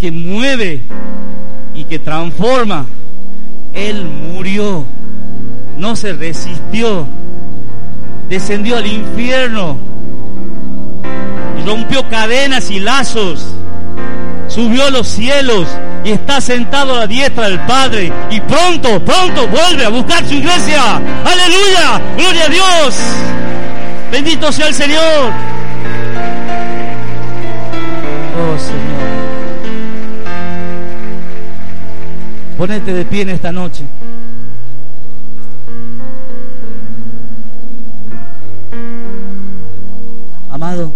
que 0.00 0.10
mueve 0.10 0.82
y 1.74 1.84
que 1.84 1.98
transforma, 1.98 2.86
Él 3.74 4.04
murió, 4.04 4.86
no 5.76 5.96
se 5.96 6.14
resistió, 6.14 7.06
descendió 8.30 8.78
al 8.78 8.86
infierno, 8.86 9.76
rompió 11.66 12.08
cadenas 12.08 12.70
y 12.70 12.80
lazos, 12.80 13.44
subió 14.48 14.86
a 14.86 14.90
los 14.90 15.08
cielos 15.08 15.68
y 16.04 16.12
está 16.12 16.40
sentado 16.40 16.94
a 16.94 17.00
la 17.00 17.06
diestra 17.06 17.48
del 17.50 17.60
Padre 17.60 18.10
y 18.30 18.40
pronto, 18.40 19.04
pronto 19.04 19.46
vuelve 19.48 19.84
a 19.84 19.90
buscar 19.90 20.26
su 20.26 20.34
iglesia. 20.34 20.96
Aleluya, 20.96 22.00
gloria 22.16 22.44
a 22.46 22.48
Dios. 22.48 22.94
Bendito 24.12 24.52
sea 24.52 24.68
el 24.68 24.74
Señor. 24.74 25.32
Oh 28.38 28.58
Señor. 28.58 28.92
Ponete 32.58 32.92
de 32.92 33.06
pie 33.06 33.22
en 33.22 33.30
esta 33.30 33.50
noche. 33.50 33.84
Amado, 40.50 40.92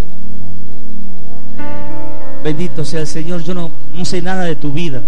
bendito 2.44 2.84
sea 2.84 3.00
el 3.00 3.06
Señor. 3.06 3.42
Yo 3.42 3.54
no, 3.54 3.70
no 3.94 4.04
sé 4.04 4.20
nada 4.20 4.44
de 4.44 4.56
tu 4.56 4.72
vida. 4.72 5.00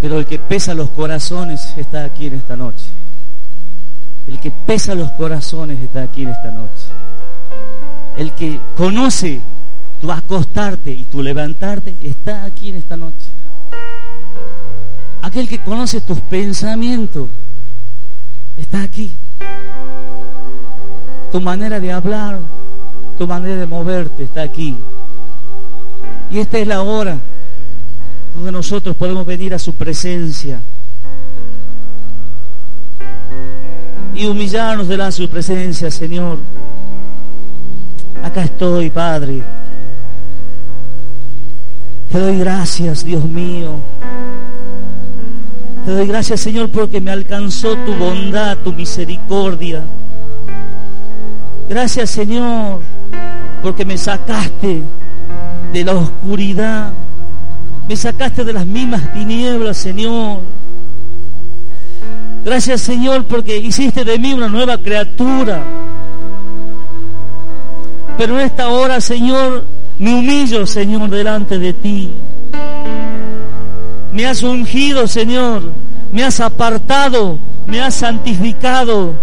Pero 0.00 0.18
el 0.18 0.24
que 0.24 0.38
pesa 0.38 0.72
los 0.72 0.88
corazones 0.88 1.74
está 1.76 2.04
aquí 2.04 2.28
en 2.28 2.34
esta 2.34 2.56
noche. 2.56 2.93
El 4.26 4.40
que 4.40 4.50
pesa 4.50 4.94
los 4.94 5.10
corazones 5.12 5.80
está 5.80 6.02
aquí 6.02 6.22
en 6.22 6.30
esta 6.30 6.50
noche. 6.50 6.86
El 8.16 8.32
que 8.32 8.60
conoce 8.76 9.40
tu 10.00 10.10
acostarte 10.10 10.90
y 10.90 11.04
tu 11.04 11.22
levantarte 11.22 11.94
está 12.00 12.44
aquí 12.44 12.70
en 12.70 12.76
esta 12.76 12.96
noche 12.96 13.34
aquel 15.24 15.48
que 15.48 15.58
conoce 15.58 16.00
tus 16.02 16.20
pensamientos, 16.20 17.28
está 18.58 18.82
aquí. 18.82 19.14
Tu 21.32 21.40
manera 21.40 21.80
de 21.80 21.90
hablar, 21.90 22.40
tu 23.18 23.26
manera 23.26 23.56
de 23.56 23.66
moverte 23.66 24.24
está 24.24 24.42
aquí. 24.42 24.76
Y 26.30 26.38
esta 26.38 26.58
es 26.58 26.68
la 26.68 26.82
hora 26.82 27.18
donde 28.34 28.52
nosotros 28.52 28.94
podemos 28.96 29.24
venir 29.24 29.54
a 29.54 29.58
su 29.58 29.74
presencia 29.74 30.60
y 34.14 34.26
humillarnos 34.26 34.88
delante 34.88 35.16
de 35.16 35.26
su 35.26 35.30
presencia, 35.30 35.90
Señor. 35.90 36.38
Acá 38.22 38.44
estoy, 38.44 38.90
Padre. 38.90 39.42
Te 42.10 42.18
doy 42.18 42.38
gracias, 42.38 43.04
Dios 43.04 43.24
mío 43.24 43.78
te 45.84 45.90
doy 45.90 46.06
gracias, 46.06 46.40
Señor, 46.40 46.70
porque 46.70 46.98
me 46.98 47.10
alcanzó 47.10 47.76
tu 47.76 47.94
bondad, 47.94 48.56
tu 48.58 48.72
misericordia. 48.72 49.82
Gracias, 51.68 52.08
Señor, 52.08 52.80
porque 53.62 53.84
me 53.84 53.98
sacaste 53.98 54.82
de 55.74 55.84
la 55.84 55.92
oscuridad. 55.92 56.90
Me 57.86 57.96
sacaste 57.96 58.44
de 58.44 58.54
las 58.54 58.64
mismas 58.64 59.12
tinieblas, 59.12 59.76
Señor. 59.76 60.40
Gracias, 62.44 62.82
Señor, 62.82 63.24
porque 63.24 63.56
hiciste 63.56 64.04
de 64.04 64.18
mí 64.18 64.34
una 64.34 64.48
nueva 64.48 64.76
criatura. 64.76 65.62
Pero 68.18 68.38
en 68.38 68.46
esta 68.46 68.68
hora, 68.68 69.00
Señor, 69.00 69.64
me 69.98 70.14
humillo, 70.14 70.66
Señor, 70.66 71.08
delante 71.08 71.58
de 71.58 71.72
ti. 71.72 72.10
Me 74.12 74.26
has 74.26 74.42
ungido, 74.42 75.08
Señor. 75.08 75.62
Me 76.12 76.22
has 76.22 76.38
apartado, 76.38 77.38
me 77.66 77.80
has 77.80 77.94
santificado. 77.94 79.14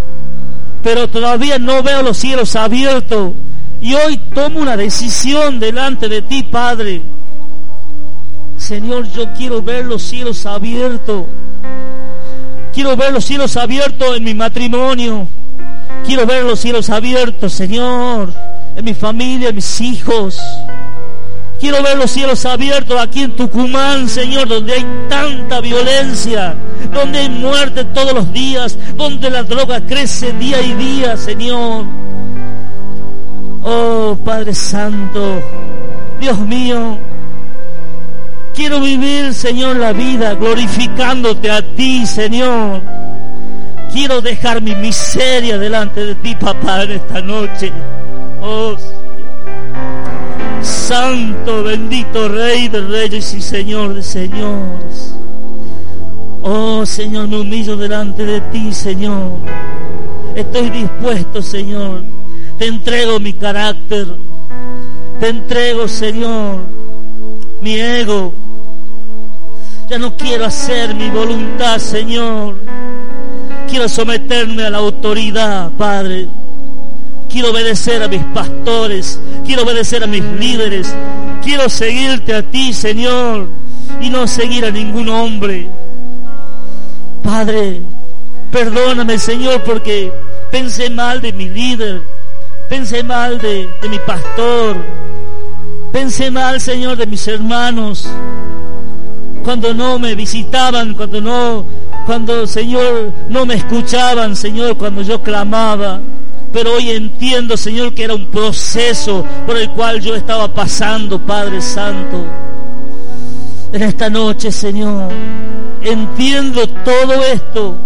Pero 0.84 1.08
todavía 1.08 1.60
no 1.60 1.84
veo 1.84 2.02
los 2.02 2.18
cielos 2.18 2.56
abiertos. 2.56 3.34
Y 3.80 3.94
hoy 3.94 4.18
tomo 4.34 4.60
una 4.60 4.76
decisión 4.76 5.60
delante 5.60 6.10
de 6.10 6.24
ti, 6.24 6.44
Padre. 6.44 7.04
Señor, 8.58 9.08
yo 9.12 9.32
quiero 9.38 9.62
ver 9.62 9.86
los 9.86 10.02
cielos 10.02 10.46
abiertos. 10.46 11.26
Quiero 12.74 12.96
ver 12.96 13.12
los 13.12 13.26
cielos 13.26 13.58
abiertos 13.58 14.18
en 14.18 14.24
mi 14.24 14.34
matrimonio. 14.34 15.28
Quiero 16.06 16.26
ver 16.26 16.44
los 16.44 16.60
cielos 16.60 16.90
abiertos, 16.90 17.54
Señor, 17.54 18.34
en 18.76 18.86
mi 18.86 18.94
familia, 18.94 19.50
en 19.50 19.56
mis 19.56 19.82
hijos. 19.82 20.42
Quiero 21.60 21.84
ver 21.84 21.96
los 21.96 22.10
cielos 22.10 22.44
abiertos 22.46 23.00
aquí 23.00 23.22
en 23.22 23.36
Tucumán, 23.36 24.10
Señor, 24.10 24.48
donde 24.48 24.74
hay 24.74 24.86
tanta 25.08 25.62
violencia, 25.62 26.56
donde 26.92 27.20
hay 27.20 27.30
muerte 27.30 27.86
todos 27.86 28.14
los 28.14 28.34
días, 28.34 28.78
donde 28.96 29.30
la 29.30 29.44
droga 29.44 29.80
crece 29.86 30.34
día 30.34 30.60
y 30.60 30.74
día, 30.74 31.16
Señor. 31.18 31.86
Oh 33.64 34.18
Padre 34.26 34.56
Santo, 34.56 35.40
Dios 36.20 36.40
mío, 36.40 36.98
quiero 38.56 38.80
vivir, 38.80 39.34
Señor, 39.34 39.78
la 39.78 39.94
vida 39.94 40.34
glorificándote 40.36 41.50
a 41.52 41.62
ti, 41.62 42.06
Señor. 42.06 42.82
Quiero 43.92 44.22
dejar 44.22 44.62
mi 44.62 44.74
miseria 44.76 45.58
delante 45.58 46.06
de 46.06 46.16
ti, 46.16 46.36
papá, 46.36 46.84
en 46.84 46.92
esta 46.92 47.22
noche. 47.22 47.72
Oh, 48.42 48.76
Santo, 50.62 51.64
bendito 51.64 52.28
Rey 52.30 52.68
de 52.68 52.82
Reyes 52.82 53.34
y 53.34 53.42
Señor 53.42 53.94
de 53.96 54.04
Señores. 54.04 55.14
Oh 56.44 56.86
Señor, 56.86 57.28
me 57.28 57.40
humillo 57.40 57.78
delante 57.78 58.26
de 58.26 58.42
ti, 58.42 58.74
Señor. 58.74 59.38
Estoy 60.36 60.70
dispuesto, 60.70 61.42
Señor. 61.42 62.04
Te 62.58 62.68
entrego 62.68 63.20
mi 63.20 63.34
carácter. 63.34 64.08
Te 65.20 65.30
entrego, 65.30 65.88
Señor, 65.88 66.62
mi 67.62 67.76
ego. 67.76 68.34
Ya 69.92 69.98
no 69.98 70.16
quiero 70.16 70.46
hacer 70.46 70.96
mi 70.96 71.10
voluntad, 71.10 71.78
Señor. 71.78 72.56
Quiero 73.70 73.90
someterme 73.90 74.64
a 74.64 74.70
la 74.70 74.78
autoridad, 74.78 75.70
Padre. 75.72 76.30
Quiero 77.30 77.52
obedecer 77.52 78.02
a 78.02 78.08
mis 78.08 78.24
pastores, 78.34 79.20
quiero 79.46 79.64
obedecer 79.64 80.02
a 80.02 80.08
mis 80.08 80.24
líderes, 80.24 80.96
quiero 81.44 81.68
seguirte 81.68 82.34
a 82.34 82.42
ti, 82.42 82.72
Señor, 82.72 83.50
y 84.00 84.10
no 84.10 84.28
seguir 84.28 84.64
a 84.64 84.72
ningún 84.72 85.10
hombre. 85.10 85.68
Padre, 87.22 87.82
perdóname, 88.50 89.20
Señor, 89.20 89.62
porque 89.64 90.10
pensé 90.52 90.90
mal 90.90 91.20
de 91.20 91.34
mi 91.34 91.50
líder, 91.50 92.02
pensé 92.70 93.04
mal 93.04 93.40
de, 93.40 93.70
de 93.82 93.90
mi 93.90 94.00
pastor, 94.00 94.78
pensé 95.92 96.32
mal, 96.32 96.62
Señor, 96.62 96.96
de 96.96 97.08
mis 97.08 97.28
hermanos, 97.28 98.08
cuando 99.44 99.74
no 99.74 100.00
me 100.00 100.16
visitaban, 100.16 100.94
cuando 100.94 101.22
no, 101.22 101.66
cuando, 102.06 102.48
Señor, 102.48 103.12
no 103.30 103.46
me 103.46 103.56
escuchaban, 103.56 104.36
Señor, 104.36 104.78
cuando 104.78 105.02
yo 105.02 105.22
clamaba 105.22 106.00
pero 106.54 106.76
hoy 106.76 106.92
entiendo, 106.92 107.56
Señor, 107.56 107.94
que 107.94 108.04
era 108.04 108.14
un 108.14 108.28
proceso 108.28 109.26
por 109.46 109.56
el 109.56 109.70
cual 109.72 110.02
yo 110.02 110.16
estaba 110.16 110.54
pasando, 110.54 111.20
Padre 111.20 111.62
Santo. 111.62 112.26
En 113.72 113.84
esta 113.84 114.10
noche, 114.10 114.52
Señor, 114.52 115.12
entiendo 115.82 116.68
todo 116.68 117.24
esto. 117.24 117.78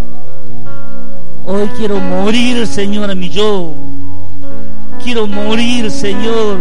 Hoy 1.46 1.70
quiero 1.78 2.00
morir, 2.00 2.66
Señor, 2.66 3.12
a 3.12 3.16
mi 3.16 3.30
yo. 3.30 3.76
Quiero 5.04 5.28
morir, 5.28 5.92
Señor, 5.92 6.58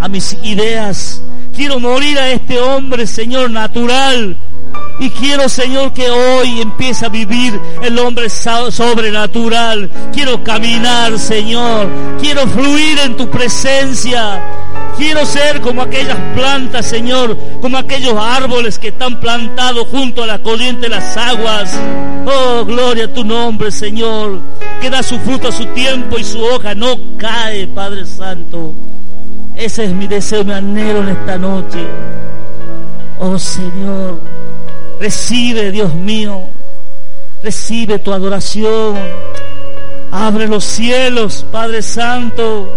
a 0.00 0.08
mis 0.08 0.36
ideas. 0.42 1.22
Quiero 1.54 1.78
morir 1.78 2.18
a 2.18 2.30
este 2.30 2.58
hombre, 2.60 3.06
Señor, 3.06 3.50
natural. 3.50 4.36
Y 5.00 5.10
quiero, 5.10 5.48
Señor, 5.48 5.92
que 5.92 6.08
hoy 6.08 6.60
empiece 6.60 7.04
a 7.04 7.08
vivir 7.08 7.58
el 7.82 7.98
hombre 7.98 8.30
sobrenatural. 8.30 9.90
Quiero 10.12 10.42
caminar, 10.44 11.18
Señor. 11.18 11.88
Quiero 12.20 12.46
fluir 12.46 12.98
en 13.00 13.16
tu 13.16 13.28
presencia. 13.28 14.40
Quiero 14.96 15.26
ser 15.26 15.60
como 15.60 15.82
aquellas 15.82 16.18
plantas, 16.34 16.86
Señor, 16.86 17.36
como 17.60 17.78
aquellos 17.78 18.14
árboles 18.16 18.78
que 18.78 18.88
están 18.88 19.18
plantados 19.20 19.88
junto 19.88 20.22
a 20.22 20.26
la 20.26 20.38
corriente 20.38 20.82
de 20.82 20.90
las 20.90 21.16
aguas. 21.16 21.76
Oh, 22.26 22.64
gloria 22.64 23.06
a 23.06 23.12
tu 23.12 23.24
nombre, 23.24 23.70
Señor, 23.70 24.40
que 24.80 24.88
da 24.88 25.02
su 25.02 25.18
fruto 25.18 25.48
a 25.48 25.52
su 25.52 25.66
tiempo 25.66 26.18
y 26.18 26.24
su 26.24 26.40
hoja 26.40 26.74
no 26.74 26.96
cae, 27.18 27.66
Padre 27.66 28.06
Santo. 28.06 28.74
Ese 29.64 29.84
es 29.84 29.92
mi 29.92 30.06
deseo, 30.08 30.44
mi 30.44 30.52
anhelo 30.52 31.02
en 31.02 31.08
esta 31.10 31.38
noche. 31.38 31.86
Oh, 33.18 33.38
Señor, 33.38 34.18
recibe, 35.00 35.70
Dios 35.70 35.94
mío, 35.94 36.48
recibe 37.42 37.98
tu 38.00 38.12
adoración. 38.12 38.96
Abre 40.10 40.48
los 40.48 40.64
cielos, 40.64 41.46
Padre 41.50 41.80
Santo 41.80 42.68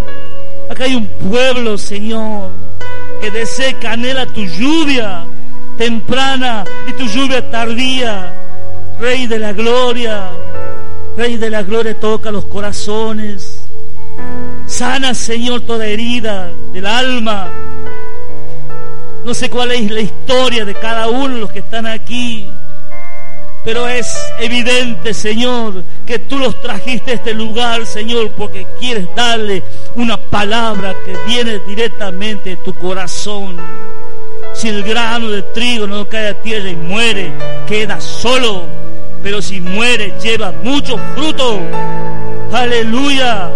Acá 0.70 0.86
hay 0.86 0.96
un 0.96 1.06
pueblo, 1.06 1.78
Señor, 1.78 2.50
que 3.22 3.30
desea 3.30 3.80
canela 3.80 4.26
tu 4.26 4.44
lluvia 4.46 5.24
temprana 5.78 6.66
y 6.88 6.94
tu 6.94 7.06
lluvia 7.06 7.50
tardía. 7.52 8.34
Rey 9.00 9.28
de 9.28 9.40
la 9.40 9.54
gloria, 9.54 10.30
Rey 11.18 11.38
de 11.38 11.50
la 11.50 11.64
gloria, 11.64 12.00
toca 12.00 12.32
los 12.32 12.46
corazones. 12.46 13.66
Sana, 14.68 15.14
Señor, 15.14 15.62
toda 15.62 15.86
herida 15.86 16.50
del 16.74 16.86
alma. 16.86 17.50
No 19.24 19.34
sé 19.34 19.50
cuál 19.50 19.72
es 19.72 19.90
la 19.92 20.02
historia 20.02 20.66
de 20.66 20.74
cada 20.74 21.08
uno 21.08 21.36
de 21.36 21.40
los 21.40 21.52
que 21.52 21.60
están 21.60 21.86
aquí. 21.86 22.50
Pero 23.64 23.88
es 23.88 24.16
evidente, 24.40 25.14
Señor, 25.14 25.84
que 26.06 26.20
tú 26.20 26.38
los 26.38 26.62
trajiste 26.62 27.12
a 27.12 27.14
este 27.16 27.34
lugar, 27.34 27.86
Señor, 27.88 28.30
porque 28.32 28.68
quieres 28.80 29.08
darle 29.16 29.64
una 29.96 30.18
palabra 30.18 30.94
que 31.04 31.18
viene 31.26 31.60
directamente 31.68 32.52
de 32.52 32.58
tu 32.58 32.76
corazón. 32.76 33.58
Si 34.54 34.68
el 34.68 34.84
grano 34.84 35.30
de 35.30 35.42
trigo 35.42 35.88
no 35.88 36.08
cae 36.08 36.30
a 36.30 36.42
tierra 36.42 36.70
y 36.70 36.76
muere, 36.76 37.32
queda 37.68 38.00
solo. 38.00 38.66
Pero 39.24 39.42
si 39.42 39.60
muere, 39.60 40.14
lleva 40.22 40.52
mucho 40.64 41.00
fruto. 41.16 41.60
Aleluya. 42.54 43.50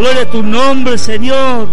Gloria 0.00 0.22
a 0.22 0.30
tu 0.30 0.42
nombre, 0.42 0.96
Señor. 0.96 1.68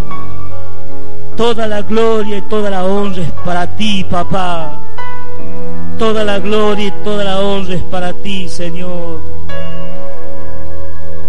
Toda 1.34 1.66
la 1.66 1.80
gloria 1.80 2.36
y 2.36 2.42
toda 2.42 2.68
la 2.68 2.84
honra 2.84 3.22
es 3.22 3.32
para 3.42 3.66
ti, 3.74 4.04
papá. 4.04 4.78
Toda 5.98 6.24
la 6.24 6.38
gloria 6.38 6.88
y 6.88 6.90
toda 7.02 7.24
la 7.24 7.40
honra 7.40 7.76
es 7.76 7.82
para 7.84 8.12
ti, 8.12 8.46
Señor. 8.46 9.22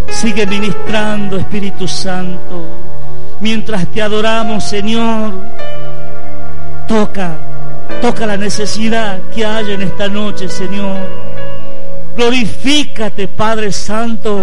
Sigue 0.09 0.45
ministrando, 0.45 1.37
Espíritu 1.37 1.87
Santo. 1.87 2.65
Mientras 3.39 3.87
te 3.87 4.01
adoramos, 4.01 4.65
Señor, 4.65 5.31
toca, 6.85 7.37
toca 8.01 8.25
la 8.25 8.35
necesidad 8.35 9.21
que 9.33 9.45
haya 9.45 9.75
en 9.75 9.83
esta 9.83 10.09
noche, 10.09 10.49
Señor. 10.49 10.97
Glorifícate, 12.17 13.29
Padre 13.29 13.71
Santo, 13.71 14.41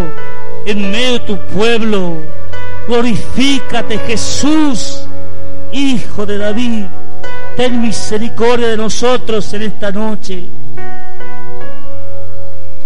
en 0.65 0.91
medio 0.91 1.13
de 1.13 1.21
tu 1.21 1.39
pueblo. 1.49 2.36
Glorifícate, 2.87 3.99
Jesús, 3.99 5.07
Hijo 5.72 6.24
de 6.24 6.39
David. 6.39 6.84
Ten 7.57 7.80
misericordia 7.80 8.68
de 8.68 8.76
nosotros 8.76 9.53
en 9.55 9.62
esta 9.62 9.91
noche. 9.91 10.45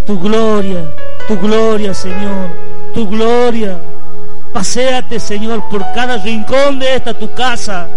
Tu 0.06 0.18
gloria, 0.18 0.84
tu 1.28 1.38
gloria, 1.38 1.92
Señor, 1.92 2.50
tu 2.94 3.08
gloria. 3.08 3.78
Paseate, 4.52 5.20
Señor, 5.20 5.68
por 5.68 5.82
cada 5.92 6.16
rincón 6.18 6.78
de 6.78 6.96
esta 6.96 7.14
tu 7.14 7.32
casa. 7.34 7.88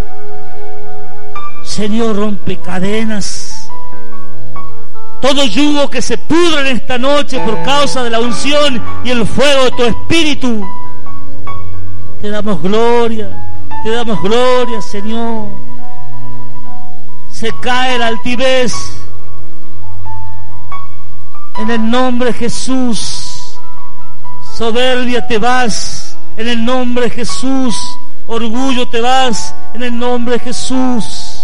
Señor, 1.64 2.16
rompe 2.16 2.58
cadenas. 2.58 3.68
Todo 5.20 5.44
yugo 5.46 5.88
que 5.88 6.02
se 6.02 6.18
pudre 6.18 6.70
en 6.70 6.76
esta 6.76 6.98
noche 6.98 7.40
por 7.40 7.62
causa 7.62 8.04
de 8.04 8.10
la 8.10 8.20
unción 8.20 8.82
y 9.04 9.10
el 9.10 9.26
fuego 9.26 9.64
de 9.64 9.70
tu 9.70 9.84
espíritu. 9.84 10.83
Te 12.24 12.30
damos 12.30 12.62
gloria, 12.62 13.28
te 13.84 13.90
damos 13.90 14.22
gloria, 14.22 14.80
Señor 14.80 15.46
se 17.34 17.52
cae 17.60 17.98
la 17.98 18.06
altivez. 18.06 18.72
En 21.58 21.70
el 21.70 21.90
nombre 21.90 22.32
Jesús, 22.32 23.58
soberbia 24.56 25.26
te 25.26 25.36
vas. 25.36 26.16
En 26.38 26.48
el 26.48 26.64
nombre 26.64 27.04
de 27.04 27.10
Jesús, 27.10 27.76
orgullo 28.26 28.88
te 28.88 29.02
vas. 29.02 29.54
En 29.74 29.82
el 29.82 29.98
nombre 29.98 30.38
de 30.38 30.40
Jesús. 30.40 31.42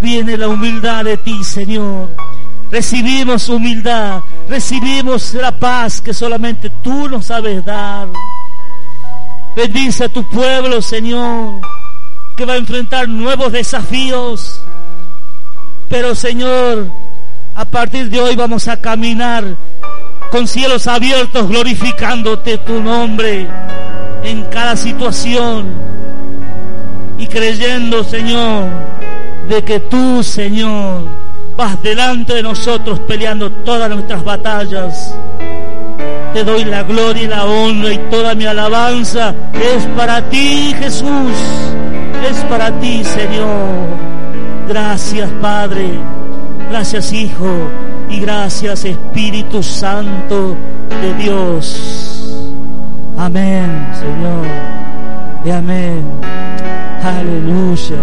Viene 0.00 0.38
la 0.38 0.48
humildad 0.48 1.04
de 1.04 1.18
ti, 1.18 1.44
Señor. 1.44 2.08
Recibimos 2.70 3.50
humildad, 3.50 4.22
recibimos 4.48 5.34
la 5.34 5.52
paz 5.52 6.00
que 6.00 6.14
solamente 6.14 6.70
tú 6.82 7.08
nos 7.08 7.26
sabes 7.26 7.62
dar. 7.64 8.08
Bendice 9.56 10.04
a 10.04 10.08
tu 10.08 10.28
pueblo, 10.28 10.82
Señor 10.82 11.60
que 12.36 12.44
va 12.44 12.54
a 12.54 12.56
enfrentar 12.56 13.08
nuevos 13.08 13.52
desafíos. 13.52 14.60
Pero 15.88 16.14
Señor, 16.14 16.86
a 17.54 17.64
partir 17.64 18.10
de 18.10 18.20
hoy 18.20 18.34
vamos 18.34 18.66
a 18.68 18.80
caminar 18.80 19.44
con 20.30 20.48
cielos 20.48 20.86
abiertos 20.86 21.48
glorificándote 21.48 22.58
tu 22.58 22.80
nombre 22.80 23.46
en 24.24 24.42
cada 24.46 24.76
situación 24.76 25.72
y 27.18 27.26
creyendo, 27.28 28.02
Señor, 28.02 28.68
de 29.48 29.62
que 29.62 29.78
tú, 29.78 30.22
Señor, 30.22 31.02
vas 31.56 31.80
delante 31.82 32.34
de 32.34 32.42
nosotros 32.42 32.98
peleando 33.00 33.50
todas 33.50 33.88
nuestras 33.90 34.24
batallas. 34.24 35.14
Te 36.34 36.44
doy 36.44 36.64
la 36.64 36.82
gloria 36.82 37.22
y 37.22 37.26
la 37.28 37.46
honra 37.46 37.92
y 37.92 37.98
toda 38.10 38.34
mi 38.34 38.44
alabanza 38.44 39.34
es 39.54 39.84
para 39.96 40.20
ti, 40.28 40.74
Jesús 40.78 41.32
es 42.28 42.36
para 42.44 42.70
ti, 42.80 43.04
Señor. 43.04 43.86
Gracias, 44.68 45.30
Padre. 45.40 45.90
Gracias, 46.70 47.12
Hijo. 47.12 47.68
Y 48.10 48.20
gracias, 48.20 48.84
Espíritu 48.84 49.62
Santo 49.62 50.56
de 51.00 51.14
Dios. 51.22 52.36
Amén, 53.18 53.86
Señor. 53.94 54.46
Y 55.44 55.50
amén. 55.50 56.02
Aleluya. 57.02 58.02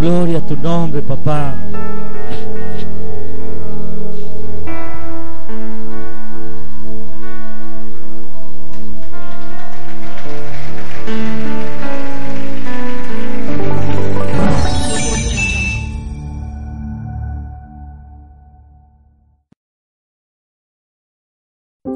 Gloria 0.00 0.38
a 0.38 0.40
tu 0.40 0.56
nombre, 0.56 1.02
papá. 1.02 1.54